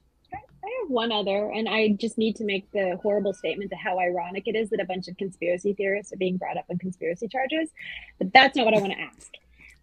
One 0.88 1.12
other, 1.12 1.52
and 1.52 1.68
I 1.68 1.90
just 1.90 2.18
need 2.18 2.36
to 2.38 2.44
make 2.44 2.70
the 2.72 2.98
horrible 3.02 3.34
statement 3.34 3.72
to 3.72 3.78
how 3.78 4.00
ironic 4.00 4.48
it 4.48 4.56
is 4.56 4.70
that 4.70 4.80
a 4.80 4.86
bunch 4.86 5.08
of 5.08 5.18
conspiracy 5.18 5.74
theorists 5.74 6.14
are 6.14 6.18
being 6.18 6.38
brought 6.38 6.58
up 6.58 6.66
on 6.70 6.78
conspiracy 6.78 7.28
charges. 7.28 7.70
But 8.18 8.34
that's 8.34 8.56
not 8.56 8.66
what 8.66 8.76
I 8.76 8.80
want 8.80 8.94
to 8.94 9.00
ask. 9.00 9.32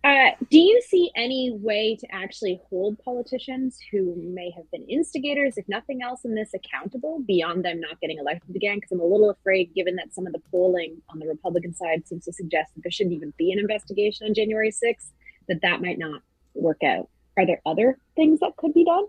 Uh, 0.02 0.30
do 0.50 0.58
you 0.58 0.80
see 0.80 1.10
any 1.14 1.52
way 1.52 1.94
to 1.94 2.06
actually 2.10 2.58
hold 2.70 2.98
politicians 3.04 3.78
who 3.92 4.14
may 4.16 4.50
have 4.56 4.70
been 4.70 4.82
instigators, 4.88 5.58
if 5.58 5.68
nothing 5.68 6.00
else, 6.02 6.24
in 6.24 6.34
this 6.34 6.54
accountable 6.54 7.20
beyond 7.26 7.64
them 7.64 7.80
not 7.80 8.00
getting 8.00 8.18
elected 8.18 8.56
again? 8.56 8.76
Because 8.76 8.92
I'm 8.92 9.00
a 9.00 9.04
little 9.04 9.28
afraid, 9.28 9.74
given 9.74 9.96
that 9.96 10.14
some 10.14 10.26
of 10.26 10.32
the 10.32 10.40
polling 10.50 11.02
on 11.10 11.18
the 11.18 11.26
Republican 11.26 11.74
side 11.74 12.08
seems 12.08 12.24
to 12.24 12.32
suggest 12.32 12.74
that 12.74 12.82
there 12.82 12.90
shouldn't 12.90 13.14
even 13.14 13.34
be 13.36 13.52
an 13.52 13.58
investigation 13.58 14.26
on 14.26 14.34
January 14.34 14.70
6th, 14.70 15.10
that 15.48 15.60
that 15.60 15.82
might 15.82 15.98
not 15.98 16.22
work 16.54 16.82
out. 16.82 17.10
Are 17.36 17.44
there 17.44 17.60
other 17.66 17.98
things 18.16 18.40
that 18.40 18.56
could 18.56 18.72
be 18.72 18.84
done? 18.84 19.04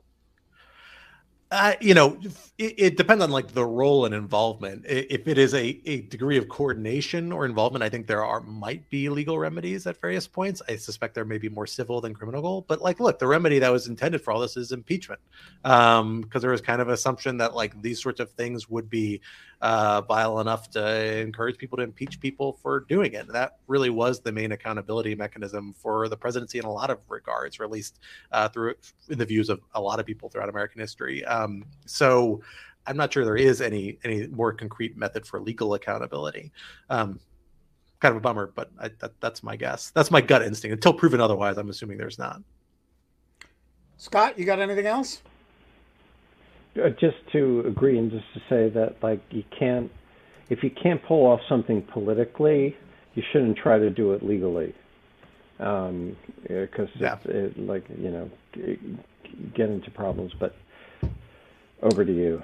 Uh, 1.51 1.73
you 1.81 1.93
know, 1.93 2.17
it, 2.57 2.73
it, 2.77 2.97
depends 2.97 3.21
on 3.21 3.29
like 3.29 3.49
the 3.49 3.65
role 3.65 4.05
and 4.05 4.15
involvement. 4.15 4.85
If 4.87 5.27
it 5.27 5.37
is 5.37 5.53
a, 5.53 5.81
a 5.85 6.01
degree 6.03 6.37
of 6.37 6.47
coordination 6.47 7.33
or 7.33 7.43
involvement, 7.43 7.83
I 7.83 7.89
think 7.89 8.07
there 8.07 8.23
are 8.23 8.39
might 8.39 8.89
be 8.89 9.09
legal 9.09 9.37
remedies 9.37 9.85
at 9.85 9.99
various 9.99 10.27
points. 10.27 10.61
I 10.69 10.77
suspect 10.77 11.13
there 11.13 11.25
may 11.25 11.37
be 11.37 11.49
more 11.49 11.67
civil 11.67 11.99
than 11.99 12.13
criminal. 12.13 12.61
But 12.69 12.81
like, 12.81 13.01
look, 13.01 13.19
the 13.19 13.27
remedy 13.27 13.59
that 13.59 13.69
was 13.69 13.87
intended 13.87 14.21
for 14.21 14.31
all 14.31 14.39
this 14.39 14.55
is 14.55 14.71
impeachment, 14.71 15.19
because 15.61 15.99
um, 15.99 16.23
there 16.31 16.51
was 16.51 16.61
kind 16.61 16.81
of 16.81 16.87
assumption 16.87 17.35
that 17.39 17.53
like 17.53 17.81
these 17.81 18.01
sorts 18.01 18.21
of 18.21 18.31
things 18.31 18.69
would 18.69 18.89
be 18.89 19.19
uh, 19.61 20.01
vile 20.01 20.39
enough 20.39 20.69
to 20.71 21.19
encourage 21.19 21.57
people 21.57 21.77
to 21.77 21.83
impeach 21.83 22.19
people 22.19 22.53
for 22.53 22.79
doing 22.81 23.13
it. 23.13 23.25
And 23.25 23.35
that 23.35 23.57
really 23.67 23.89
was 23.89 24.19
the 24.19 24.31
main 24.31 24.53
accountability 24.53 25.15
mechanism 25.15 25.73
for 25.73 26.09
the 26.09 26.17
presidency 26.17 26.59
in 26.59 26.65
a 26.65 26.71
lot 26.71 26.89
of 26.89 26.99
regards, 27.09 27.59
or 27.59 27.63
at 27.63 27.71
least 27.71 27.99
uh, 28.31 28.49
through 28.49 28.75
in 29.09 29.17
the 29.17 29.25
views 29.25 29.49
of 29.49 29.61
a 29.75 29.81
lot 29.81 29.99
of 29.99 30.05
people 30.05 30.29
throughout 30.29 30.49
American 30.49 30.79
history. 30.79 31.23
Um, 31.25 31.40
so 31.85 32.41
I'm 32.87 32.97
not 32.97 33.13
sure 33.13 33.25
there 33.25 33.37
is 33.37 33.61
any 33.61 33.97
any 34.03 34.27
more 34.27 34.53
concrete 34.53 34.97
method 34.97 35.25
for 35.25 35.39
legal 35.39 35.73
accountability. 35.73 36.51
Um, 36.89 37.19
kind 37.99 38.13
of 38.13 38.17
a 38.17 38.21
bummer, 38.21 38.51
but 38.55 38.71
I, 38.79 38.89
that, 38.99 39.19
that's 39.19 39.43
my 39.43 39.55
guess. 39.55 39.91
That's 39.91 40.09
my 40.09 40.21
gut 40.21 40.41
instinct. 40.41 40.73
Until 40.73 40.93
proven 40.93 41.21
otherwise, 41.21 41.57
I'm 41.57 41.69
assuming 41.69 41.97
there's 41.97 42.17
not. 42.17 42.41
Scott, 43.97 44.39
you 44.39 44.45
got 44.45 44.59
anything 44.59 44.87
else? 44.87 45.21
Uh, 46.79 46.89
just 46.89 47.17
to 47.33 47.63
agree 47.67 47.97
and 47.97 48.09
just 48.09 48.23
to 48.33 48.39
say 48.47 48.69
that 48.69 48.95
like 49.03 49.19
you 49.29 49.43
can't 49.59 49.91
if 50.49 50.63
you 50.63 50.69
can't 50.69 51.03
pull 51.03 51.25
off 51.25 51.41
something 51.49 51.81
politically 51.81 52.77
you 53.13 53.21
shouldn't 53.33 53.57
try 53.57 53.77
to 53.77 53.89
do 53.89 54.13
it 54.13 54.23
legally 54.23 54.73
um 55.59 56.15
because 56.47 56.87
yeah. 56.97 57.17
it, 57.25 57.59
like 57.59 57.83
you 57.99 58.09
know 58.09 58.31
get 59.53 59.69
into 59.69 59.91
problems 59.91 60.31
but 60.39 60.55
over 61.81 62.05
to 62.05 62.13
you. 62.13 62.43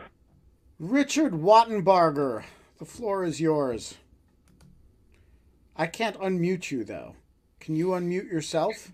Richard 0.80 1.34
wattenbarger 1.34 2.44
the 2.78 2.86
floor 2.86 3.24
is 3.24 3.42
yours. 3.42 3.96
I 5.76 5.88
can't 5.88 6.20
unmute 6.20 6.72
you 6.72 6.84
though. 6.84 7.16
Can 7.60 7.76
you 7.76 7.88
unmute 7.88 8.32
yourself? 8.32 8.92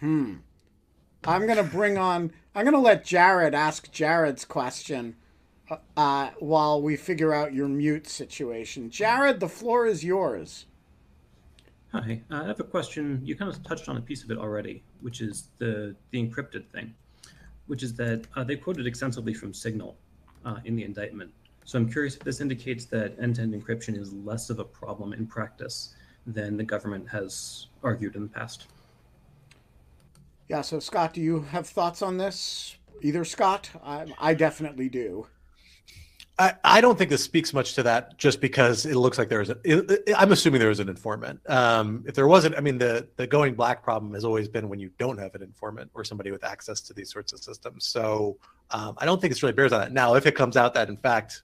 Hmm. 0.00 0.36
I'm 1.24 1.46
going 1.46 1.58
to 1.58 1.64
bring 1.64 1.98
on, 1.98 2.32
I'm 2.54 2.64
going 2.64 2.74
to 2.74 2.80
let 2.80 3.04
Jared 3.04 3.54
ask 3.54 3.90
Jared's 3.90 4.44
question 4.44 5.16
uh, 5.70 5.76
uh, 5.96 6.30
while 6.38 6.80
we 6.80 6.96
figure 6.96 7.34
out 7.34 7.52
your 7.52 7.68
mute 7.68 8.08
situation. 8.08 8.90
Jared, 8.90 9.40
the 9.40 9.48
floor 9.48 9.86
is 9.86 10.04
yours. 10.04 10.66
Hi, 11.92 12.20
uh, 12.30 12.42
I 12.42 12.46
have 12.48 12.60
a 12.60 12.64
question. 12.64 13.18
You 13.24 13.34
kind 13.34 13.50
of 13.50 13.62
touched 13.62 13.88
on 13.88 13.96
a 13.96 14.00
piece 14.00 14.22
of 14.22 14.30
it 14.30 14.36
already, 14.36 14.82
which 15.00 15.22
is 15.22 15.48
the, 15.56 15.96
the 16.10 16.22
encrypted 16.22 16.66
thing, 16.66 16.94
which 17.66 17.82
is 17.82 17.94
that 17.94 18.26
uh, 18.36 18.44
they 18.44 18.56
quoted 18.56 18.86
extensively 18.86 19.32
from 19.32 19.54
Signal 19.54 19.96
uh, 20.44 20.56
in 20.66 20.76
the 20.76 20.84
indictment. 20.84 21.30
So 21.64 21.78
I'm 21.78 21.90
curious 21.90 22.14
if 22.14 22.20
this 22.24 22.42
indicates 22.42 22.84
that 22.86 23.14
end 23.18 23.36
to 23.36 23.42
end 23.42 23.54
encryption 23.54 23.98
is 23.98 24.12
less 24.12 24.50
of 24.50 24.58
a 24.58 24.64
problem 24.64 25.14
in 25.14 25.26
practice 25.26 25.94
than 26.26 26.58
the 26.58 26.64
government 26.64 27.08
has 27.08 27.68
argued 27.82 28.16
in 28.16 28.22
the 28.24 28.28
past. 28.28 28.66
Yeah, 30.46 30.60
so 30.60 30.80
Scott, 30.80 31.14
do 31.14 31.22
you 31.22 31.40
have 31.40 31.66
thoughts 31.66 32.02
on 32.02 32.18
this? 32.18 32.76
Either 33.00 33.24
Scott? 33.24 33.70
I, 33.82 34.06
I 34.18 34.34
definitely 34.34 34.90
do. 34.90 35.26
I, 36.38 36.54
I 36.62 36.80
don't 36.80 36.96
think 36.96 37.10
this 37.10 37.24
speaks 37.24 37.52
much 37.52 37.74
to 37.74 37.82
that 37.82 38.16
just 38.16 38.40
because 38.40 38.86
it 38.86 38.94
looks 38.94 39.18
like 39.18 39.28
there's 39.28 39.50
a, 39.50 39.58
it, 39.64 39.90
it, 39.90 40.14
I'm 40.16 40.30
assuming 40.30 40.60
there 40.60 40.68
was 40.68 40.78
an 40.78 40.88
informant. 40.88 41.40
Um, 41.50 42.04
if 42.06 42.14
there 42.14 42.28
wasn't, 42.28 42.56
I 42.56 42.60
mean, 42.60 42.78
the, 42.78 43.08
the 43.16 43.26
going 43.26 43.54
black 43.54 43.82
problem 43.82 44.14
has 44.14 44.24
always 44.24 44.48
been 44.48 44.68
when 44.68 44.78
you 44.78 44.90
don't 44.98 45.18
have 45.18 45.34
an 45.34 45.42
informant 45.42 45.90
or 45.94 46.04
somebody 46.04 46.30
with 46.30 46.44
access 46.44 46.80
to 46.82 46.94
these 46.94 47.12
sorts 47.12 47.32
of 47.32 47.40
systems. 47.40 47.86
So 47.86 48.38
um, 48.70 48.94
I 48.98 49.04
don't 49.04 49.20
think 49.20 49.32
it's 49.32 49.42
really 49.42 49.52
bears 49.52 49.72
on 49.72 49.80
that. 49.80 49.92
Now, 49.92 50.14
if 50.14 50.26
it 50.26 50.36
comes 50.36 50.56
out 50.56 50.74
that 50.74 50.88
in 50.88 50.96
fact 50.96 51.42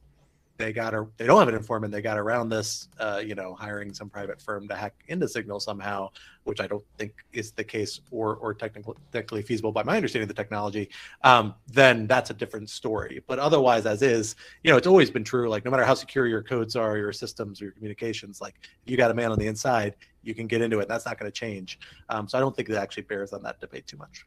they 0.56 0.72
got 0.72 0.94
a 0.94 1.06
they 1.16 1.26
don't 1.26 1.38
have 1.38 1.48
an 1.48 1.54
informant 1.54 1.92
they 1.92 2.02
got 2.02 2.18
around 2.18 2.48
this 2.48 2.88
uh, 3.00 3.20
you 3.24 3.34
know 3.34 3.54
hiring 3.54 3.92
some 3.92 4.08
private 4.08 4.40
firm 4.40 4.68
to 4.68 4.74
hack 4.74 4.94
into 5.08 5.28
signal 5.28 5.58
somehow 5.58 6.08
which 6.44 6.60
i 6.60 6.66
don't 6.66 6.84
think 6.96 7.12
is 7.32 7.52
the 7.52 7.64
case 7.64 8.00
or 8.10 8.36
or 8.36 8.54
technically 8.54 8.94
technically 9.12 9.42
feasible 9.42 9.72
by 9.72 9.82
my 9.82 9.96
understanding 9.96 10.28
of 10.28 10.34
the 10.34 10.40
technology 10.40 10.88
um, 11.22 11.54
then 11.66 12.06
that's 12.06 12.30
a 12.30 12.34
different 12.34 12.70
story. 12.70 13.22
But 13.26 13.38
otherwise 13.38 13.86
as 13.86 14.02
is 14.02 14.36
you 14.62 14.70
know 14.70 14.76
it's 14.76 14.86
always 14.86 15.10
been 15.10 15.24
true 15.24 15.48
like 15.48 15.64
no 15.64 15.70
matter 15.70 15.84
how 15.84 15.94
secure 15.94 16.26
your 16.26 16.42
codes 16.42 16.76
are 16.76 16.96
your 16.96 17.12
systems 17.12 17.60
or 17.60 17.66
your 17.66 17.72
communications 17.72 18.40
like 18.40 18.54
you 18.84 18.96
got 18.96 19.10
a 19.10 19.14
man 19.14 19.32
on 19.32 19.38
the 19.38 19.46
inside 19.46 19.96
you 20.22 20.34
can 20.34 20.46
get 20.46 20.62
into 20.62 20.78
it 20.80 20.88
that's 20.88 21.06
not 21.06 21.18
going 21.18 21.30
to 21.30 21.34
change. 21.34 21.78
Um, 22.08 22.28
so 22.28 22.38
i 22.38 22.40
don't 22.40 22.54
think 22.54 22.68
it 22.68 22.76
actually 22.76 23.04
bears 23.04 23.32
on 23.32 23.42
that 23.42 23.60
debate 23.60 23.86
too 23.86 23.96
much. 23.96 24.26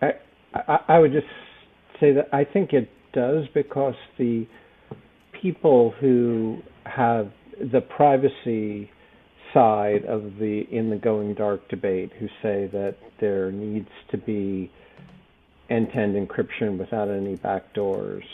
I, 0.00 0.14
I, 0.54 0.78
I 0.88 0.98
would 0.98 1.12
just 1.12 1.26
say 2.00 2.12
that 2.12 2.28
i 2.32 2.42
think 2.42 2.72
it 2.72 2.90
does 3.14 3.44
because 3.54 3.94
the 4.18 4.46
people 5.40 5.94
who 6.00 6.58
have 6.84 7.30
the 7.72 7.80
privacy 7.80 8.90
side 9.52 10.04
of 10.06 10.22
the 10.38 10.64
in 10.70 10.90
the 10.90 10.96
going 10.96 11.34
dark 11.34 11.66
debate 11.68 12.10
who 12.18 12.26
say 12.42 12.68
that 12.72 12.96
there 13.20 13.52
needs 13.52 13.88
to 14.10 14.18
be 14.18 14.70
end-to-end 15.70 16.14
encryption 16.14 16.76
without 16.78 17.08
any 17.08 17.36
backdoors 17.36 18.24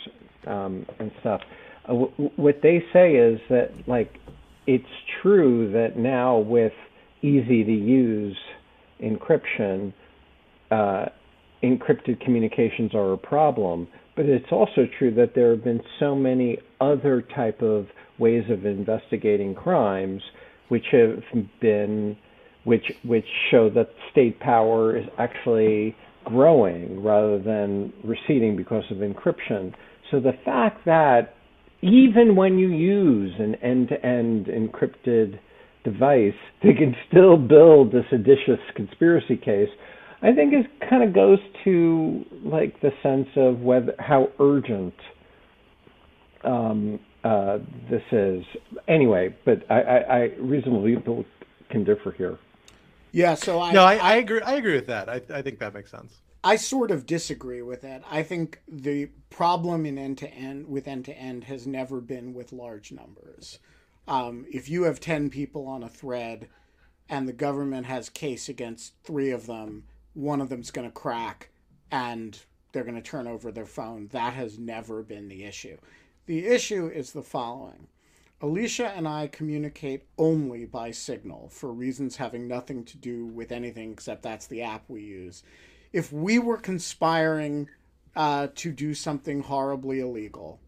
um, 0.47 0.85
and 0.99 1.13
stuff. 1.21 1.41
Uh, 1.85 1.93
w- 1.93 2.31
what 2.37 2.57
they 2.63 2.83
say 2.93 3.15
is 3.15 3.39
that 3.51 3.71
like 3.87 4.15
it's 4.67 4.85
true 5.23 5.71
that 5.73 5.97
now 5.97 6.39
with 6.39 6.73
easy 7.23 7.63
to 7.65 7.73
use 7.73 8.37
encryption, 9.03 9.93
uh, 10.71 11.07
encrypted 11.63 12.21
communications 12.21 12.95
are 12.95 13.13
a 13.13 13.19
problem, 13.19 13.87
but 14.21 14.29
it's 14.29 14.53
also 14.53 14.87
true 14.99 15.15
that 15.15 15.35
there 15.35 15.53
have 15.53 15.65
been 15.65 15.81
so 15.99 16.15
many 16.15 16.59
other 16.79 17.23
type 17.35 17.63
of 17.63 17.87
ways 18.19 18.45
of 18.51 18.67
investigating 18.67 19.55
crimes 19.55 20.21
which 20.69 20.85
have 20.93 21.23
been 21.63 22.15
which 22.65 22.85
which 23.03 23.25
show 23.51 23.71
that 23.71 23.89
state 24.13 24.39
power 24.39 24.95
is 24.95 25.07
actually 25.17 25.97
growing 26.27 27.03
rather 27.03 27.39
than 27.39 27.91
receding 28.05 28.59
because 28.59 28.85
of 28.91 28.99
encryption. 28.99 29.73
So 30.11 30.21
the 30.21 30.35
fact 30.45 30.85
that 30.85 31.33
even 31.81 32.37
when 32.37 32.59
you 32.59 32.69
use 32.69 33.33
an 33.39 33.55
end-to-end 33.55 34.49
encrypted 34.49 35.39
device, 35.83 36.35
they 36.63 36.75
can 36.75 36.95
still 37.09 37.39
build 37.39 37.95
a 37.95 38.03
seditious 38.11 38.61
conspiracy 38.77 39.39
case 39.39 39.71
I 40.23 40.33
think 40.33 40.53
it 40.53 40.67
kind 40.89 41.03
of 41.03 41.15
goes 41.15 41.39
to 41.65 42.25
like 42.45 42.81
the 42.81 42.93
sense 43.03 43.29
of 43.37 43.61
whether 43.61 43.95
how 43.99 44.31
urgent 44.39 44.95
um, 46.45 47.01
uh, 47.25 47.59
this 47.91 48.03
is. 48.13 48.45
Anyway, 48.89 49.35
but 49.45 49.63
I, 49.71 49.81
I, 49.81 49.99
I 49.99 50.21
reasonably 50.39 50.97
people 50.97 51.25
can 51.71 51.85
differ 51.85 52.13
here. 52.13 52.39
Yeah, 53.13 53.35
so 53.35 53.61
I 53.61 53.73
no, 53.73 53.83
I, 53.83 53.97
I 53.97 54.17
agree. 54.17 54.41
I 54.41 54.55
agree 54.55 54.75
with 54.75 54.87
that. 54.87 55.09
I, 55.09 55.21
I 55.33 55.43
think 55.43 55.59
that 55.59 55.75
makes 55.75 55.91
sense. 55.91 56.21
I 56.43 56.57
sort 56.57 56.91
of 56.91 57.07
disagree 57.07 57.61
with 57.61 57.83
that. 57.83 58.03
I 58.11 58.23
think 58.23 58.61
the 58.67 59.11
problem 59.29 59.85
in 59.85 59.99
end 59.99 60.19
to 60.19 60.29
end 60.29 60.69
with 60.69 60.89
end 60.89 61.05
to 61.07 61.15
end 61.15 61.45
has 61.45 61.67
never 61.67 62.01
been 62.01 62.33
with 62.35 62.53
large 62.53 62.93
numbers. 62.93 63.59
Um, 64.07 64.47
if 64.51 64.69
you 64.69 64.85
have 64.85 65.01
ten 65.01 65.31
people 65.31 65.67
on 65.67 65.83
a 65.83 65.89
thread, 65.89 66.49
and 67.09 67.29
the 67.29 67.33
government 67.33 67.87
has 67.87 68.09
case 68.09 68.49
against 68.49 68.95
three 69.03 69.31
of 69.31 69.47
them, 69.47 69.85
one 70.15 70.41
of 70.41 70.49
them's 70.49 70.71
going 70.71 70.89
to 70.89 70.93
crack 70.93 71.51
and 71.91 72.39
they're 72.73 72.85
going 72.85 72.95
to 72.95 73.03
turn 73.03 73.27
over 73.27 73.51
their 73.51 73.67
phone. 73.67 74.09
That 74.09 74.35
has 74.35 74.59
never 74.59 75.03
been 75.03 75.29
the 75.29 75.45
issue. 75.45 75.77
The 76.27 76.47
issue 76.47 76.87
is 76.87 77.13
the 77.13 77.23
following 77.23 77.89
Alicia 78.41 78.89
and 78.89 79.07
I 79.07 79.27
communicate 79.27 80.05
only 80.17 80.65
by 80.65 80.93
Signal 80.93 81.51
for 81.51 81.73
reasons 81.73 82.17
having 82.17 82.49
nothing 82.49 82.85
to 82.85 82.97
do 82.97 83.27
with 83.27 83.53
anything 83.53 83.93
except 83.93 84.23
that's 84.23 84.47
the 84.47 84.63
app 84.63 84.85
we 84.89 85.03
use. 85.03 85.43
If 85.93 86.13
we 86.13 86.39
were 86.39 86.57
conspiring 86.57 87.69
uh, 88.17 88.49
to 88.55 88.73
do 88.73 88.95
something 88.95 89.43
horribly 89.43 90.01
illegal 90.01 90.59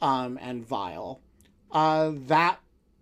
um, 0.00 0.38
and 0.42 0.66
vile, 0.66 1.20
uh, 1.70 2.12
that 2.26 2.58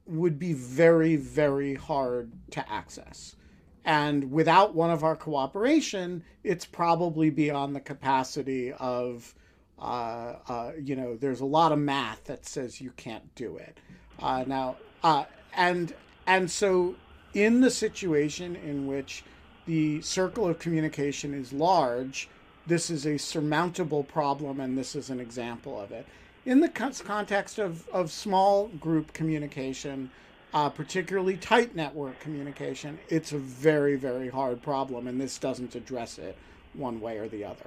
would 0.07 0.39
be 0.39 0.53
very, 0.53 1.17
very 1.17 1.75
hard 1.75 2.33
to 2.51 2.71
access 2.71 3.37
and 3.85 4.31
without 4.31 4.75
one 4.75 4.91
of 4.91 5.03
our 5.03 5.17
cooperation, 5.17 6.23
it's 6.45 6.65
probably 6.65 7.31
beyond 7.31 7.75
the 7.75 7.81
capacity 7.81 8.73
of, 8.73 9.35
uh, 9.81 10.35
uh, 10.49 10.73
you 10.81 10.95
know, 10.95 11.17
there's 11.17 11.41
a 11.41 11.47
lot 11.47 11.73
of 11.73 11.79
math 11.79 12.25
that 12.25 12.47
says 12.47 12.81
you 12.81 12.93
can't 12.97 13.35
do 13.35 13.57
it. 13.57 13.79
Uh, 14.21 14.45
now, 14.47 14.77
uh, 15.03 15.25
and 15.57 15.95
and 16.27 16.49
so 16.51 16.95
in 17.35 17.61
the 17.61 17.71
situation 17.71 18.55
in 18.57 18.87
which 18.87 19.25
the 19.67 20.01
circle 20.03 20.47
of 20.47 20.59
communication 20.59 21.35
is 21.35 21.53
large, 21.53 22.29
this 22.67 22.91
is 22.91 23.07
a 23.07 23.19
surmountable 23.19 24.05
problem, 24.05 24.61
and 24.61 24.79
this 24.79 24.95
is 24.95 25.11
an 25.11 25.21
example 25.21 25.81
of 25.81 25.91
it. 25.91 26.07
In 26.45 26.61
the 26.61 26.69
context 26.69 27.59
of, 27.59 27.89
of 27.89 28.11
small 28.11 28.69
group 28.69 29.13
communication, 29.13 30.11
uh, 30.55 30.69
particularly 30.69 31.37
tight 31.37 31.75
network 31.75 32.19
communication, 32.21 32.99
it's 33.09 33.33
a 33.33 33.39
very, 33.39 33.97
very 33.97 34.29
hard 34.29 34.63
problem, 34.63 35.07
and 35.07 35.21
this 35.21 35.39
doesn't 35.39 35.75
address 35.75 36.19
it 36.19 36.37
one 36.75 37.01
way 37.01 37.19
or 37.19 37.29
the 37.29 37.45
other. 37.45 37.67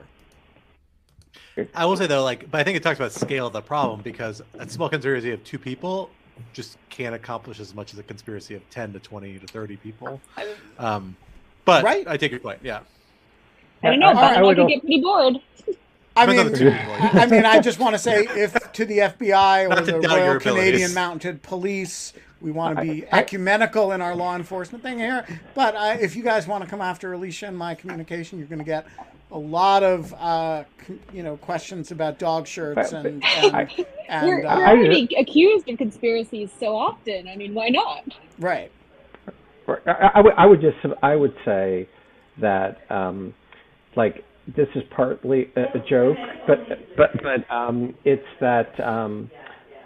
I 1.73 1.85
will 1.85 1.97
say 1.97 2.07
though, 2.07 2.23
like, 2.23 2.49
but 2.49 2.59
I 2.61 2.63
think 2.63 2.77
it 2.77 2.83
talks 2.83 2.99
about 2.99 3.11
scale 3.11 3.47
of 3.47 3.53
the 3.53 3.61
problem 3.61 4.01
because 4.01 4.41
a 4.59 4.67
small 4.69 4.89
conspiracy 4.89 5.31
of 5.31 5.43
two 5.43 5.57
people 5.59 6.09
just 6.53 6.77
can't 6.89 7.15
accomplish 7.15 7.59
as 7.59 7.73
much 7.73 7.93
as 7.93 7.99
a 7.99 8.03
conspiracy 8.03 8.55
of 8.55 8.69
ten 8.69 8.91
to 8.93 8.99
twenty 8.99 9.37
to 9.39 9.47
thirty 9.47 9.77
people. 9.77 10.19
Um, 10.79 11.15
but 11.65 11.83
Right. 11.83 12.05
I 12.07 12.17
take 12.17 12.31
your 12.31 12.39
point. 12.41 12.59
Yeah, 12.61 12.81
I 13.83 13.89
don't 13.89 13.99
know, 13.99 14.07
I- 14.07 14.13
but 14.13 14.23
I 14.23 14.35
I, 14.35 14.41
would 14.43 14.57
could 14.57 14.67
get 14.67 14.81
pretty 14.81 15.01
bored. 15.01 15.37
I 16.17 16.25
Depends 16.25 16.39
on 16.39 16.45
mean, 16.45 16.53
the 16.53 16.57
two. 16.59 17.17
I 17.19 17.25
mean, 17.25 17.45
I 17.45 17.59
just 17.59 17.77
want 17.77 17.93
to 17.93 17.99
say, 17.99 18.25
if 18.35 18.53
to 18.71 18.85
the 18.85 18.99
FBI 18.99 19.69
or 19.77 19.81
the 19.81 19.99
Royal 19.99 20.39
Canadian. 20.39 20.93
Mounted 20.93 21.41
Police, 21.43 22.13
we 22.45 22.51
want 22.51 22.77
to 22.77 22.81
be 22.83 23.05
I- 23.07 23.17
I- 23.17 23.19
ecumenical 23.21 23.91
in 23.91 24.01
our 24.01 24.15
law 24.15 24.35
enforcement 24.35 24.83
thing 24.83 24.99
here. 24.99 25.25
But 25.55 25.75
uh, 25.75 25.97
if 25.99 26.15
you 26.15 26.21
guys 26.23 26.47
want 26.47 26.63
to 26.63 26.69
come 26.69 26.79
after 26.79 27.11
Alicia 27.11 27.47
and 27.47 27.57
my 27.57 27.73
communication, 27.73 28.37
you're 28.37 28.47
going 28.47 28.59
to 28.59 28.63
get 28.65 28.85
a 29.31 29.37
lot 29.37 29.81
of, 29.81 30.13
uh, 30.13 30.63
you 31.11 31.23
know, 31.23 31.37
questions 31.37 31.89
about 31.91 32.19
dog 32.19 32.45
shirts 32.45 32.91
But- 32.91 33.05
and 33.05 33.21
but 33.21 33.29
and, 33.43 33.55
I- 33.55 33.85
and 34.07 34.27
we're, 34.27 34.45
uh, 34.45 34.57
we're 34.57 34.67
already 34.67 35.09
accused 35.19 35.67
of 35.67 35.79
conspiracies 35.79 36.51
so 36.59 36.75
often. 36.77 37.27
I 37.27 37.35
mean, 37.35 37.55
why 37.55 37.69
not? 37.69 38.03
right. 38.39 38.71
I, 39.67 40.11
I 40.15 40.21
would 40.21 40.33
I 40.37 40.45
would 40.45 40.61
just 40.61 40.77
I 41.01 41.15
would 41.15 41.33
say 41.43 41.89
that 42.39 42.77
um, 42.91 43.33
like 43.95 44.23
this 44.55 44.67
is 44.75 44.83
partly 44.95 45.49
a, 45.55 45.61
a 45.79 45.79
joke, 45.89 46.17
but 46.45 46.59
but 46.95 47.09
but 47.23 47.51
um, 47.51 47.95
it's 48.03 48.27
that 48.39 48.79
um, 48.79 49.31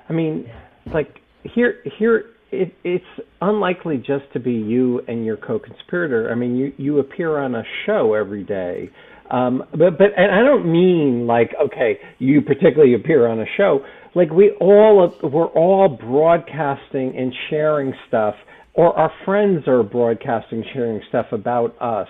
I 0.10 0.12
mean 0.12 0.52
like 0.94 1.22
here 1.44 1.76
here 1.98 2.26
it, 2.52 2.74
it's 2.84 3.06
unlikely 3.42 3.98
just 3.98 4.32
to 4.34 4.40
be 4.40 4.54
you 4.54 5.02
and 5.08 5.26
your 5.26 5.38
co-conspirator. 5.38 6.32
I 6.32 6.36
mean 6.36 6.56
you 6.56 6.74
you 6.78 7.00
appear 7.00 7.38
on 7.38 7.56
a 7.56 7.64
show 7.86 8.14
every 8.14 8.44
day. 8.44 8.90
Um, 9.32 9.64
but 9.72 9.98
but 9.98 10.08
and 10.18 10.32
I 10.32 10.44
don't 10.44 10.72
mean 10.72 11.28
like 11.28 11.52
okay 11.62 12.00
you 12.18 12.42
particularly 12.42 12.96
appear 12.96 13.28
on 13.28 13.40
a 13.40 13.46
show 13.58 13.86
like 14.16 14.32
we 14.32 14.52
all 14.60 15.16
we're 15.22 15.48
all 15.48 15.88
broadcasting 15.88 17.16
and 17.16 17.34
sharing 17.50 17.94
stuff 18.08 18.36
or 18.74 18.98
our 18.98 19.12
friends 19.26 19.68
are 19.68 19.84
broadcasting 19.84 20.64
sharing 20.74 21.02
stuff 21.10 21.28
about 21.32 21.80
us 21.80 22.08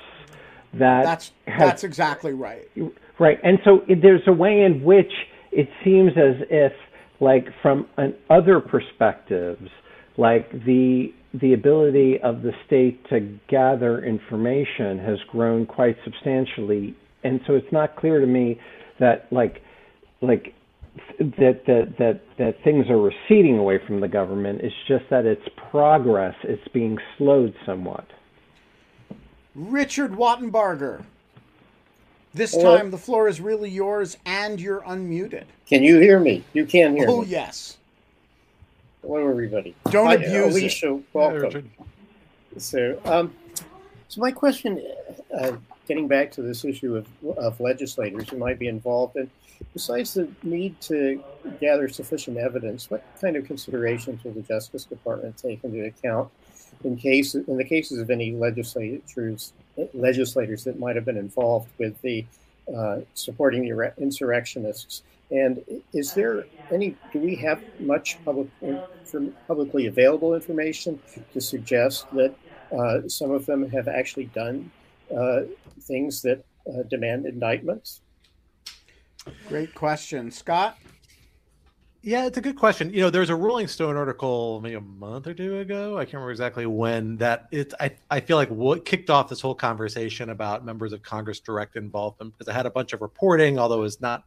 that 0.73 1.03
That's 1.03 1.31
has 1.47 1.59
that's 1.59 1.83
exactly 1.83 2.33
right. 2.33 2.69
Right. 3.17 3.39
And 3.43 3.59
so 3.63 3.81
there's 3.87 4.21
a 4.27 4.33
way 4.33 4.61
in 4.61 4.83
which 4.83 5.11
it 5.51 5.67
seems 5.83 6.11
as 6.11 6.35
if, 6.49 6.71
like, 7.19 7.47
from 7.61 7.87
an 7.97 8.15
other 8.29 8.59
perspectives, 8.59 9.69
like 10.19 10.51
the 10.65 11.13
the 11.33 11.53
ability 11.53 12.19
of 12.21 12.41
the 12.41 12.51
state 12.65 13.07
to 13.07 13.19
gather 13.47 14.03
information 14.03 14.99
has 14.99 15.17
grown 15.29 15.65
quite 15.65 15.95
substantially. 16.03 16.95
And 17.23 17.39
so 17.47 17.53
it's 17.53 17.71
not 17.71 17.95
clear 17.95 18.19
to 18.19 18.27
me 18.27 18.59
that 18.99 19.31
like 19.31 19.61
like 20.21 20.53
that 21.19 21.63
that 21.67 21.93
that 21.97 22.21
that 22.37 22.63
things 22.63 22.87
are 22.89 22.99
receding 22.99 23.57
away 23.57 23.79
from 23.87 24.01
the 24.01 24.07
government. 24.07 24.61
It's 24.61 24.75
just 24.87 25.05
that 25.09 25.25
its 25.25 25.47
progress 25.71 26.35
it's 26.43 26.67
being 26.73 26.97
slowed 27.17 27.53
somewhat. 27.65 28.05
Richard 29.55 30.11
Wattenbarger. 30.11 31.03
This 32.33 32.51
Hello. 32.51 32.77
time 32.77 32.91
the 32.91 32.97
floor 32.97 33.27
is 33.27 33.41
really 33.41 33.71
yours, 33.71 34.17
and 34.25 34.61
you're 34.61 34.81
unmuted. 34.81 35.45
Can 35.65 35.81
you 35.81 35.99
hear 35.99 36.19
me? 36.19 36.43
You 36.53 36.65
can 36.65 36.95
hear 36.95 37.07
me. 37.07 37.13
Oh 37.13 37.21
me. 37.21 37.27
yes. 37.27 37.78
Hello, 39.09 39.27
everybody. 39.27 39.75
Don't 39.89 40.05
Hi, 40.05 40.13
abuse 40.13 40.31
it. 40.31 40.43
Alicia, 40.51 40.85
Yeah, 40.85 40.99
welcome. 41.13 41.41
Richard. 41.41 41.69
So, 42.59 43.01
um, 43.05 43.33
so 44.07 44.21
my 44.21 44.31
question, 44.31 44.85
uh, 45.35 45.53
getting 45.87 46.07
back 46.07 46.31
to 46.33 46.43
this 46.43 46.63
issue 46.63 46.95
of, 46.95 47.07
of 47.35 47.59
legislators 47.59 48.29
who 48.29 48.37
might 48.37 48.59
be 48.59 48.67
involved, 48.67 49.15
and 49.15 49.27
besides 49.73 50.13
the 50.13 50.29
need 50.43 50.79
to 50.81 51.23
gather 51.59 51.89
sufficient 51.89 52.37
evidence, 52.37 52.91
what 52.91 53.03
kind 53.19 53.35
of 53.35 53.45
considerations 53.45 54.23
will 54.23 54.33
the 54.33 54.43
Justice 54.43 54.83
Department 54.83 55.35
take 55.37 55.63
into 55.63 55.83
account 55.85 56.29
in 56.83 56.95
case 56.95 57.33
in 57.33 57.57
the 57.57 57.63
cases 57.63 57.97
of 57.97 58.11
any 58.11 58.33
legislators 58.33 59.53
legislators 59.95 60.63
that 60.65 60.77
might 60.77 60.95
have 60.95 61.05
been 61.05 61.17
involved 61.17 61.67
with 61.79 61.99
the 62.03 62.23
uh, 62.71 62.99
supporting 63.15 63.67
the 63.67 63.91
insurrectionists? 63.97 65.01
And 65.31 65.63
is 65.93 66.13
there 66.13 66.45
any? 66.71 66.95
Do 67.13 67.19
we 67.19 67.35
have 67.35 67.61
much 67.79 68.17
public 68.25 68.47
from 69.05 69.33
publicly 69.47 69.87
available 69.87 70.33
information 70.33 70.99
to 71.33 71.41
suggest 71.41 72.07
that 72.13 72.33
uh, 72.71 73.07
some 73.07 73.31
of 73.31 73.45
them 73.45 73.69
have 73.69 73.87
actually 73.87 74.25
done 74.25 74.71
uh, 75.15 75.41
things 75.81 76.21
that 76.23 76.43
uh, 76.67 76.83
demand 76.89 77.25
indictments? 77.25 78.01
Great 79.47 79.73
question, 79.75 80.31
Scott. 80.31 80.77
Yeah, 82.01 82.25
it's 82.25 82.37
a 82.37 82.41
good 82.41 82.55
question. 82.55 82.93
You 82.93 83.01
know, 83.01 83.09
there's 83.09 83.29
a 83.29 83.35
Rolling 83.35 83.67
Stone 83.67 83.97
article 83.97 84.61
maybe 84.61 84.75
a 84.75 84.81
month 84.81 85.27
or 85.27 85.33
two 85.33 85.59
ago. 85.59 85.97
I 85.97 86.05
can't 86.05 86.13
remember 86.13 86.31
exactly 86.31 86.65
when 86.65 87.17
that 87.17 87.47
it's 87.51 87.75
I, 87.79 87.91
I 88.09 88.21
feel 88.21 88.37
like 88.37 88.49
what 88.49 88.85
kicked 88.85 89.09
off 89.09 89.27
this 89.27 89.41
whole 89.41 89.55
conversation 89.55 90.29
about 90.29 90.63
members 90.63 90.93
of 90.93 91.03
Congress 91.03 91.41
direct 91.41 91.75
involvement 91.75 92.33
because 92.37 92.49
I 92.49 92.55
had 92.55 92.65
a 92.65 92.69
bunch 92.69 92.93
of 92.93 93.01
reporting, 93.01 93.59
although 93.59 93.83
it's 93.83 93.99
not 93.99 94.23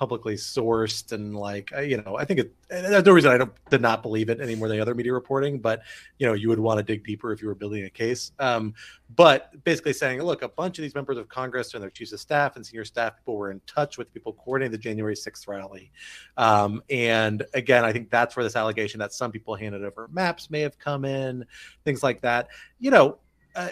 publicly 0.00 0.34
sourced 0.34 1.12
and 1.12 1.36
like 1.36 1.70
uh, 1.76 1.80
you 1.82 2.00
know 2.00 2.16
i 2.16 2.24
think 2.24 2.40
it 2.40 2.54
there's 2.70 3.04
no 3.04 3.12
reason 3.12 3.30
i 3.30 3.36
don't 3.36 3.52
did 3.68 3.82
not 3.82 4.00
believe 4.00 4.30
it 4.30 4.40
any 4.40 4.54
more 4.54 4.66
than 4.66 4.78
the 4.78 4.80
other 4.80 4.94
media 4.94 5.12
reporting 5.12 5.58
but 5.58 5.82
you 6.18 6.26
know 6.26 6.32
you 6.32 6.48
would 6.48 6.58
want 6.58 6.78
to 6.78 6.82
dig 6.82 7.04
deeper 7.04 7.32
if 7.32 7.42
you 7.42 7.48
were 7.48 7.54
building 7.54 7.84
a 7.84 7.90
case. 7.90 8.32
Um, 8.38 8.72
but 9.14 9.62
basically 9.62 9.92
saying 9.92 10.22
look 10.22 10.40
a 10.40 10.48
bunch 10.48 10.78
of 10.78 10.82
these 10.82 10.94
members 10.94 11.18
of 11.18 11.28
congress 11.28 11.74
and 11.74 11.82
their 11.82 11.90
chiefs 11.90 12.12
of 12.12 12.20
staff 12.20 12.56
and 12.56 12.64
senior 12.64 12.86
staff 12.86 13.14
people 13.18 13.36
were 13.36 13.50
in 13.50 13.60
touch 13.66 13.98
with 13.98 14.10
people 14.14 14.32
coordinating 14.32 14.72
the 14.72 14.78
january 14.78 15.14
6th 15.14 15.46
rally. 15.46 15.92
Um, 16.38 16.82
and 16.88 17.44
again 17.52 17.84
i 17.84 17.92
think 17.92 18.08
that's 18.08 18.36
where 18.36 18.44
this 18.44 18.56
allegation 18.56 19.00
that 19.00 19.12
some 19.12 19.30
people 19.30 19.54
handed 19.54 19.84
over 19.84 20.08
maps 20.10 20.48
may 20.48 20.60
have 20.60 20.78
come 20.78 21.04
in 21.04 21.44
things 21.84 22.02
like 22.02 22.22
that. 22.22 22.48
You 22.78 22.90
know 22.90 23.18
uh, 23.56 23.68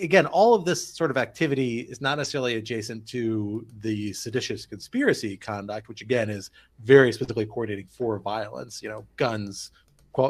again, 0.00 0.26
all 0.26 0.54
of 0.54 0.64
this 0.64 0.86
sort 0.86 1.10
of 1.10 1.16
activity 1.16 1.80
is 1.80 2.00
not 2.00 2.18
necessarily 2.18 2.56
adjacent 2.56 3.06
to 3.08 3.66
the 3.80 4.12
seditious 4.12 4.66
conspiracy 4.66 5.36
conduct, 5.36 5.88
which 5.88 6.02
again 6.02 6.28
is 6.28 6.50
very 6.84 7.12
specifically 7.12 7.46
coordinating 7.46 7.86
for 7.86 8.18
violence, 8.18 8.82
you 8.82 8.88
know, 8.88 9.04
guns, 9.16 9.70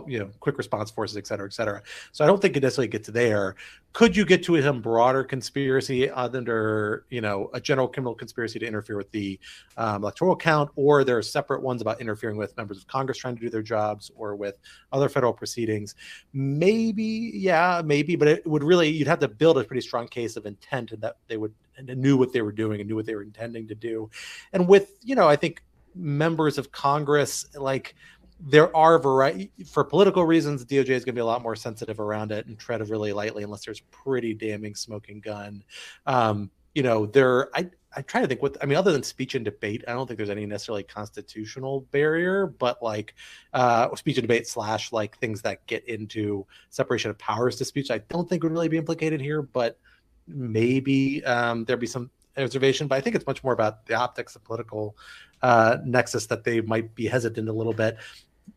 you 0.06 0.18
know, 0.18 0.30
quick 0.40 0.58
response 0.58 0.90
forces, 0.90 1.16
et 1.16 1.26
cetera, 1.26 1.46
et 1.46 1.52
cetera. 1.52 1.82
So 2.12 2.24
I 2.24 2.26
don't 2.26 2.40
think 2.40 2.56
it 2.56 2.62
necessarily 2.62 2.88
gets 2.88 3.08
there. 3.08 3.56
Could 3.92 4.16
you 4.16 4.24
get 4.24 4.42
to 4.44 4.60
some 4.62 4.80
broader 4.80 5.22
conspiracy 5.22 6.08
under, 6.08 7.04
you 7.10 7.20
know, 7.20 7.50
a 7.52 7.60
general 7.60 7.88
criminal 7.88 8.14
conspiracy 8.14 8.58
to 8.58 8.66
interfere 8.66 8.96
with 8.96 9.10
the 9.10 9.38
um, 9.76 10.02
electoral 10.02 10.34
count, 10.34 10.70
or 10.76 11.04
there 11.04 11.18
are 11.18 11.22
separate 11.22 11.62
ones 11.62 11.82
about 11.82 12.00
interfering 12.00 12.38
with 12.38 12.56
members 12.56 12.78
of 12.78 12.86
Congress 12.86 13.18
trying 13.18 13.36
to 13.36 13.40
do 13.40 13.50
their 13.50 13.62
jobs, 13.62 14.10
or 14.16 14.34
with 14.34 14.58
other 14.92 15.08
federal 15.08 15.32
proceedings? 15.32 15.94
Maybe, 16.32 17.32
yeah, 17.34 17.82
maybe, 17.84 18.16
but 18.16 18.28
it 18.28 18.46
would 18.46 18.64
really 18.64 18.88
you'd 18.88 19.08
have 19.08 19.20
to 19.20 19.28
build 19.28 19.58
a 19.58 19.64
pretty 19.64 19.82
strong 19.82 20.08
case 20.08 20.36
of 20.36 20.46
intent 20.46 20.92
and 20.92 21.02
that 21.02 21.16
they 21.28 21.36
would 21.36 21.52
and 21.76 21.88
knew 21.96 22.16
what 22.16 22.32
they 22.32 22.42
were 22.42 22.52
doing 22.52 22.80
and 22.80 22.88
knew 22.88 22.96
what 22.96 23.06
they 23.06 23.14
were 23.14 23.22
intending 23.22 23.66
to 23.68 23.74
do. 23.74 24.10
And 24.52 24.68
with, 24.68 24.98
you 25.02 25.14
know, 25.14 25.28
I 25.28 25.36
think 25.36 25.62
members 25.94 26.56
of 26.56 26.72
Congress, 26.72 27.46
like 27.54 27.94
there 28.40 28.74
are 28.76 28.98
variety 28.98 29.52
for 29.70 29.84
political 29.84 30.24
reasons, 30.24 30.64
DOJ 30.64 30.90
is 30.90 31.04
going 31.04 31.14
to 31.14 31.18
be 31.18 31.20
a 31.20 31.26
lot 31.26 31.42
more 31.42 31.56
sensitive 31.56 32.00
around 32.00 32.32
it 32.32 32.46
and 32.46 32.58
tread 32.58 32.86
really 32.88 33.12
lightly 33.12 33.42
unless 33.42 33.64
there's 33.64 33.80
pretty 33.90 34.34
damning 34.34 34.74
smoking 34.74 35.20
gun. 35.20 35.62
Um, 36.06 36.50
you 36.74 36.82
know, 36.82 37.06
there 37.06 37.54
I 37.56 37.70
I 37.94 38.02
try 38.02 38.22
to 38.22 38.26
think 38.26 38.42
what 38.42 38.56
I 38.62 38.66
mean, 38.66 38.78
other 38.78 38.92
than 38.92 39.02
speech 39.02 39.34
and 39.34 39.44
debate, 39.44 39.84
I 39.86 39.92
don't 39.92 40.06
think 40.06 40.16
there's 40.16 40.30
any 40.30 40.46
necessarily 40.46 40.82
constitutional 40.82 41.82
barrier, 41.90 42.46
but 42.46 42.82
like 42.82 43.14
uh 43.52 43.94
speech 43.96 44.16
and 44.18 44.24
debate 44.24 44.46
slash 44.46 44.92
like 44.92 45.18
things 45.18 45.42
that 45.42 45.66
get 45.66 45.86
into 45.86 46.46
separation 46.70 47.10
of 47.10 47.18
powers 47.18 47.56
disputes, 47.56 47.90
I 47.90 47.98
don't 47.98 48.28
think 48.28 48.42
would 48.42 48.52
really 48.52 48.68
be 48.68 48.78
implicated 48.78 49.20
here, 49.20 49.42
but 49.42 49.78
maybe 50.26 51.24
um 51.24 51.64
there'd 51.64 51.80
be 51.80 51.86
some 51.86 52.10
observation. 52.36 52.86
but 52.88 52.96
I 52.96 53.00
think 53.00 53.16
it's 53.16 53.26
much 53.26 53.44
more 53.44 53.52
about 53.52 53.86
the 53.86 53.94
optics, 53.94 54.32
the 54.32 54.38
political 54.38 54.96
uh, 55.42 55.78
nexus 55.84 56.26
that 56.26 56.44
they 56.44 56.60
might 56.60 56.94
be 56.94 57.06
hesitant 57.06 57.48
a 57.48 57.52
little 57.52 57.72
bit. 57.72 57.96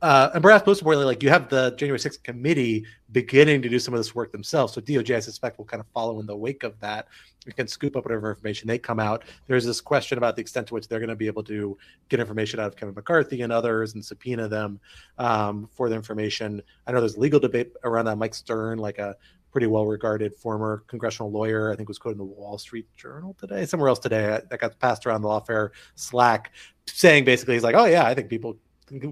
uh, 0.02 0.30
and 0.34 0.44
perhaps 0.44 0.66
most 0.66 0.82
importantly, 0.82 1.06
like 1.06 1.24
you 1.24 1.30
have 1.30 1.50
the 1.50 1.72
January 1.78 2.00
6th 2.00 2.22
committee 2.24 2.86
beginning 3.12 3.62
to 3.62 3.70
do 3.70 3.80
some 3.80 3.94
of 3.94 4.00
this 4.00 4.14
work 4.14 4.32
themselves. 4.32 4.74
So 4.74 4.82
DOJ, 4.82 5.16
I 5.16 5.20
suspect, 5.20 5.58
will 5.58 5.66
kind 5.66 5.80
of 5.80 5.88
follow 5.94 6.20
in 6.20 6.26
the 6.26 6.36
wake 6.36 6.64
of 6.64 6.80
that. 6.82 7.08
We 7.46 7.54
can 7.54 7.68
scoop 7.68 7.96
up 7.96 8.04
whatever 8.04 8.30
information 8.32 8.68
they 8.68 8.80
come 8.80 9.00
out. 9.00 9.24
There's 9.46 9.64
this 9.64 9.80
question 9.80 10.18
about 10.18 10.36
the 10.36 10.42
extent 10.42 10.68
to 10.68 10.74
which 10.74 10.88
they're 10.88 11.00
going 11.00 11.10
to 11.10 11.16
be 11.16 11.28
able 11.28 11.44
to 11.44 11.78
get 12.10 12.20
information 12.20 12.60
out 12.60 12.68
of 12.68 12.76
Kevin 12.76 12.96
McCarthy 12.96 13.44
and 13.44 13.54
others 13.54 13.94
and 13.94 14.04
subpoena 14.04 14.48
them 14.48 14.80
um, 15.20 15.70
for 15.72 15.88
the 15.88 15.96
information. 15.96 16.62
I 16.88 16.92
know 16.92 17.00
there's 17.00 17.18
legal 17.18 17.40
debate 17.40 17.72
around 17.84 18.06
that. 18.06 18.18
Mike 18.18 18.34
Stern, 18.34 18.80
like 18.80 18.98
a 18.98 19.16
pretty 19.56 19.68
well 19.68 19.86
regarded 19.86 20.36
former 20.36 20.84
congressional 20.88 21.32
lawyer, 21.32 21.72
I 21.72 21.78
think 21.78 21.88
was 21.88 21.98
quoted 21.98 22.20
in 22.20 22.28
the 22.28 22.34
Wall 22.34 22.58
Street 22.58 22.94
Journal 22.98 23.38
today, 23.40 23.66
somewhere 23.66 23.88
else 23.88 24.00
today, 24.00 24.42
that 24.50 24.60
got 24.60 24.78
passed 24.80 25.06
around 25.06 25.22
the 25.22 25.30
lawfare 25.30 25.70
Slack, 25.96 26.52
saying 26.88 27.24
basically, 27.24 27.54
he's 27.54 27.64
like, 27.64 27.74
oh, 27.74 27.86
yeah, 27.86 28.04
I 28.04 28.14
think 28.14 28.28
people 28.28 28.58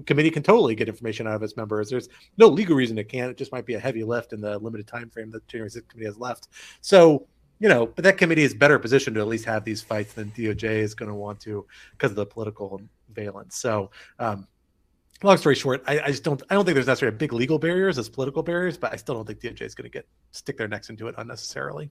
committee 0.04 0.30
can 0.30 0.42
totally 0.42 0.74
get 0.74 0.86
information 0.86 1.26
out 1.26 1.34
of 1.34 1.42
its 1.42 1.56
members. 1.56 1.88
There's 1.88 2.10
no 2.36 2.48
legal 2.48 2.76
reason 2.76 2.98
it 2.98 3.08
can't. 3.08 3.30
It 3.30 3.38
just 3.38 3.52
might 3.52 3.64
be 3.64 3.72
a 3.72 3.80
heavy 3.80 4.04
lift 4.04 4.34
in 4.34 4.42
the 4.42 4.58
limited 4.58 4.86
time 4.86 5.08
frame 5.08 5.30
that 5.30 5.48
January 5.48 5.70
6th 5.70 5.88
committee 5.88 6.08
has 6.08 6.18
left. 6.18 6.48
So, 6.82 7.26
you 7.58 7.70
know, 7.70 7.86
but 7.86 8.04
that 8.04 8.18
committee 8.18 8.42
is 8.42 8.52
better 8.52 8.78
positioned 8.78 9.14
to 9.14 9.22
at 9.22 9.28
least 9.28 9.46
have 9.46 9.64
these 9.64 9.80
fights 9.80 10.12
than 10.12 10.30
DOJ 10.32 10.64
is 10.64 10.94
going 10.94 11.08
to 11.08 11.14
want 11.14 11.40
to 11.40 11.66
because 11.92 12.10
of 12.10 12.16
the 12.16 12.26
political 12.26 12.82
valence. 13.14 13.56
So, 13.56 13.90
um, 14.18 14.46
long 15.22 15.36
story 15.36 15.54
short, 15.54 15.82
I, 15.86 16.00
I, 16.00 16.06
just 16.08 16.24
don't. 16.24 16.42
I 16.50 16.54
don't 16.54 16.64
think 16.64 16.74
there's 16.74 16.86
necessarily 16.86 17.16
big 17.16 17.32
legal 17.32 17.58
barriers 17.58 17.98
as 17.98 18.08
political 18.08 18.42
barriers, 18.42 18.76
but 18.76 18.92
I 18.92 18.96
still 18.96 19.14
don't 19.14 19.26
think 19.26 19.40
DOJ 19.40 19.62
is 19.62 19.74
going 19.74 19.84
to 19.84 19.90
get 19.90 20.06
stick 20.32 20.58
their 20.58 20.68
necks 20.68 20.90
into 20.90 21.08
it 21.08 21.14
unnecessarily. 21.18 21.90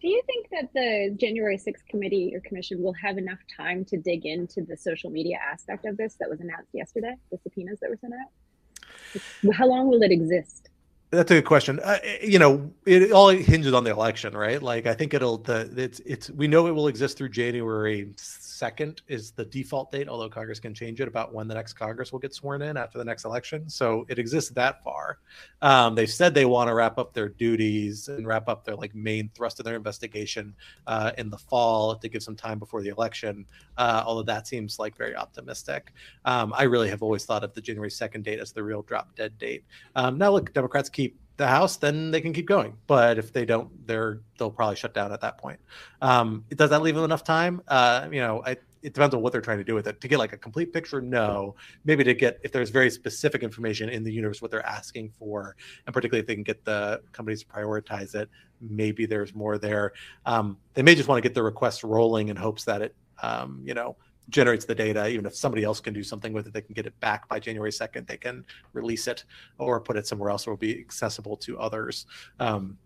Do 0.00 0.08
you 0.08 0.20
think 0.26 0.48
that 0.50 0.68
the 0.74 1.16
January 1.18 1.56
6th 1.56 1.86
committee 1.88 2.32
or 2.34 2.40
commission 2.40 2.82
will 2.82 2.92
have 2.92 3.16
enough 3.16 3.38
time 3.56 3.86
to 3.86 3.96
dig 3.96 4.26
into 4.26 4.62
the 4.62 4.76
social 4.76 5.08
media 5.08 5.38
aspect 5.50 5.86
of 5.86 5.96
this 5.96 6.16
that 6.20 6.28
was 6.28 6.40
announced 6.40 6.68
yesterday, 6.74 7.14
the 7.32 7.38
subpoenas 7.38 7.80
that 7.80 7.88
were 7.88 7.96
sent 7.96 8.12
out? 8.12 9.54
How 9.54 9.66
long 9.66 9.88
will 9.88 10.02
it 10.02 10.12
exist? 10.12 10.68
That's 11.14 11.30
a 11.30 11.34
good 11.34 11.46
question. 11.46 11.78
Uh, 11.80 11.98
you 12.22 12.38
know, 12.38 12.72
it 12.86 13.12
all 13.12 13.28
hinges 13.28 13.72
on 13.72 13.84
the 13.84 13.90
election, 13.90 14.36
right? 14.36 14.60
Like, 14.60 14.86
I 14.86 14.94
think 14.94 15.14
it'll 15.14 15.38
the 15.38 15.70
it's 15.76 16.00
it's 16.00 16.30
we 16.30 16.48
know 16.48 16.66
it 16.66 16.72
will 16.72 16.88
exist 16.88 17.16
through 17.16 17.28
January 17.28 18.08
2nd 18.16 19.00
is 19.08 19.30
the 19.32 19.44
default 19.44 19.92
date, 19.92 20.08
although 20.08 20.28
Congress 20.28 20.58
can 20.58 20.74
change 20.74 21.00
it 21.00 21.08
about 21.08 21.34
when 21.34 21.46
the 21.46 21.54
next 21.54 21.74
Congress 21.74 22.12
will 22.12 22.18
get 22.18 22.34
sworn 22.34 22.62
in 22.62 22.76
after 22.76 22.98
the 22.98 23.04
next 23.04 23.24
election. 23.24 23.68
So 23.68 24.06
it 24.08 24.18
exists 24.18 24.50
that 24.52 24.82
far. 24.82 25.18
Um, 25.62 25.94
they've 25.94 26.10
said 26.10 26.34
they 26.34 26.46
want 26.46 26.68
to 26.68 26.74
wrap 26.74 26.98
up 26.98 27.12
their 27.12 27.28
duties 27.28 28.08
and 28.08 28.26
wrap 28.26 28.48
up 28.48 28.64
their 28.64 28.76
like 28.76 28.94
main 28.94 29.30
thrust 29.34 29.60
of 29.60 29.64
their 29.64 29.76
investigation 29.76 30.54
uh, 30.86 31.12
in 31.18 31.30
the 31.30 31.38
fall 31.38 31.96
to 31.96 32.08
give 32.08 32.22
some 32.22 32.36
time 32.36 32.58
before 32.58 32.82
the 32.82 32.88
election. 32.88 33.44
Uh, 33.76 34.02
although 34.06 34.22
that 34.22 34.46
seems 34.46 34.78
like 34.78 34.96
very 34.96 35.14
optimistic. 35.14 35.92
Um, 36.24 36.54
I 36.56 36.62
really 36.64 36.88
have 36.88 37.02
always 37.02 37.24
thought 37.24 37.44
of 37.44 37.54
the 37.54 37.60
January 37.60 37.90
2nd 37.90 38.22
date 38.22 38.38
as 38.38 38.52
the 38.52 38.62
real 38.62 38.82
drop 38.82 39.14
dead 39.14 39.36
date. 39.38 39.64
Um, 39.96 40.16
now, 40.16 40.30
look, 40.30 40.52
Democrats 40.52 40.88
keep 40.88 41.03
the 41.36 41.46
House, 41.46 41.76
then 41.76 42.10
they 42.10 42.20
can 42.20 42.32
keep 42.32 42.46
going. 42.46 42.76
But 42.86 43.18
if 43.18 43.32
they 43.32 43.44
don't, 43.44 43.86
they're 43.86 44.20
they'll 44.38 44.50
probably 44.50 44.76
shut 44.76 44.94
down 44.94 45.12
at 45.12 45.20
that 45.22 45.38
point. 45.38 45.60
Um, 46.00 46.44
does 46.50 46.70
that 46.70 46.82
leave 46.82 46.94
them 46.94 47.04
enough 47.04 47.24
time? 47.24 47.62
Uh, 47.68 48.08
you 48.10 48.20
know, 48.20 48.42
I, 48.44 48.56
it 48.82 48.92
depends 48.92 49.14
on 49.14 49.22
what 49.22 49.32
they're 49.32 49.40
trying 49.40 49.58
to 49.58 49.64
do 49.64 49.74
with 49.74 49.86
it. 49.86 50.00
To 50.02 50.08
get 50.08 50.18
like 50.18 50.32
a 50.32 50.36
complete 50.36 50.72
picture, 50.72 51.00
no. 51.00 51.56
Maybe 51.84 52.04
to 52.04 52.14
get 52.14 52.38
if 52.44 52.52
there's 52.52 52.70
very 52.70 52.90
specific 52.90 53.42
information 53.42 53.88
in 53.88 54.04
the 54.04 54.12
universe 54.12 54.42
what 54.42 54.50
they're 54.50 54.66
asking 54.66 55.10
for, 55.18 55.56
and 55.86 55.94
particularly 55.94 56.20
if 56.20 56.26
they 56.26 56.34
can 56.34 56.44
get 56.44 56.64
the 56.64 57.00
companies 57.12 57.42
to 57.42 57.46
prioritize 57.46 58.14
it, 58.14 58.28
maybe 58.60 59.06
there's 59.06 59.34
more 59.34 59.58
there. 59.58 59.92
Um, 60.26 60.58
they 60.74 60.82
may 60.82 60.94
just 60.94 61.08
want 61.08 61.18
to 61.18 61.28
get 61.28 61.34
the 61.34 61.42
requests 61.42 61.82
rolling 61.82 62.28
in 62.28 62.36
hopes 62.36 62.64
that 62.64 62.82
it, 62.82 62.94
um, 63.22 63.62
you 63.64 63.74
know, 63.74 63.96
generates 64.30 64.64
the 64.64 64.74
data. 64.74 65.08
Even 65.08 65.26
if 65.26 65.34
somebody 65.34 65.64
else 65.64 65.80
can 65.80 65.92
do 65.92 66.02
something 66.02 66.32
with 66.32 66.46
it, 66.46 66.52
they 66.52 66.62
can 66.62 66.74
get 66.74 66.86
it 66.86 66.98
back 67.00 67.28
by 67.28 67.38
January 67.38 67.70
2nd. 67.70 68.06
They 68.06 68.16
can 68.16 68.44
release 68.72 69.06
it 69.06 69.24
or 69.58 69.80
put 69.80 69.96
it 69.96 70.06
somewhere 70.06 70.30
else 70.30 70.46
where 70.46 70.52
it 70.52 70.54
will 70.54 70.60
be 70.60 70.78
accessible 70.78 71.36
to 71.38 71.58
others. 71.58 72.06
Um, 72.40 72.78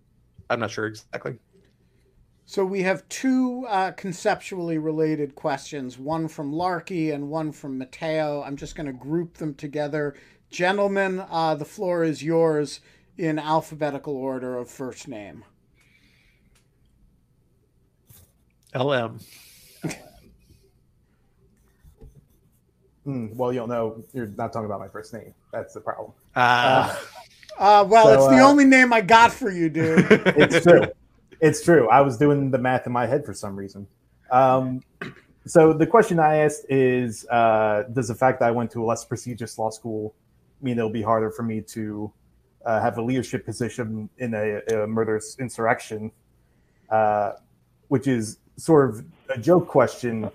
I'm 0.50 0.60
not 0.60 0.70
sure 0.70 0.86
exactly. 0.86 1.38
So 2.46 2.64
we 2.64 2.80
have 2.82 3.06
two 3.10 3.66
uh, 3.68 3.90
conceptually 3.92 4.78
related 4.78 5.34
questions, 5.34 5.98
one 5.98 6.28
from 6.28 6.50
Larky 6.50 7.10
and 7.10 7.28
one 7.28 7.52
from 7.52 7.76
Matteo. 7.76 8.42
I'm 8.42 8.56
just 8.56 8.74
going 8.74 8.86
to 8.86 8.92
group 8.92 9.36
them 9.36 9.54
together. 9.54 10.14
Gentlemen, 10.50 11.22
uh, 11.28 11.56
the 11.56 11.66
floor 11.66 12.04
is 12.04 12.22
yours 12.22 12.80
in 13.18 13.38
alphabetical 13.38 14.16
order 14.16 14.56
of 14.56 14.70
first 14.70 15.08
name. 15.08 15.44
LM. 18.74 19.20
Mm, 23.08 23.34
well, 23.36 23.54
you'll 23.54 23.66
know 23.66 24.04
you're 24.12 24.26
not 24.26 24.52
talking 24.52 24.66
about 24.66 24.80
my 24.80 24.88
first 24.88 25.14
name. 25.14 25.32
That's 25.50 25.72
the 25.72 25.80
problem. 25.80 26.12
Uh, 26.36 26.94
uh, 27.58 27.86
well, 27.88 28.04
so, 28.04 28.12
it's 28.12 28.36
the 28.36 28.44
uh, 28.44 28.48
only 28.48 28.66
name 28.66 28.92
I 28.92 29.00
got 29.00 29.32
for 29.32 29.50
you, 29.50 29.70
dude. 29.70 30.06
it's 30.10 30.62
true. 30.62 30.82
It's 31.40 31.64
true. 31.64 31.88
I 31.88 32.02
was 32.02 32.18
doing 32.18 32.50
the 32.50 32.58
math 32.58 32.86
in 32.86 32.92
my 32.92 33.06
head 33.06 33.24
for 33.24 33.32
some 33.32 33.56
reason. 33.56 33.86
Um, 34.30 34.82
so 35.46 35.72
the 35.72 35.86
question 35.86 36.18
I 36.18 36.36
asked 36.36 36.66
is, 36.68 37.26
uh, 37.30 37.84
does 37.94 38.08
the 38.08 38.14
fact 38.14 38.40
that 38.40 38.48
I 38.48 38.50
went 38.50 38.70
to 38.72 38.84
a 38.84 38.86
less 38.86 39.06
prestigious 39.06 39.58
law 39.58 39.70
school 39.70 40.14
mean 40.60 40.76
it'll 40.76 40.90
be 40.90 41.02
harder 41.02 41.30
for 41.30 41.44
me 41.44 41.62
to 41.62 42.12
uh, 42.66 42.78
have 42.82 42.98
a 42.98 43.02
leadership 43.02 43.46
position 43.46 44.10
in 44.18 44.34
a, 44.34 44.60
a 44.82 44.86
murderous 44.86 45.38
insurrection? 45.38 46.12
Uh, 46.90 47.32
which 47.88 48.06
is 48.06 48.38
sort 48.56 48.90
of 48.90 49.04
a 49.30 49.38
joke 49.38 49.66
question 49.66 50.30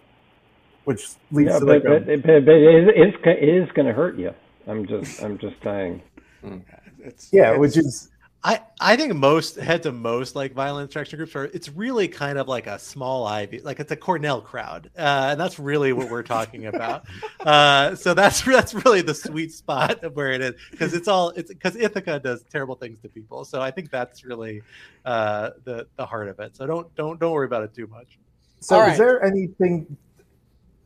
which 0.86 1.10
leads 1.32 1.52
yeah, 1.52 1.60
to 1.60 1.66
but, 1.66 1.74
like 1.74 1.84
but, 1.84 2.14
a, 2.14 2.18
but, 2.18 2.46
but 2.46 2.54
it 2.54 2.90
is, 2.98 3.16
it 3.26 3.50
is 3.50 3.72
going 3.74 3.88
to 3.88 3.94
hurt 3.94 4.18
you. 4.18 4.32
I'm 4.68 4.88
just 4.88 5.22
I'm 5.22 5.38
just 5.38 5.56
saying. 5.64 6.02
Hmm. 6.42 6.60
It's, 7.00 7.30
yeah, 7.34 7.52
it's, 7.52 7.60
which 7.60 7.78
is 7.78 8.10
I, 8.46 8.60
I 8.82 8.98
think 8.98 9.14
most 9.14 9.56
head 9.56 9.84
to 9.84 9.94
most 9.94 10.36
like 10.36 10.54
violent 10.54 10.90
insurrection 10.90 11.16
groups 11.16 11.34
are 11.34 11.46
it's 11.46 11.70
really 11.70 12.10
kind 12.10 12.38
of 12.38 12.50
like 12.50 12.68
a 12.68 12.78
small 12.78 13.26
ivy 13.26 13.62
like 13.62 13.80
it's 13.80 13.92
a 13.92 13.96
Cornell 13.96 14.42
crowd 14.42 14.90
uh, 14.98 15.30
and 15.32 15.40
that's 15.40 15.60
really 15.60 15.94
what 15.94 16.10
we're 16.10 16.24
talking 16.24 16.66
about 16.66 17.06
uh, 17.40 17.96
so 17.96 18.14
that's 18.14 18.42
that's 18.42 18.74
really 18.86 19.02
the 19.02 19.14
sweet 19.14 19.54
spot 19.54 20.04
of 20.04 20.18
where 20.18 20.32
it 20.32 20.42
is 20.42 20.56
because 20.72 20.94
it's 20.94 21.08
all 21.08 21.30
it's 21.30 21.50
because 21.50 21.78
Ithaca 21.78 22.20
does 22.20 22.44
terrible 22.52 22.76
things 22.76 23.00
to 23.00 23.10
people 23.10 23.46
so 23.46 23.62
I 23.62 23.72
think 23.72 23.90
that's 23.90 24.26
really 24.26 24.62
uh, 25.06 25.52
the 25.64 25.88
the 25.96 26.06
heart 26.06 26.28
of 26.28 26.38
it 26.42 26.58
so 26.58 26.68
don't 26.68 26.94
don't 26.96 27.20
don't 27.22 27.32
worry 27.32 27.46
about 27.46 27.64
it 27.64 27.74
too 27.74 27.88
much. 27.88 28.20
So 28.60 28.82
is 28.84 28.98
there 28.98 29.24
anything 29.24 29.98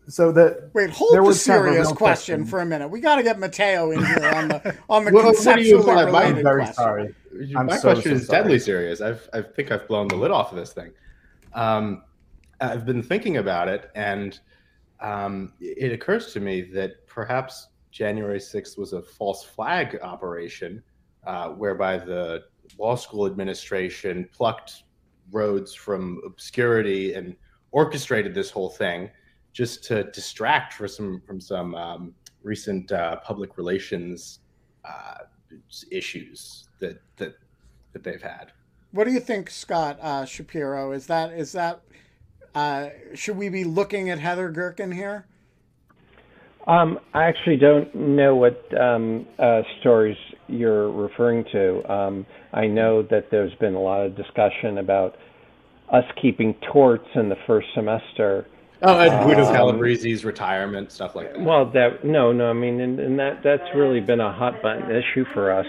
so 0.07 0.31
that 0.31 0.69
wait, 0.73 0.89
hold 0.89 1.13
the 1.13 1.33
serious 1.33 1.87
question, 1.87 1.97
question, 1.97 2.45
for 2.45 2.61
a 2.61 2.65
minute. 2.65 2.87
We 2.87 3.01
got 3.01 3.15
to 3.15 3.23
get 3.23 3.39
Matteo 3.39 3.91
in 3.91 4.03
here 4.05 4.31
on 4.33 4.47
the 4.47 4.77
on 4.89 5.05
the 5.05 5.11
well, 5.11 5.33
conceptually 5.33 5.73
related 5.73 6.37
I'm 6.37 6.43
very 6.43 6.63
question. 6.63 6.73
Sorry. 6.73 7.15
I'm 7.55 7.65
My 7.65 7.77
so, 7.77 7.93
question 7.93 8.11
so 8.11 8.15
is 8.15 8.27
sorry. 8.27 8.43
deadly 8.43 8.59
serious. 8.59 9.01
I've, 9.01 9.29
I 9.33 9.41
think 9.41 9.71
I've 9.71 9.87
blown 9.87 10.07
the 10.07 10.15
lid 10.15 10.31
off 10.31 10.51
of 10.51 10.57
this 10.57 10.71
thing. 10.71 10.91
Um, 11.53 12.03
I've 12.61 12.85
been 12.85 13.03
thinking 13.03 13.37
about 13.37 13.67
it, 13.67 13.91
and 13.95 14.39
um, 15.01 15.53
it 15.59 15.91
occurs 15.91 16.33
to 16.33 16.39
me 16.39 16.61
that 16.73 17.05
perhaps 17.05 17.67
January 17.91 18.39
6th 18.39 18.77
was 18.77 18.93
a 18.93 19.01
false 19.01 19.43
flag 19.43 19.99
operation, 20.01 20.81
uh, 21.25 21.49
whereby 21.49 21.97
the 21.97 22.45
law 22.79 22.95
school 22.95 23.25
administration 23.25 24.27
plucked 24.31 24.83
Rhodes 25.31 25.73
from 25.73 26.21
obscurity 26.25 27.13
and 27.13 27.35
orchestrated 27.71 28.33
this 28.33 28.49
whole 28.49 28.69
thing 28.69 29.09
just 29.57 29.83
to 29.83 30.03
distract 30.11 30.71
for 30.73 30.87
some 30.87 31.19
from 31.25 31.41
some 31.41 31.73
um, 31.73 32.13
recent 32.43 32.91
uh, 32.91 33.15
public 33.17 33.57
relations 33.57 34.39
uh, 34.85 35.23
issues 35.91 36.67
that 36.79 37.01
that 37.15 37.33
that 37.91 38.03
they've 38.03 38.21
had. 38.21 38.51
What 38.91 39.05
do 39.05 39.11
you 39.11 39.19
think, 39.19 39.49
Scott 39.49 39.97
uh, 39.99 40.25
Shapiro? 40.25 40.91
Is 40.91 41.07
that 41.07 41.33
is 41.33 41.53
that 41.53 41.81
uh, 42.53 42.89
should 43.15 43.35
we 43.35 43.49
be 43.49 43.63
looking 43.63 44.11
at 44.11 44.19
Heather 44.19 44.51
Gerken 44.51 44.93
here? 44.93 45.25
Um, 46.67 46.99
I 47.15 47.23
actually 47.23 47.57
don't 47.57 47.95
know 47.95 48.35
what 48.35 48.61
um, 48.79 49.25
uh, 49.39 49.61
stories 49.79 50.17
you're 50.47 50.91
referring 50.91 51.45
to. 51.51 51.91
Um, 51.91 52.25
I 52.53 52.67
know 52.67 53.01
that 53.03 53.31
there's 53.31 53.55
been 53.55 53.73
a 53.73 53.79
lot 53.79 54.05
of 54.05 54.15
discussion 54.15 54.77
about 54.77 55.15
us 55.91 56.03
keeping 56.21 56.53
torts 56.71 57.07
in 57.15 57.29
the 57.29 57.37
first 57.47 57.67
semester 57.73 58.45
Oh, 58.81 58.99
and 58.99 59.25
Guido 59.25 59.45
um, 59.45 59.55
Calabresi's 59.55 60.23
retirement, 60.23 60.91
stuff 60.91 61.15
like 61.15 61.33
that. 61.33 61.41
Well, 61.41 61.65
that 61.71 62.03
no, 62.03 62.31
no. 62.31 62.49
I 62.49 62.53
mean, 62.53 62.79
and, 62.79 62.99
and 62.99 63.19
that 63.19 63.41
that's 63.43 63.63
really 63.75 63.99
been 63.99 64.19
a 64.19 64.31
hot 64.31 64.61
button 64.61 64.91
issue 64.91 65.25
for 65.33 65.51
us. 65.51 65.65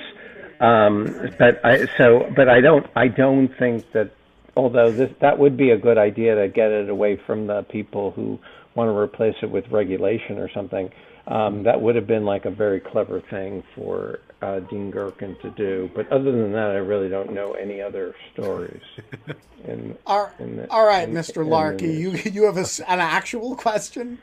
Um, 0.61 1.31
but 1.39 1.65
I 1.65 1.87
so, 1.97 2.31
but 2.37 2.49
I 2.49 2.61
don't, 2.61 2.87
I 2.97 3.09
don't 3.09 3.49
think 3.59 3.91
that. 3.93 4.11
Although 4.57 4.91
this 4.91 5.13
that 5.21 5.39
would 5.39 5.57
be 5.57 5.71
a 5.71 5.79
good 5.79 5.99
idea 5.99 6.35
to 6.35 6.49
get 6.49 6.73
it 6.73 6.91
away 6.91 7.17
from 7.27 7.47
the 7.47 7.63
people 7.71 8.11
who 8.11 8.41
want 8.75 8.89
to 8.89 8.97
replace 8.97 9.37
it 9.43 9.51
with 9.51 9.69
regulation 9.71 10.39
or 10.39 10.51
something. 10.53 10.91
Um, 11.27 11.65
that 11.65 11.81
would 11.81 11.95
have 11.95 12.07
been 12.07 12.25
like 12.25 12.47
a 12.47 12.51
very 12.51 12.81
clever 12.81 13.21
thing 13.21 13.63
for 13.75 14.21
uh, 14.43 14.61
Dean 14.61 14.93
Gerken 14.93 15.41
to 15.41 15.51
do. 15.51 15.91
But 15.95 16.11
other 16.13 16.31
than 16.33 16.53
that, 16.53 16.71
I 16.71 16.77
really 16.77 17.09
don't 17.09 17.33
know 17.33 17.53
any 17.53 17.81
other 17.81 18.15
stories. 18.33 18.83
In, 19.65 19.99
all, 20.07 20.31
in 20.39 20.57
the, 20.57 20.71
all 20.71 20.87
right, 20.87 21.09
in, 21.09 21.13
Mr. 21.13 21.45
Larky, 21.45 21.89
you 21.89 22.13
you 22.13 22.45
have 22.45 22.57
a, 22.57 22.67
an 22.89 23.01
actual 23.01 23.57
question? 23.57 24.21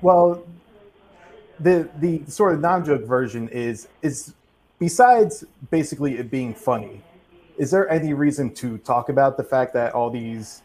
Well, 0.00 0.44
the 1.60 1.88
the 2.00 2.24
sort 2.26 2.54
of 2.54 2.60
non-joke 2.60 3.04
version 3.04 3.48
is 3.50 3.86
is 4.02 4.34
besides 4.80 5.44
basically 5.70 6.18
it 6.18 6.32
being 6.32 6.52
funny, 6.52 7.00
is 7.58 7.70
there 7.70 7.88
any 7.88 8.12
reason 8.12 8.52
to 8.54 8.76
talk 8.78 9.08
about 9.08 9.36
the 9.36 9.44
fact 9.44 9.72
that 9.74 9.94
all 9.94 10.10
these 10.10 10.62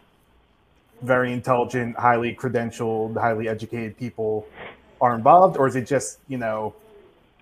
very 1.04 1.32
intelligent, 1.32 1.96
highly 1.96 2.34
credentialed, 2.34 3.16
highly 3.18 3.48
educated 3.48 3.96
people 3.98 4.48
are 5.00 5.14
involved, 5.14 5.58
or 5.58 5.68
is 5.68 5.76
it 5.76 5.86
just 5.86 6.18
you 6.28 6.40
know 6.40 6.74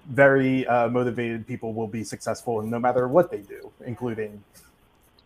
very 0.10 0.66
uh, 0.68 0.88
motivated 0.90 1.48
people 1.48 1.74
will 1.74 1.88
be 1.88 2.04
successful 2.04 2.62
no 2.62 2.80
matter 2.80 3.08
what 3.08 3.32
they 3.32 3.40
do, 3.40 3.72
including 3.86 4.44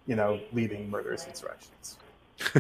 you 0.07 0.15
know 0.15 0.39
leading 0.53 0.89
murderous 0.89 1.27
insurrections? 1.27 1.97
Uh, 2.55 2.59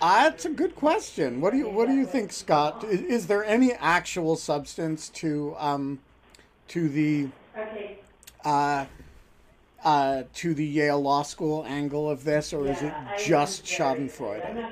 that's 0.00 0.44
a 0.44 0.50
good 0.50 0.74
question. 0.74 1.40
What 1.40 1.52
do 1.52 1.58
you 1.58 1.68
What 1.68 1.88
do 1.88 1.94
you 1.94 2.06
think, 2.06 2.32
Scott? 2.32 2.84
Is, 2.84 3.00
is 3.00 3.26
there 3.26 3.44
any 3.44 3.72
actual 3.74 4.36
substance 4.36 5.08
to 5.10 5.54
um, 5.58 5.98
to 6.68 6.88
the 6.88 7.28
uh, 8.44 8.86
uh, 9.84 10.22
to 10.34 10.54
the 10.54 10.66
Yale 10.66 11.00
Law 11.00 11.22
School 11.22 11.64
angle 11.66 12.08
of 12.08 12.24
this, 12.24 12.52
or 12.52 12.66
is 12.66 12.82
it 12.82 12.94
just 13.18 13.64
Schadenfreude? 13.64 14.70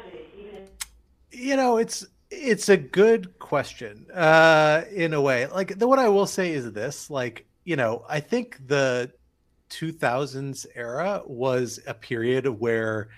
You 1.30 1.56
know, 1.56 1.76
it's 1.76 2.06
it's 2.30 2.68
a 2.68 2.76
good 2.76 3.38
question 3.38 4.06
uh, 4.12 4.84
in 4.92 5.14
a 5.14 5.20
way. 5.20 5.46
Like 5.46 5.78
the, 5.78 5.88
what 5.88 5.98
I 5.98 6.08
will 6.08 6.26
say 6.26 6.52
is 6.52 6.72
this: 6.72 7.10
like 7.10 7.46
you 7.64 7.76
know, 7.76 8.04
I 8.08 8.20
think 8.20 8.66
the 8.66 9.12
2000s 9.70 10.66
era 10.74 11.22
was 11.26 11.80
a 11.86 11.94
period 11.94 12.46
where 12.46 13.08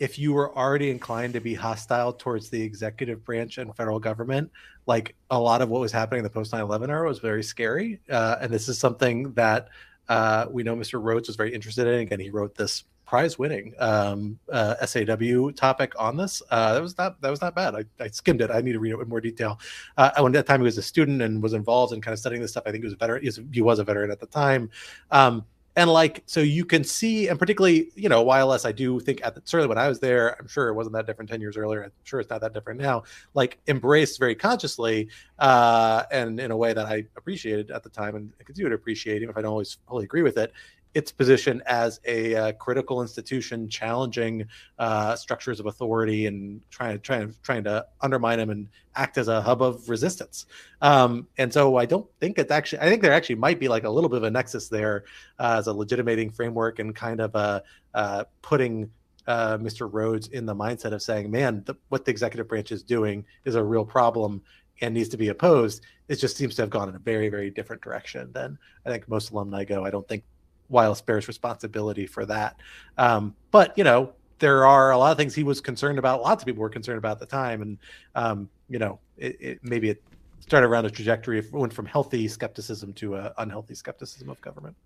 if 0.00 0.18
you 0.18 0.32
were 0.32 0.56
already 0.56 0.90
inclined 0.90 1.34
to 1.34 1.40
be 1.40 1.54
hostile 1.54 2.12
towards 2.12 2.48
the 2.48 2.60
executive 2.60 3.24
branch 3.24 3.58
and 3.58 3.74
federal 3.76 4.00
government, 4.00 4.50
like 4.86 5.14
a 5.30 5.38
lot 5.38 5.60
of 5.62 5.68
what 5.68 5.80
was 5.80 5.92
happening 5.92 6.20
in 6.20 6.24
the 6.24 6.30
post 6.30 6.52
9 6.52 6.60
11 6.62 6.90
era 6.90 7.06
was 7.06 7.18
very 7.18 7.42
scary. 7.42 8.00
Uh, 8.10 8.36
and 8.40 8.52
this 8.52 8.68
is 8.68 8.78
something 8.78 9.32
that 9.34 9.68
uh, 10.08 10.46
we 10.50 10.62
know 10.62 10.74
Mr. 10.74 11.00
Rhodes 11.00 11.28
was 11.28 11.36
very 11.36 11.54
interested 11.54 11.86
in. 11.86 12.00
Again, 12.00 12.18
he 12.18 12.30
wrote 12.30 12.54
this 12.56 12.84
prize 13.10 13.36
winning 13.40 13.74
um, 13.80 14.38
uh, 14.52 14.86
SAW 14.86 15.50
topic 15.50 15.92
on 15.98 16.16
this. 16.16 16.42
Uh, 16.48 16.74
that 16.74 16.80
was 16.80 16.96
not 16.96 17.20
that 17.20 17.28
was 17.28 17.40
not 17.40 17.56
bad. 17.56 17.74
I, 17.74 17.84
I, 17.98 18.06
skimmed 18.06 18.40
it. 18.40 18.52
I 18.52 18.60
need 18.60 18.74
to 18.74 18.78
read 18.78 18.92
it 18.92 19.00
in 19.00 19.08
more 19.08 19.20
detail. 19.20 19.58
Uh, 19.96 20.12
at 20.16 20.32
that 20.32 20.46
time 20.46 20.60
he 20.60 20.64
was 20.64 20.78
a 20.78 20.82
student 20.82 21.20
and 21.20 21.42
was 21.42 21.52
involved 21.52 21.92
in 21.92 22.00
kind 22.00 22.12
of 22.12 22.20
studying 22.20 22.40
this 22.40 22.52
stuff, 22.52 22.62
I 22.66 22.70
think 22.70 22.84
he 22.84 22.86
was 22.86 22.92
a 22.92 22.96
veteran. 22.96 23.22
He 23.22 23.26
was, 23.26 23.40
he 23.52 23.62
was 23.62 23.80
a 23.80 23.84
veteran 23.84 24.12
at 24.12 24.20
the 24.20 24.26
time. 24.26 24.70
Um, 25.10 25.44
and 25.74 25.90
like 25.90 26.22
so 26.26 26.40
you 26.40 26.64
can 26.64 26.84
see 26.84 27.28
and 27.28 27.38
particularly 27.38 27.90
you 27.94 28.08
know 28.08 28.24
YLS 28.24 28.66
i 28.66 28.72
do 28.72 28.98
think 28.98 29.20
at 29.24 29.36
the, 29.36 29.42
certainly 29.44 29.68
when 29.68 29.78
i 29.78 29.88
was 29.88 30.00
there 30.00 30.36
i'm 30.40 30.48
sure 30.48 30.68
it 30.68 30.74
wasn't 30.74 30.92
that 30.92 31.06
different 31.06 31.30
10 31.30 31.40
years 31.40 31.56
earlier 31.56 31.84
i'm 31.84 31.92
sure 32.02 32.18
it's 32.18 32.28
not 32.28 32.40
that 32.40 32.52
different 32.52 32.80
now 32.80 33.04
like 33.34 33.58
embraced 33.68 34.18
very 34.18 34.34
consciously 34.34 35.08
uh, 35.38 36.02
and 36.10 36.40
in 36.40 36.50
a 36.50 36.56
way 36.56 36.72
that 36.72 36.86
i 36.86 37.04
appreciated 37.16 37.70
at 37.70 37.84
the 37.84 37.88
time 37.88 38.16
and 38.16 38.32
continue 38.44 38.68
to 38.68 38.74
appreciate 38.74 39.16
even 39.16 39.30
if 39.30 39.36
i 39.36 39.42
don't 39.42 39.52
always 39.52 39.78
fully 39.88 40.04
agree 40.04 40.22
with 40.22 40.38
it 40.38 40.52
its 40.94 41.12
position 41.12 41.62
as 41.66 42.00
a 42.04 42.34
uh, 42.34 42.52
critical 42.52 43.00
institution, 43.00 43.68
challenging 43.68 44.46
uh, 44.78 45.14
structures 45.14 45.60
of 45.60 45.66
authority 45.66 46.26
and 46.26 46.62
trying 46.70 46.96
to 46.96 46.98
trying 46.98 47.34
trying 47.42 47.64
to 47.64 47.86
undermine 48.00 48.38
them 48.38 48.50
and 48.50 48.68
act 48.96 49.16
as 49.18 49.28
a 49.28 49.40
hub 49.40 49.62
of 49.62 49.88
resistance. 49.88 50.46
Um, 50.82 51.28
and 51.38 51.52
so 51.52 51.76
I 51.76 51.86
don't 51.86 52.08
think 52.20 52.38
it's 52.38 52.50
actually. 52.50 52.80
I 52.80 52.88
think 52.88 53.02
there 53.02 53.12
actually 53.12 53.36
might 53.36 53.60
be 53.60 53.68
like 53.68 53.84
a 53.84 53.90
little 53.90 54.10
bit 54.10 54.18
of 54.18 54.24
a 54.24 54.30
nexus 54.30 54.68
there 54.68 55.04
uh, 55.38 55.56
as 55.58 55.68
a 55.68 55.72
legitimating 55.72 56.30
framework 56.30 56.78
and 56.80 56.94
kind 56.94 57.20
of 57.20 57.34
a 57.34 57.62
uh, 57.94 58.24
putting. 58.42 58.90
Uh, 59.26 59.58
Mr. 59.58 59.88
Rhodes 59.88 60.28
in 60.28 60.44
the 60.44 60.54
mindset 60.54 60.92
of 60.92 61.02
saying, 61.02 61.30
"Man, 61.30 61.62
the, 61.64 61.74
what 61.90 62.04
the 62.04 62.10
executive 62.10 62.48
branch 62.48 62.72
is 62.72 62.82
doing 62.82 63.24
is 63.44 63.54
a 63.54 63.62
real 63.62 63.84
problem 63.84 64.42
and 64.80 64.92
needs 64.92 65.10
to 65.10 65.18
be 65.18 65.28
opposed." 65.28 65.84
It 66.08 66.16
just 66.16 66.36
seems 66.36 66.56
to 66.56 66.62
have 66.62 66.70
gone 66.70 66.88
in 66.88 66.96
a 66.96 66.98
very, 66.98 67.28
very 67.28 67.50
different 67.50 67.80
direction 67.80 68.32
than 68.32 68.58
I 68.84 68.90
think 68.90 69.08
most 69.08 69.30
alumni 69.30 69.62
go. 69.62 69.84
I 69.84 69.90
don't 69.90 70.08
think 70.08 70.24
YLS 70.70 71.04
bears 71.04 71.28
responsibility 71.28 72.06
for 72.06 72.24
that. 72.26 72.56
Um, 72.98 73.34
but 73.50 73.76
you 73.76 73.84
know, 73.84 74.12
there 74.38 74.66
are 74.66 74.92
a 74.92 74.98
lot 74.98 75.12
of 75.12 75.18
things 75.18 75.34
he 75.34 75.42
was 75.42 75.60
concerned 75.60 75.98
about. 75.98 76.22
Lots 76.22 76.42
of 76.42 76.46
people 76.46 76.62
were 76.62 76.70
concerned 76.70 76.98
about 76.98 77.12
at 77.12 77.18
the 77.20 77.26
time, 77.26 77.62
and 77.62 77.78
um, 78.14 78.48
you 78.68 78.78
know, 78.78 78.98
it, 79.16 79.36
it, 79.40 79.60
maybe 79.62 79.90
it 79.90 80.02
started 80.40 80.66
around 80.66 80.86
a 80.86 80.90
trajectory 80.90 81.38
of 81.38 81.52
went 81.52 81.72
from 81.72 81.86
healthy 81.86 82.26
skepticism 82.28 82.92
to 82.94 83.16
unhealthy 83.38 83.74
skepticism 83.74 84.30
of 84.30 84.40
government. 84.40 84.76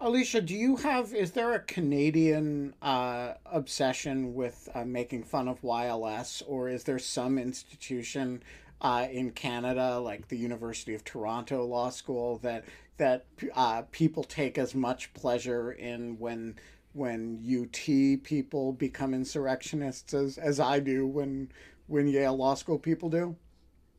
Alicia, 0.00 0.42
do 0.42 0.54
you 0.54 0.76
have? 0.76 1.14
Is 1.14 1.30
there 1.30 1.54
a 1.54 1.60
Canadian 1.60 2.74
uh, 2.82 3.34
obsession 3.46 4.34
with 4.34 4.68
uh, 4.74 4.84
making 4.84 5.22
fun 5.22 5.48
of 5.48 5.62
YLS, 5.62 6.42
or 6.46 6.68
is 6.68 6.84
there 6.84 6.98
some 6.98 7.38
institution 7.38 8.42
uh, 8.82 9.06
in 9.10 9.30
Canada, 9.30 9.98
like 9.98 10.28
the 10.28 10.36
University 10.36 10.94
of 10.94 11.04
Toronto 11.04 11.64
Law 11.64 11.88
School, 11.88 12.38
that 12.38 12.64
that 12.96 13.26
uh, 13.54 13.82
people 13.90 14.24
take 14.24 14.58
as 14.58 14.74
much 14.74 15.12
pleasure 15.14 15.72
in 15.72 16.18
when 16.18 16.56
when 16.92 17.40
UT 17.44 18.22
people 18.22 18.72
become 18.72 19.14
insurrectionists 19.14 20.14
as, 20.14 20.38
as 20.38 20.60
I 20.60 20.78
do 20.78 21.06
when 21.06 21.50
when 21.86 22.06
Yale 22.06 22.36
Law 22.36 22.54
School 22.54 22.78
people 22.78 23.10
do? 23.10 23.36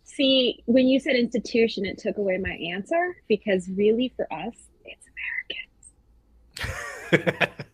See, 0.03 0.63
when 0.65 0.87
you 0.87 0.99
said 0.99 1.15
institution, 1.15 1.85
it 1.85 1.97
took 1.97 2.17
away 2.17 2.37
my 2.37 2.57
answer 2.73 3.17
because 3.27 3.67
really 3.69 4.13
for 4.15 4.31
us, 4.31 4.53
it's 4.85 5.07
Americans. 6.61 7.55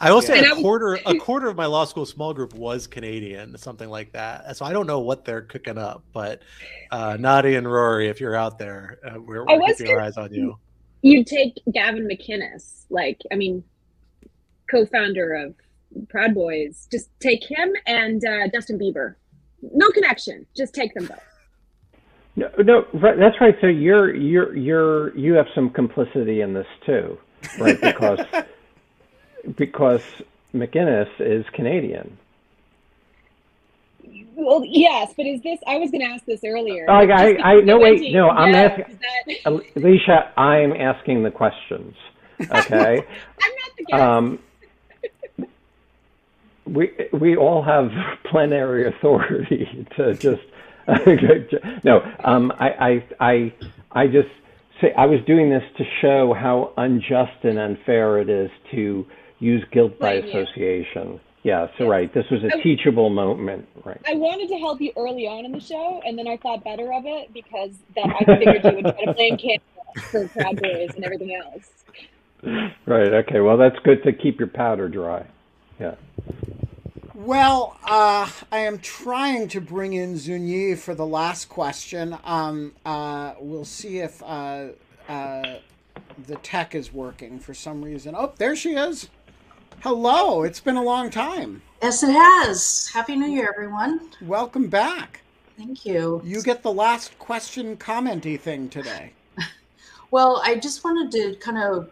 I 0.00 0.12
will 0.12 0.22
say 0.22 0.40
a 0.44 0.54
quarter 0.56 0.98
a 1.06 1.14
quarter 1.18 1.48
of 1.48 1.56
my 1.56 1.66
law 1.66 1.84
school 1.84 2.06
small 2.06 2.34
group 2.34 2.54
was 2.54 2.86
Canadian, 2.86 3.56
something 3.58 3.88
like 3.88 4.12
that. 4.12 4.56
So 4.56 4.64
I 4.64 4.72
don't 4.72 4.86
know 4.86 5.00
what 5.00 5.24
they're 5.24 5.42
cooking 5.42 5.78
up, 5.78 6.04
but 6.12 6.42
uh, 6.90 7.16
Nadia 7.18 7.58
and 7.58 7.70
Rory, 7.70 8.08
if 8.08 8.20
you're 8.20 8.36
out 8.36 8.58
there, 8.58 8.98
uh, 9.04 9.20
we're, 9.20 9.44
we're 9.44 9.74
keeping 9.74 9.92
our 9.92 10.00
eyes 10.00 10.16
on 10.16 10.32
you. 10.32 10.56
You'd 11.02 11.26
take 11.26 11.60
Gavin 11.72 12.08
McInnes, 12.08 12.84
like 12.90 13.20
I 13.32 13.36
mean, 13.36 13.64
co-founder 14.70 15.34
of 15.34 15.54
Proud 16.08 16.34
Boys. 16.34 16.88
Just 16.90 17.10
take 17.20 17.44
him 17.44 17.72
and 17.86 18.24
uh, 18.24 18.48
Justin 18.52 18.78
Bieber. 18.78 19.14
No 19.62 19.88
connection. 19.90 20.46
Just 20.56 20.74
take 20.74 20.94
them 20.94 21.06
both. 21.06 21.18
No, 22.36 22.48
no, 22.58 22.86
right, 22.94 23.18
that's 23.18 23.40
right. 23.40 23.54
So 23.60 23.66
you're 23.66 24.14
you're 24.14 24.56
you're 24.56 25.16
you 25.16 25.34
have 25.34 25.46
some 25.54 25.70
complicity 25.70 26.40
in 26.40 26.54
this 26.54 26.66
too, 26.86 27.18
right? 27.58 27.78
Because 27.90 28.20
because 29.56 30.02
McInnes 30.54 31.08
is 31.18 31.44
Canadian. 31.52 32.18
Well, 34.34 34.64
yes, 34.64 35.12
but 35.16 35.26
is 35.26 35.42
this? 35.42 35.58
I 35.66 35.76
was 35.76 35.90
going 35.90 36.00
to 36.00 36.06
ask 36.06 36.24
this 36.24 36.42
earlier. 36.44 36.86
Oh, 36.88 36.94
I, 36.94 37.36
I, 37.42 37.60
no, 37.60 37.78
wait, 37.78 38.12
no, 38.12 38.30
I'm 38.30 38.54
asking. 38.54 38.98
That... 39.44 39.62
Alicia, 39.76 40.32
I'm 40.36 40.72
asking 40.72 41.22
the 41.22 41.30
questions. 41.30 41.94
Okay. 42.50 42.96
I'm 42.96 43.52
not 43.52 43.76
the 43.76 43.84
guest. 43.84 44.02
Um, 44.02 44.38
we 46.64 46.90
we 47.12 47.36
all 47.36 47.62
have 47.62 47.90
plenary 48.30 48.88
authority 48.88 49.86
to 49.96 50.14
just 50.14 50.40
no. 51.84 52.00
Um, 52.24 52.52
I 52.58 52.70
I 52.70 53.04
I 53.20 53.52
I 53.92 54.06
just 54.06 54.28
say 54.80 54.92
I 54.96 55.06
was 55.06 55.20
doing 55.26 55.50
this 55.50 55.64
to 55.78 55.84
show 56.00 56.34
how 56.34 56.72
unjust 56.76 57.44
and 57.44 57.58
unfair 57.58 58.18
it 58.20 58.30
is 58.30 58.50
to 58.72 59.06
use 59.40 59.64
guilt 59.72 59.98
by 59.98 60.12
association. 60.12 61.20
Yeah, 61.42 61.68
so 61.78 61.88
right. 61.88 62.12
This 62.12 62.26
was 62.30 62.44
a 62.44 62.54
I, 62.54 62.60
teachable 62.60 63.08
moment, 63.08 63.66
right? 63.84 64.00
I 64.06 64.14
wanted 64.14 64.48
to 64.48 64.58
help 64.58 64.80
you 64.80 64.92
early 64.96 65.26
on 65.26 65.46
in 65.46 65.52
the 65.52 65.60
show, 65.60 66.02
and 66.04 66.18
then 66.18 66.28
I 66.28 66.36
thought 66.36 66.62
better 66.62 66.92
of 66.92 67.06
it 67.06 67.32
because 67.32 67.70
that 67.96 68.06
I 68.06 68.24
figured 68.24 68.62
you 68.62 68.82
would 68.82 68.94
try 68.94 69.04
to 69.06 69.14
blame 69.14 69.38
Canada 69.38 69.62
for 70.10 70.28
Proud 70.28 70.60
Boys 70.60 70.90
and 70.94 71.04
everything 71.04 71.34
else. 71.34 71.70
Right. 72.86 73.12
Okay. 73.12 73.40
Well, 73.40 73.56
that's 73.56 73.78
good 73.80 74.02
to 74.04 74.12
keep 74.12 74.38
your 74.38 74.48
powder 74.48 74.88
dry. 74.88 75.26
Yeah. 75.78 75.94
Well, 77.14 77.78
uh, 77.84 78.30
I 78.50 78.58
am 78.58 78.78
trying 78.78 79.48
to 79.48 79.60
bring 79.60 79.92
in 79.92 80.14
Zunyi 80.14 80.78
for 80.78 80.94
the 80.94 81.06
last 81.06 81.50
question. 81.50 82.16
Um, 82.24 82.72
uh, 82.84 83.34
we'll 83.38 83.64
see 83.64 83.98
if 83.98 84.22
uh, 84.22 84.68
uh 85.08 85.58
the 86.26 86.36
tech 86.36 86.74
is 86.74 86.92
working 86.92 87.38
for 87.38 87.54
some 87.54 87.82
reason. 87.82 88.14
Oh, 88.16 88.32
there 88.36 88.56
she 88.56 88.74
is. 88.74 89.08
Hello, 89.82 90.42
it's 90.42 90.60
been 90.60 90.76
a 90.76 90.82
long 90.82 91.08
time. 91.08 91.62
Yes, 91.80 92.02
it 92.02 92.12
has. 92.12 92.90
Happy 92.92 93.16
New 93.16 93.28
Year, 93.28 93.50
everyone. 93.56 94.10
Welcome 94.20 94.68
back. 94.68 95.22
Thank 95.56 95.86
you. 95.86 96.20
You 96.22 96.42
get 96.42 96.62
the 96.62 96.70
last 96.70 97.18
question 97.18 97.78
commenty 97.78 98.38
thing 98.38 98.68
today. 98.68 99.14
well, 100.10 100.42
I 100.44 100.56
just 100.56 100.84
wanted 100.84 101.10
to 101.12 101.34
kind 101.36 101.56
of 101.56 101.88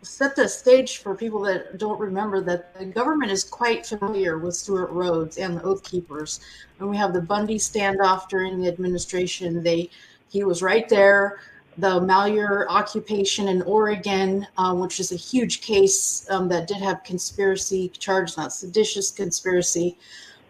set 0.00 0.34
the 0.36 0.48
stage 0.48 1.02
for 1.02 1.14
people 1.14 1.42
that 1.42 1.76
don't 1.76 2.00
remember 2.00 2.40
that 2.40 2.74
the 2.78 2.86
government 2.86 3.30
is 3.30 3.44
quite 3.44 3.84
familiar 3.84 4.38
with 4.38 4.56
Stewart 4.56 4.88
Rhodes 4.88 5.36
and 5.36 5.58
the 5.58 5.62
Oath 5.64 5.82
Keepers. 5.82 6.40
And 6.80 6.88
we 6.88 6.96
have 6.96 7.12
the 7.12 7.20
Bundy 7.20 7.56
standoff 7.56 8.30
during 8.30 8.58
the 8.58 8.68
administration. 8.68 9.62
They 9.62 9.90
he 10.30 10.44
was 10.44 10.62
right 10.62 10.88
there 10.88 11.40
the 11.78 12.00
Malheur 12.00 12.66
occupation 12.68 13.48
in 13.48 13.62
Oregon, 13.62 14.46
um, 14.58 14.78
which 14.80 15.00
is 15.00 15.12
a 15.12 15.16
huge 15.16 15.60
case 15.60 16.26
um, 16.30 16.48
that 16.48 16.68
did 16.68 16.78
have 16.78 17.02
conspiracy 17.04 17.88
charge, 17.88 18.36
not 18.36 18.52
seditious 18.52 19.10
conspiracy. 19.10 19.96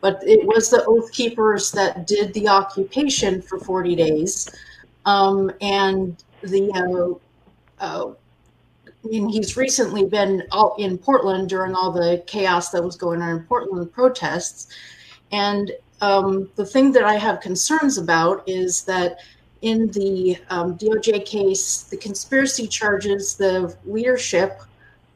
but 0.00 0.22
it 0.22 0.44
was 0.44 0.68
the 0.68 0.84
Oath 0.86 1.10
Keepers 1.12 1.72
that 1.72 2.06
did 2.06 2.34
the 2.34 2.46
occupation 2.46 3.40
for 3.40 3.58
40 3.58 3.96
days. 3.96 4.48
Um, 5.06 5.50
and 5.62 6.22
the, 6.42 7.18
uh, 7.80 7.82
uh, 7.82 8.12
I 8.86 9.08
mean, 9.08 9.28
he's 9.28 9.56
recently 9.56 10.04
been 10.04 10.42
in 10.78 10.98
Portland 10.98 11.48
during 11.48 11.74
all 11.74 11.90
the 11.90 12.22
chaos 12.26 12.70
that 12.70 12.82
was 12.82 12.96
going 12.96 13.22
on 13.22 13.36
in 13.36 13.42
Portland 13.44 13.92
protests. 13.92 14.68
And 15.32 15.72
um, 16.00 16.50
the 16.56 16.66
thing 16.66 16.92
that 16.92 17.04
I 17.04 17.14
have 17.14 17.40
concerns 17.40 17.98
about 17.98 18.46
is 18.46 18.82
that 18.84 19.20
in 19.64 19.88
the 19.92 20.36
um, 20.50 20.76
DOJ 20.76 21.24
case, 21.24 21.84
the 21.84 21.96
conspiracy 21.96 22.66
charges, 22.66 23.34
the 23.34 23.74
leadership 23.86 24.60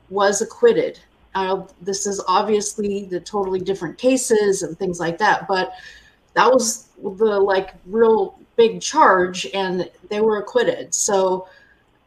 was 0.09 0.41
acquitted. 0.41 0.99
Uh, 1.35 1.65
this 1.83 2.07
is 2.07 2.25
obviously 2.27 3.05
the 3.05 3.21
totally 3.21 3.61
different 3.61 3.99
cases 3.99 4.63
and 4.63 4.79
things 4.79 4.99
like 4.99 5.19
that, 5.19 5.47
but 5.47 5.75
that 6.33 6.51
was 6.51 6.89
the 7.03 7.39
like 7.39 7.75
real 7.85 8.39
big 8.57 8.81
charge, 8.81 9.47
and 9.53 9.91
they 10.09 10.23
were 10.23 10.39
acquitted. 10.39 10.95
So 10.95 11.47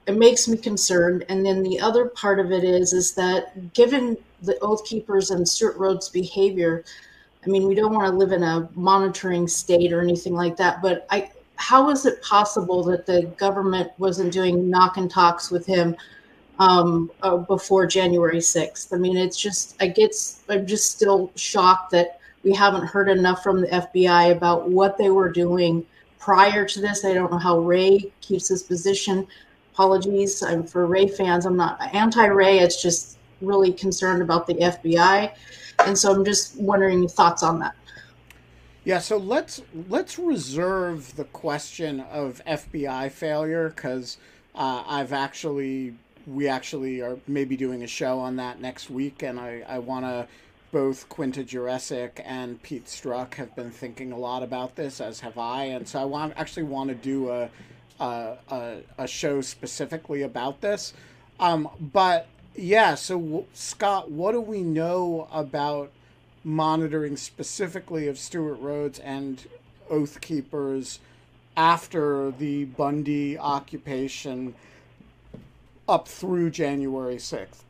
it 0.08 0.18
makes 0.18 0.48
me 0.48 0.58
concerned. 0.58 1.24
And 1.30 1.46
then 1.46 1.62
the 1.62 1.80
other 1.80 2.08
part 2.08 2.39
of 2.39 2.52
it 2.52 2.64
is 2.64 2.92
is 2.92 3.14
that 3.14 3.74
given 3.74 4.18
the 4.42 4.58
Oath 4.62 4.84
Keepers 4.84 5.30
and 5.30 5.48
Stewart 5.48 5.78
Rhodes' 5.78 6.10
behavior, 6.10 6.84
I 7.46 7.50
mean, 7.50 7.68
we 7.68 7.76
don't 7.76 7.94
want 7.94 8.08
to 8.08 8.18
live 8.18 8.32
in 8.32 8.42
a 8.42 8.68
monitoring 8.74 9.48
state 9.48 9.94
or 9.94 10.02
anything 10.02 10.34
like 10.34 10.58
that, 10.58 10.82
but 10.82 11.06
I 11.12 11.30
how 11.62 11.91
is 11.91 12.07
it 12.07 12.22
possible 12.24 12.84
that 12.84 13.05
the 13.05 13.22
government 13.38 13.91
wasn't 13.99 14.34
doing 14.34 14.68
knock 14.68 14.97
and 14.97 15.12
talks 15.12 15.51
with 15.51 15.64
him 15.64 15.95
um, 16.57 17.12
uh, 17.22 17.38
before 17.38 17.86
January 17.86 18.39
6th? 18.39 18.91
I 18.91 18.97
mean, 18.97 19.16
it's 19.16 19.39
just, 19.39 19.76
I 19.80 19.88
get, 19.88 20.16
I'm 20.49 20.66
just 20.66 20.91
still 20.91 21.32
shocked 21.36 21.91
that 21.91 22.20
we 22.43 22.51
haven't 22.51 22.88
heard 22.88 23.09
enough 23.09 23.43
from 23.43 23.62
the 23.62 23.68
FBI 23.68 24.32
about 24.32 24.70
what 24.70 24.97
they 24.97 25.12
were 25.12 25.30
doing 25.30 25.86
prior 26.18 26.66
to 26.66 26.82
this. 26.82 27.05
I 27.05 27.14
don't 27.14 27.32
know 27.32 27.38
how 27.38 27.59
Wray 27.59 28.12
keeps 28.22 28.47
his 28.47 28.64
position. 28.64 29.28
Apologies 29.74 30.41
I'm, 30.41 30.66
for 30.66 30.88
Wray 30.88 31.07
fans. 31.07 31.45
I'm 31.45 31.55
not 31.55 31.80
anti 31.93 32.26
Wray. 32.26 32.57
It's 32.57 32.82
just 32.82 33.20
really 33.39 33.72
concerned 33.72 34.24
about 34.24 34.47
the 34.47 34.55
FBI. 34.55 35.32
And 35.86 35.95
so 35.95 36.12
I'm 36.12 36.26
just 36.26 36.59
wondering 36.59 37.01
your 37.01 37.09
thoughts 37.09 37.43
on 37.43 37.59
that. 37.59 37.76
Yeah, 38.84 38.98
so 38.98 39.18
let's 39.18 39.62
let's 39.90 40.18
reserve 40.18 41.16
the 41.16 41.26
question 41.26 42.00
of 42.00 42.42
FBI 42.48 43.12
failure 43.12 43.70
because 43.70 44.18
uh, 44.56 44.84
I've 44.88 45.14
actually 45.14 45.94
we 46.26 46.48
actually 46.48 47.02
are 47.02 47.20
maybe 47.28 47.56
doing 47.56 47.84
a 47.84 47.88
show 47.88 48.18
on 48.20 48.38
that 48.38 48.60
next 48.60 48.90
week, 48.90 49.22
and 49.22 49.40
I 49.40 49.64
I 49.68 49.78
want 49.78 50.06
to 50.06 50.28
both 50.72 51.08
Quinta 51.10 51.44
Jurecic 51.44 52.22
and 52.26 52.62
Pete 52.64 52.86
Strzok 52.86 53.36
have 53.36 53.56
been 53.56 53.70
thinking 53.70 54.12
a 54.14 54.18
lot 54.18 54.42
about 54.42 54.76
this, 54.76 55.00
as 55.00 55.20
have 55.20 55.38
I, 55.38 55.66
and 55.66 55.88
so 55.88 56.02
I 56.02 56.06
want 56.06 56.34
actually 56.36 56.64
want 56.64 56.90
to 56.90 56.96
do 56.96 57.30
a 57.30 57.50
a, 58.00 58.38
a, 58.50 58.78
a 58.98 59.08
show 59.08 59.42
specifically 59.42 60.24
about 60.24 60.62
this. 60.62 60.94
Um, 61.40 61.70
but 61.80 62.28
yeah, 62.56 62.96
so 62.96 63.46
Scott, 63.54 64.10
what 64.10 64.32
do 64.32 64.42
we 64.42 64.64
know 64.64 65.28
about 65.32 65.92
monitoring 66.44 67.18
specifically 67.18 68.08
of 68.08 68.18
Stewart 68.18 68.60
Rhodes 68.60 69.00
and 69.00 69.48
Oath 69.89 70.22
Keepers 70.22 71.00
after 71.56 72.32
the 72.32 72.66
Bundy 72.66 73.38
occupation 73.38 74.56
up 75.88 76.08
through 76.08 76.50
January 76.50 77.18
6th? 77.18 77.64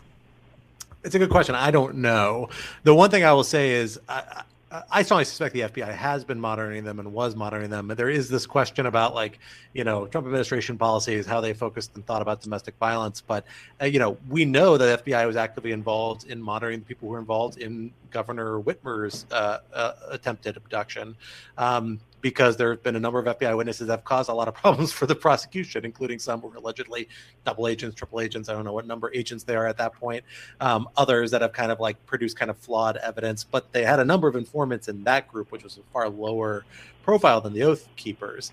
It's 1.04 1.16
a 1.16 1.20
good 1.20 1.32
question. 1.32 1.56
I 1.56 1.72
don't 1.72 1.96
know. 1.96 2.50
The 2.84 2.94
one 2.94 3.10
thing 3.10 3.24
I 3.24 3.34
will 3.34 3.44
say 3.44 3.72
is 3.72 4.00
I, 4.08 4.44
I 4.90 5.04
strongly 5.04 5.26
suspect 5.26 5.54
the 5.54 5.62
FBI 5.62 5.94
has 5.94 6.24
been 6.24 6.40
monitoring 6.40 6.86
them 6.86 7.00
and 7.00 7.12
was 7.12 7.36
monitoring 7.36 7.70
them. 7.70 7.90
There 7.90 8.10
is 8.10 8.30
this 8.30 8.46
question 8.46 8.86
about 8.86 9.14
like, 9.14 9.40
you 9.74 9.84
know, 9.84 10.08
Trump 10.08 10.26
administration 10.28 10.78
policies, 10.78 11.26
how 11.26 11.42
they 11.42 11.54
focused 11.54 11.96
and 11.96 12.06
thought 12.06 12.22
about 12.22 12.42
domestic 12.42 12.76
violence. 12.80 13.22
But, 13.22 13.46
uh, 13.82 13.86
you 13.86 14.00
know, 14.00 14.18
we 14.30 14.46
know 14.46 14.78
that 14.78 15.04
FBI 15.04 15.28
was 15.28 15.36
actively 15.36 15.74
involved 15.74 16.26
in 16.26 16.42
monitoring 16.42 16.80
the 16.80 16.86
people 16.86 17.10
who 17.10 17.14
were 17.14 17.20
involved 17.20 17.58
in 17.58 17.92
Governor 18.12 18.62
Whitmer's 18.62 19.26
uh, 19.32 19.58
uh, 19.74 19.94
attempted 20.10 20.56
abduction. 20.56 21.18
Um, 21.58 22.00
because 22.22 22.58
there 22.58 22.70
have 22.72 22.84
been 22.84 22.96
a 22.96 23.00
number 23.00 23.20
of 23.20 23.26
FBI 23.38 23.56
witnesses 23.58 23.88
that 23.88 23.94
have 23.94 24.04
caused 24.04 24.30
a 24.30 24.34
lot 24.34 24.48
of 24.48 24.54
problems 24.62 24.92
for 24.92 25.06
the 25.06 25.16
prosecution, 25.16 25.86
including 25.86 26.20
some 26.20 26.42
who 26.42 26.48
were 26.48 26.56
allegedly 26.56 27.10
double 27.46 27.68
agents, 27.68 27.96
triple 27.96 28.22
agents. 28.22 28.50
I 28.50 28.54
don't 28.54 28.64
know 28.64 28.74
what 28.74 28.88
number 28.88 29.12
agents 29.14 29.44
they 29.44 29.56
are 29.56 29.68
at 29.68 29.78
that 29.78 29.94
point. 29.94 30.24
Um, 30.60 30.88
others 30.98 31.32
that 31.32 31.42
have 31.42 31.54
kind 31.54 31.72
of 31.72 31.80
like 31.80 32.04
produced 32.06 32.38
kind 32.38 32.52
of 32.52 32.58
flawed 32.58 32.98
evidence, 32.98 33.44
but 33.44 33.72
they 33.74 33.84
had 33.84 34.00
a 34.00 34.06
number 34.06 34.28
of 34.28 34.36
informants 34.36 34.88
in 34.88 35.04
that 35.04 35.28
group, 35.28 35.52
which 35.52 35.64
was 35.64 35.78
a 35.78 35.82
far 35.92 36.10
lower 36.10 36.66
profile 37.04 37.42
than 37.42 37.54
the 37.54 37.64
Oath 37.64 37.88
Keepers. 37.96 38.52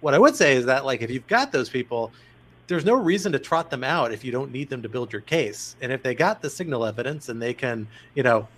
What 0.00 0.14
I 0.14 0.18
would 0.18 0.36
say 0.36 0.56
is 0.56 0.66
that 0.66 0.84
like 0.84 1.02
if 1.02 1.10
you've 1.10 1.26
got 1.26 1.52
those 1.52 1.68
people, 1.68 2.12
there's 2.66 2.84
no 2.84 2.94
reason 2.94 3.32
to 3.32 3.38
trot 3.38 3.70
them 3.70 3.84
out 3.84 4.12
if 4.12 4.24
you 4.24 4.32
don't 4.32 4.52
need 4.52 4.68
them 4.68 4.82
to 4.82 4.88
build 4.88 5.12
your 5.12 5.22
case. 5.22 5.76
And 5.80 5.92
if 5.92 6.02
they 6.02 6.14
got 6.14 6.42
the 6.42 6.50
signal 6.50 6.84
evidence 6.84 7.28
and 7.28 7.40
they 7.40 7.54
can, 7.54 7.86
you 8.14 8.22
know, 8.22 8.48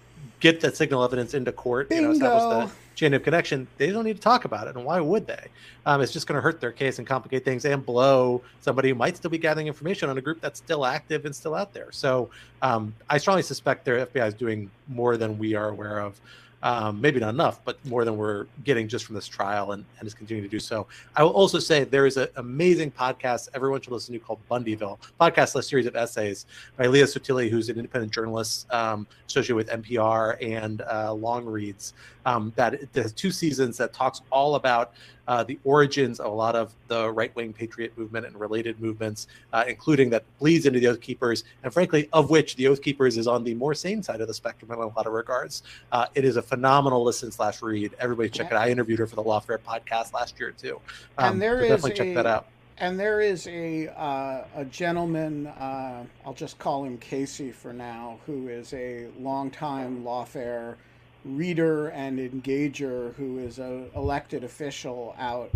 get 0.40 0.60
that 0.60 0.76
signal 0.76 1.02
evidence 1.02 1.34
into 1.34 1.52
court, 1.52 1.88
Bingo. 1.88 2.12
you 2.12 2.18
know, 2.18 2.26
establish 2.26 2.70
the 2.70 2.76
chain 2.94 3.14
of 3.14 3.22
connection, 3.22 3.66
they 3.76 3.90
don't 3.90 4.04
need 4.04 4.16
to 4.16 4.22
talk 4.22 4.44
about 4.44 4.66
it. 4.66 4.76
And 4.76 4.84
why 4.84 5.00
would 5.00 5.26
they? 5.26 5.46
Um, 5.86 6.00
it's 6.00 6.12
just 6.12 6.26
going 6.26 6.36
to 6.36 6.42
hurt 6.42 6.60
their 6.60 6.72
case 6.72 6.98
and 6.98 7.06
complicate 7.06 7.44
things 7.44 7.64
and 7.64 7.84
blow 7.84 8.42
somebody 8.60 8.90
who 8.90 8.94
might 8.94 9.16
still 9.16 9.30
be 9.30 9.38
gathering 9.38 9.66
information 9.66 10.10
on 10.10 10.18
a 10.18 10.20
group 10.20 10.40
that's 10.40 10.58
still 10.58 10.84
active 10.84 11.24
and 11.24 11.34
still 11.34 11.54
out 11.54 11.72
there. 11.72 11.90
So 11.92 12.30
um, 12.62 12.94
I 13.08 13.18
strongly 13.18 13.42
suspect 13.42 13.84
their 13.84 14.06
FBI 14.06 14.28
is 14.28 14.34
doing 14.34 14.70
more 14.88 15.16
than 15.16 15.38
we 15.38 15.54
are 15.54 15.68
aware 15.68 16.00
of 16.00 16.20
um, 16.62 17.00
maybe 17.00 17.20
not 17.20 17.30
enough, 17.30 17.64
but 17.64 17.84
more 17.86 18.04
than 18.04 18.16
we're 18.16 18.46
getting 18.64 18.88
just 18.88 19.04
from 19.04 19.14
this 19.14 19.26
trial 19.26 19.72
and, 19.72 19.84
and 19.98 20.06
is 20.06 20.14
continuing 20.14 20.48
to 20.48 20.50
do 20.50 20.58
so. 20.58 20.86
I 21.14 21.22
will 21.22 21.30
also 21.30 21.58
say 21.58 21.84
there 21.84 22.06
is 22.06 22.16
an 22.16 22.28
amazing 22.36 22.90
podcast 22.90 23.48
everyone 23.54 23.80
should 23.80 23.92
listen 23.92 24.12
to 24.14 24.18
called 24.18 24.40
Bundyville, 24.50 24.98
podcast 25.20 25.54
a 25.54 25.62
series 25.62 25.86
of 25.86 25.96
essays 25.96 26.46
by 26.76 26.86
Leah 26.86 27.04
Sottile, 27.04 27.48
who's 27.48 27.68
an 27.68 27.76
independent 27.76 28.12
journalist 28.12 28.70
um, 28.72 29.06
associated 29.28 29.56
with 29.56 29.68
NPR 29.68 30.36
and 30.44 30.82
uh, 30.82 31.12
Long 31.12 31.44
Reads. 31.44 31.94
Um, 32.26 32.52
that 32.56 32.78
has 32.94 33.12
two 33.12 33.30
seasons 33.30 33.76
that 33.78 33.92
talks 33.92 34.20
all 34.30 34.56
about 34.56 34.92
uh, 35.28 35.44
the 35.44 35.58
origins 35.62 36.18
of 36.18 36.32
a 36.32 36.34
lot 36.34 36.56
of 36.56 36.74
the 36.88 37.08
right 37.10 37.34
wing 37.36 37.52
patriot 37.52 37.96
movement 37.96 38.26
and 38.26 38.34
related 38.40 38.80
movements, 38.80 39.28
uh, 39.52 39.62
including 39.68 40.10
that 40.10 40.24
bleeds 40.38 40.66
into 40.66 40.80
the 40.80 40.88
Oath 40.88 41.00
Keepers, 41.00 41.44
and 41.62 41.72
frankly, 41.72 42.08
of 42.12 42.30
which 42.30 42.56
the 42.56 42.66
Oath 42.66 42.82
Keepers 42.82 43.16
is 43.16 43.26
on 43.26 43.44
the 43.44 43.54
more 43.54 43.74
sane 43.74 44.02
side 44.02 44.20
of 44.20 44.26
the 44.26 44.34
spectrum 44.34 44.72
in 44.72 44.78
a 44.78 44.86
lot 44.86 45.06
of 45.06 45.12
regards. 45.12 45.62
Uh, 45.92 46.06
it 46.14 46.24
is 46.24 46.36
a 46.36 46.42
phenomenal 46.42 47.04
listen 47.04 47.30
slash 47.30 47.62
read. 47.62 47.94
Everybody 48.00 48.30
check 48.30 48.50
yeah. 48.50 48.62
it. 48.62 48.68
I 48.68 48.70
interviewed 48.70 48.98
her 48.98 49.06
for 49.06 49.16
the 49.16 49.22
Lawfare 49.22 49.58
podcast 49.58 50.14
last 50.14 50.40
year 50.40 50.50
too. 50.50 50.80
Um, 51.18 51.34
and 51.34 51.42
there 51.42 51.58
so 51.58 51.64
is 51.64 51.70
definitely 51.70 51.90
a, 51.90 51.94
check 51.94 52.14
that 52.14 52.26
out. 52.26 52.46
And 52.78 52.98
there 52.98 53.20
is 53.20 53.46
a 53.48 53.88
uh, 53.88 54.44
a 54.56 54.64
gentleman, 54.64 55.48
uh, 55.48 56.04
I'll 56.24 56.32
just 56.32 56.58
call 56.58 56.84
him 56.84 56.96
Casey 56.96 57.52
for 57.52 57.72
now, 57.72 58.18
who 58.24 58.48
is 58.48 58.72
a 58.72 59.08
longtime 59.18 60.04
lawfare 60.04 60.76
reader 61.24 61.88
and 61.88 62.18
engager 62.18 63.14
who 63.14 63.38
is 63.38 63.58
a 63.58 63.86
elected 63.94 64.44
official 64.44 65.14
out 65.18 65.50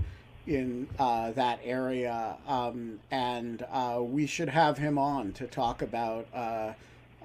in 0.46 0.88
uh, 0.98 1.30
that 1.32 1.60
area, 1.62 2.36
um, 2.48 2.98
and 3.10 3.64
uh, 3.70 3.98
we 4.00 4.26
should 4.26 4.48
have 4.48 4.76
him 4.76 4.98
on 4.98 5.32
to 5.32 5.46
talk 5.46 5.82
about 5.82 6.26
uh, 6.34 6.72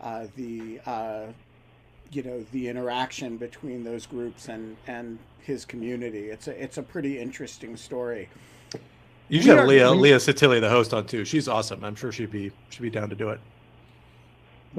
uh 0.02 0.28
the 0.36 0.80
uh, 0.86 1.26
you 2.12 2.24
know 2.24 2.46
the 2.52 2.68
interaction 2.68 3.38
between 3.38 3.84
those 3.84 4.06
groups 4.06 4.50
and 4.50 4.78
and 4.86 5.18
his 5.40 5.66
community. 5.66 6.30
It's 6.30 6.48
a 6.48 6.64
it's 6.64 6.78
a 6.78 6.84
pretty 6.84 7.20
interesting 7.20 7.76
story. 7.76 8.30
You 9.30 9.42
should 9.42 9.58
have 9.58 9.68
Leah 9.68 9.92
Leah 9.92 10.18
Sottile, 10.18 10.62
the 10.62 10.70
host, 10.70 10.94
on 10.94 11.06
too. 11.06 11.26
She's 11.26 11.48
awesome. 11.48 11.84
I'm 11.84 11.96
sure 11.96 12.12
she'd 12.12 12.32
be 12.32 12.52
she'd 12.70 12.82
be 12.82 12.90
down 12.90 13.10
to 13.10 13.16
do 13.16 13.30
it. 13.30 13.40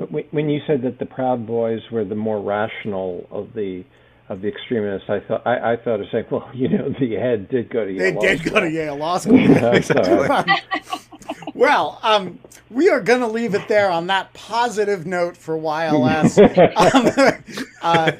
When 0.06 0.48
you 0.48 0.60
said 0.66 0.82
that 0.82 1.00
the 1.00 1.06
Proud 1.06 1.44
Boys 1.46 1.80
were 1.90 2.04
the 2.04 2.14
more 2.14 2.40
rational 2.40 3.26
of 3.30 3.52
the 3.54 3.84
of 4.28 4.42
the 4.42 4.48
extremists, 4.48 5.08
I 5.08 5.20
thought 5.20 5.44
I, 5.44 5.72
I 5.72 5.76
thought 5.76 6.00
of 6.00 6.06
saying, 6.12 6.26
well, 6.30 6.48
you 6.54 6.68
know, 6.68 6.94
the 7.00 7.14
head 7.16 7.48
did 7.48 7.68
go 7.68 7.84
to 7.84 7.90
Yale. 7.90 7.98
They 7.98 8.12
Law 8.12 8.20
did 8.20 8.40
school. 8.40 8.52
go 8.52 8.60
to 8.60 8.70
Yale 8.70 8.96
Law 8.96 9.18
School. 9.18 9.38
yeah, 9.40 10.44
well, 11.54 11.98
um, 12.02 12.38
we 12.70 12.88
are 12.88 13.00
going 13.00 13.20
to 13.20 13.26
leave 13.26 13.54
it 13.54 13.66
there 13.66 13.90
on 13.90 14.06
that 14.06 14.32
positive 14.34 15.04
note 15.04 15.36
for 15.36 15.56
YLS. 15.58 16.38
um, 16.94 17.42
uh, 17.82 18.12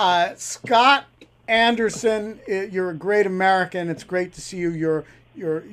uh, 0.00 0.34
Scott 0.36 1.04
Anderson, 1.48 2.40
you're 2.46 2.90
a 2.90 2.94
great 2.94 3.26
American. 3.26 3.90
It's 3.90 4.04
great 4.04 4.32
to 4.34 4.40
see 4.40 4.56
you. 4.56 4.70
You're 4.70 5.04
you're 5.40 5.64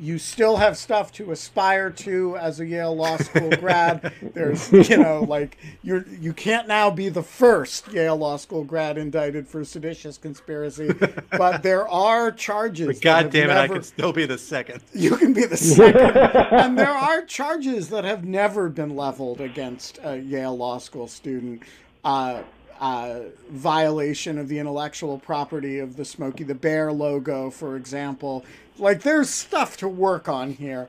you 0.00 0.18
still 0.18 0.56
have 0.56 0.76
stuff 0.78 1.12
to 1.12 1.32
aspire 1.32 1.90
to 1.90 2.34
as 2.38 2.60
a 2.60 2.66
Yale 2.66 2.96
Law 2.96 3.18
School 3.18 3.50
grad. 3.60 4.10
There's 4.32 4.72
you 4.72 4.96
know 4.96 5.20
like 5.28 5.58
you're 5.82 6.06
you 6.08 6.32
can't 6.32 6.66
now 6.66 6.90
be 6.90 7.10
the 7.10 7.22
first 7.22 7.92
Yale 7.92 8.16
Law 8.16 8.38
School 8.38 8.64
grad 8.64 8.96
indicted 8.96 9.46
for 9.46 9.64
seditious 9.64 10.16
conspiracy, 10.16 10.92
but 11.30 11.62
there 11.62 11.86
are 11.88 12.32
charges. 12.32 12.86
But 12.86 13.02
God 13.02 13.30
damn 13.30 13.50
it, 13.50 13.54
never, 13.54 13.60
I 13.60 13.68
can 13.68 13.82
still 13.82 14.14
be 14.14 14.24
the 14.24 14.38
second. 14.38 14.82
You 14.94 15.16
can 15.18 15.34
be 15.34 15.44
the 15.44 15.58
second, 15.58 16.06
and 16.06 16.78
there 16.78 16.88
are 16.90 17.22
charges 17.26 17.90
that 17.90 18.04
have 18.04 18.24
never 18.24 18.70
been 18.70 18.96
leveled 18.96 19.42
against 19.42 19.98
a 20.02 20.16
Yale 20.16 20.56
Law 20.56 20.78
School 20.78 21.06
student. 21.06 21.62
Uh, 22.02 22.42
uh, 22.82 23.20
violation 23.48 24.38
of 24.38 24.48
the 24.48 24.58
intellectual 24.58 25.16
property 25.16 25.78
of 25.78 25.96
the 25.96 26.04
Smokey 26.04 26.42
the 26.42 26.54
Bear 26.54 26.92
logo, 26.92 27.48
for 27.48 27.76
example. 27.76 28.44
Like, 28.76 29.02
there's 29.02 29.30
stuff 29.30 29.76
to 29.78 29.88
work 29.88 30.28
on 30.28 30.50
here. 30.54 30.88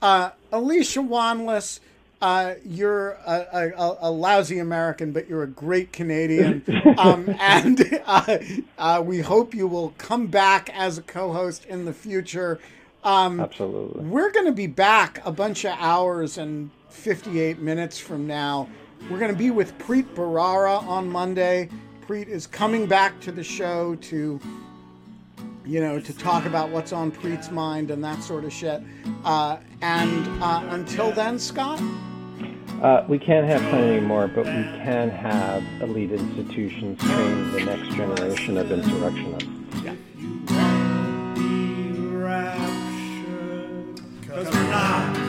Uh, 0.00 0.30
Alicia 0.50 1.00
Wanless, 1.00 1.80
uh, 2.22 2.54
you're 2.64 3.10
a, 3.26 3.72
a, 3.76 3.96
a, 4.00 4.10
lousy 4.10 4.58
American, 4.58 5.12
but 5.12 5.28
you're 5.28 5.42
a 5.42 5.48
great 5.48 5.92
Canadian. 5.92 6.64
Um, 6.96 7.34
and 7.40 8.00
uh, 8.06 8.38
uh, 8.78 9.02
we 9.04 9.18
hope 9.18 9.52
you 9.52 9.66
will 9.66 9.94
come 9.98 10.28
back 10.28 10.70
as 10.72 10.96
a 10.96 11.02
co 11.02 11.32
host 11.32 11.64
in 11.64 11.86
the 11.86 11.92
future. 11.92 12.60
Um, 13.02 13.40
Absolutely. 13.40 14.04
We're 14.04 14.30
going 14.30 14.46
to 14.46 14.52
be 14.52 14.68
back 14.68 15.20
a 15.24 15.32
bunch 15.32 15.64
of 15.64 15.76
hours 15.80 16.38
and 16.38 16.70
58 16.90 17.58
minutes 17.58 17.98
from 17.98 18.28
now. 18.28 18.68
We're 19.10 19.18
going 19.18 19.32
to 19.32 19.38
be 19.38 19.50
with 19.50 19.76
Preet 19.78 20.06
Bharara 20.14 20.82
on 20.86 21.10
Monday. 21.10 21.68
Preet 22.08 22.26
is 22.26 22.46
coming 22.46 22.86
back 22.86 23.20
to 23.20 23.32
the 23.32 23.44
show 23.44 23.96
to, 23.96 24.40
you 25.66 25.80
know, 25.80 26.00
to 26.00 26.16
talk 26.16 26.46
about 26.46 26.70
what's 26.70 26.92
on 26.92 27.12
Preet's 27.12 27.50
mind 27.50 27.90
and 27.90 28.02
that 28.02 28.22
sort 28.22 28.44
of 28.44 28.52
shit. 28.52 28.82
Uh, 29.24 29.58
and 29.82 30.42
uh, 30.42 30.62
until 30.70 31.12
then, 31.12 31.38
Scott. 31.38 31.82
Uh, 32.80 33.04
we 33.06 33.18
can't 33.18 33.46
have 33.46 33.60
fun 33.70 33.82
anymore, 33.82 34.26
but 34.26 34.46
we 34.46 34.52
can 34.52 35.10
have 35.10 35.62
elite 35.82 36.10
institutions 36.10 36.98
train 37.00 37.52
the 37.52 37.62
next 37.62 37.94
generation 37.94 38.56
of 38.56 38.72
insurrectionists. 38.72 39.48
Yeah. 39.82 39.94
Cause 44.26 44.46
we're 44.50 44.70
not. 44.70 45.23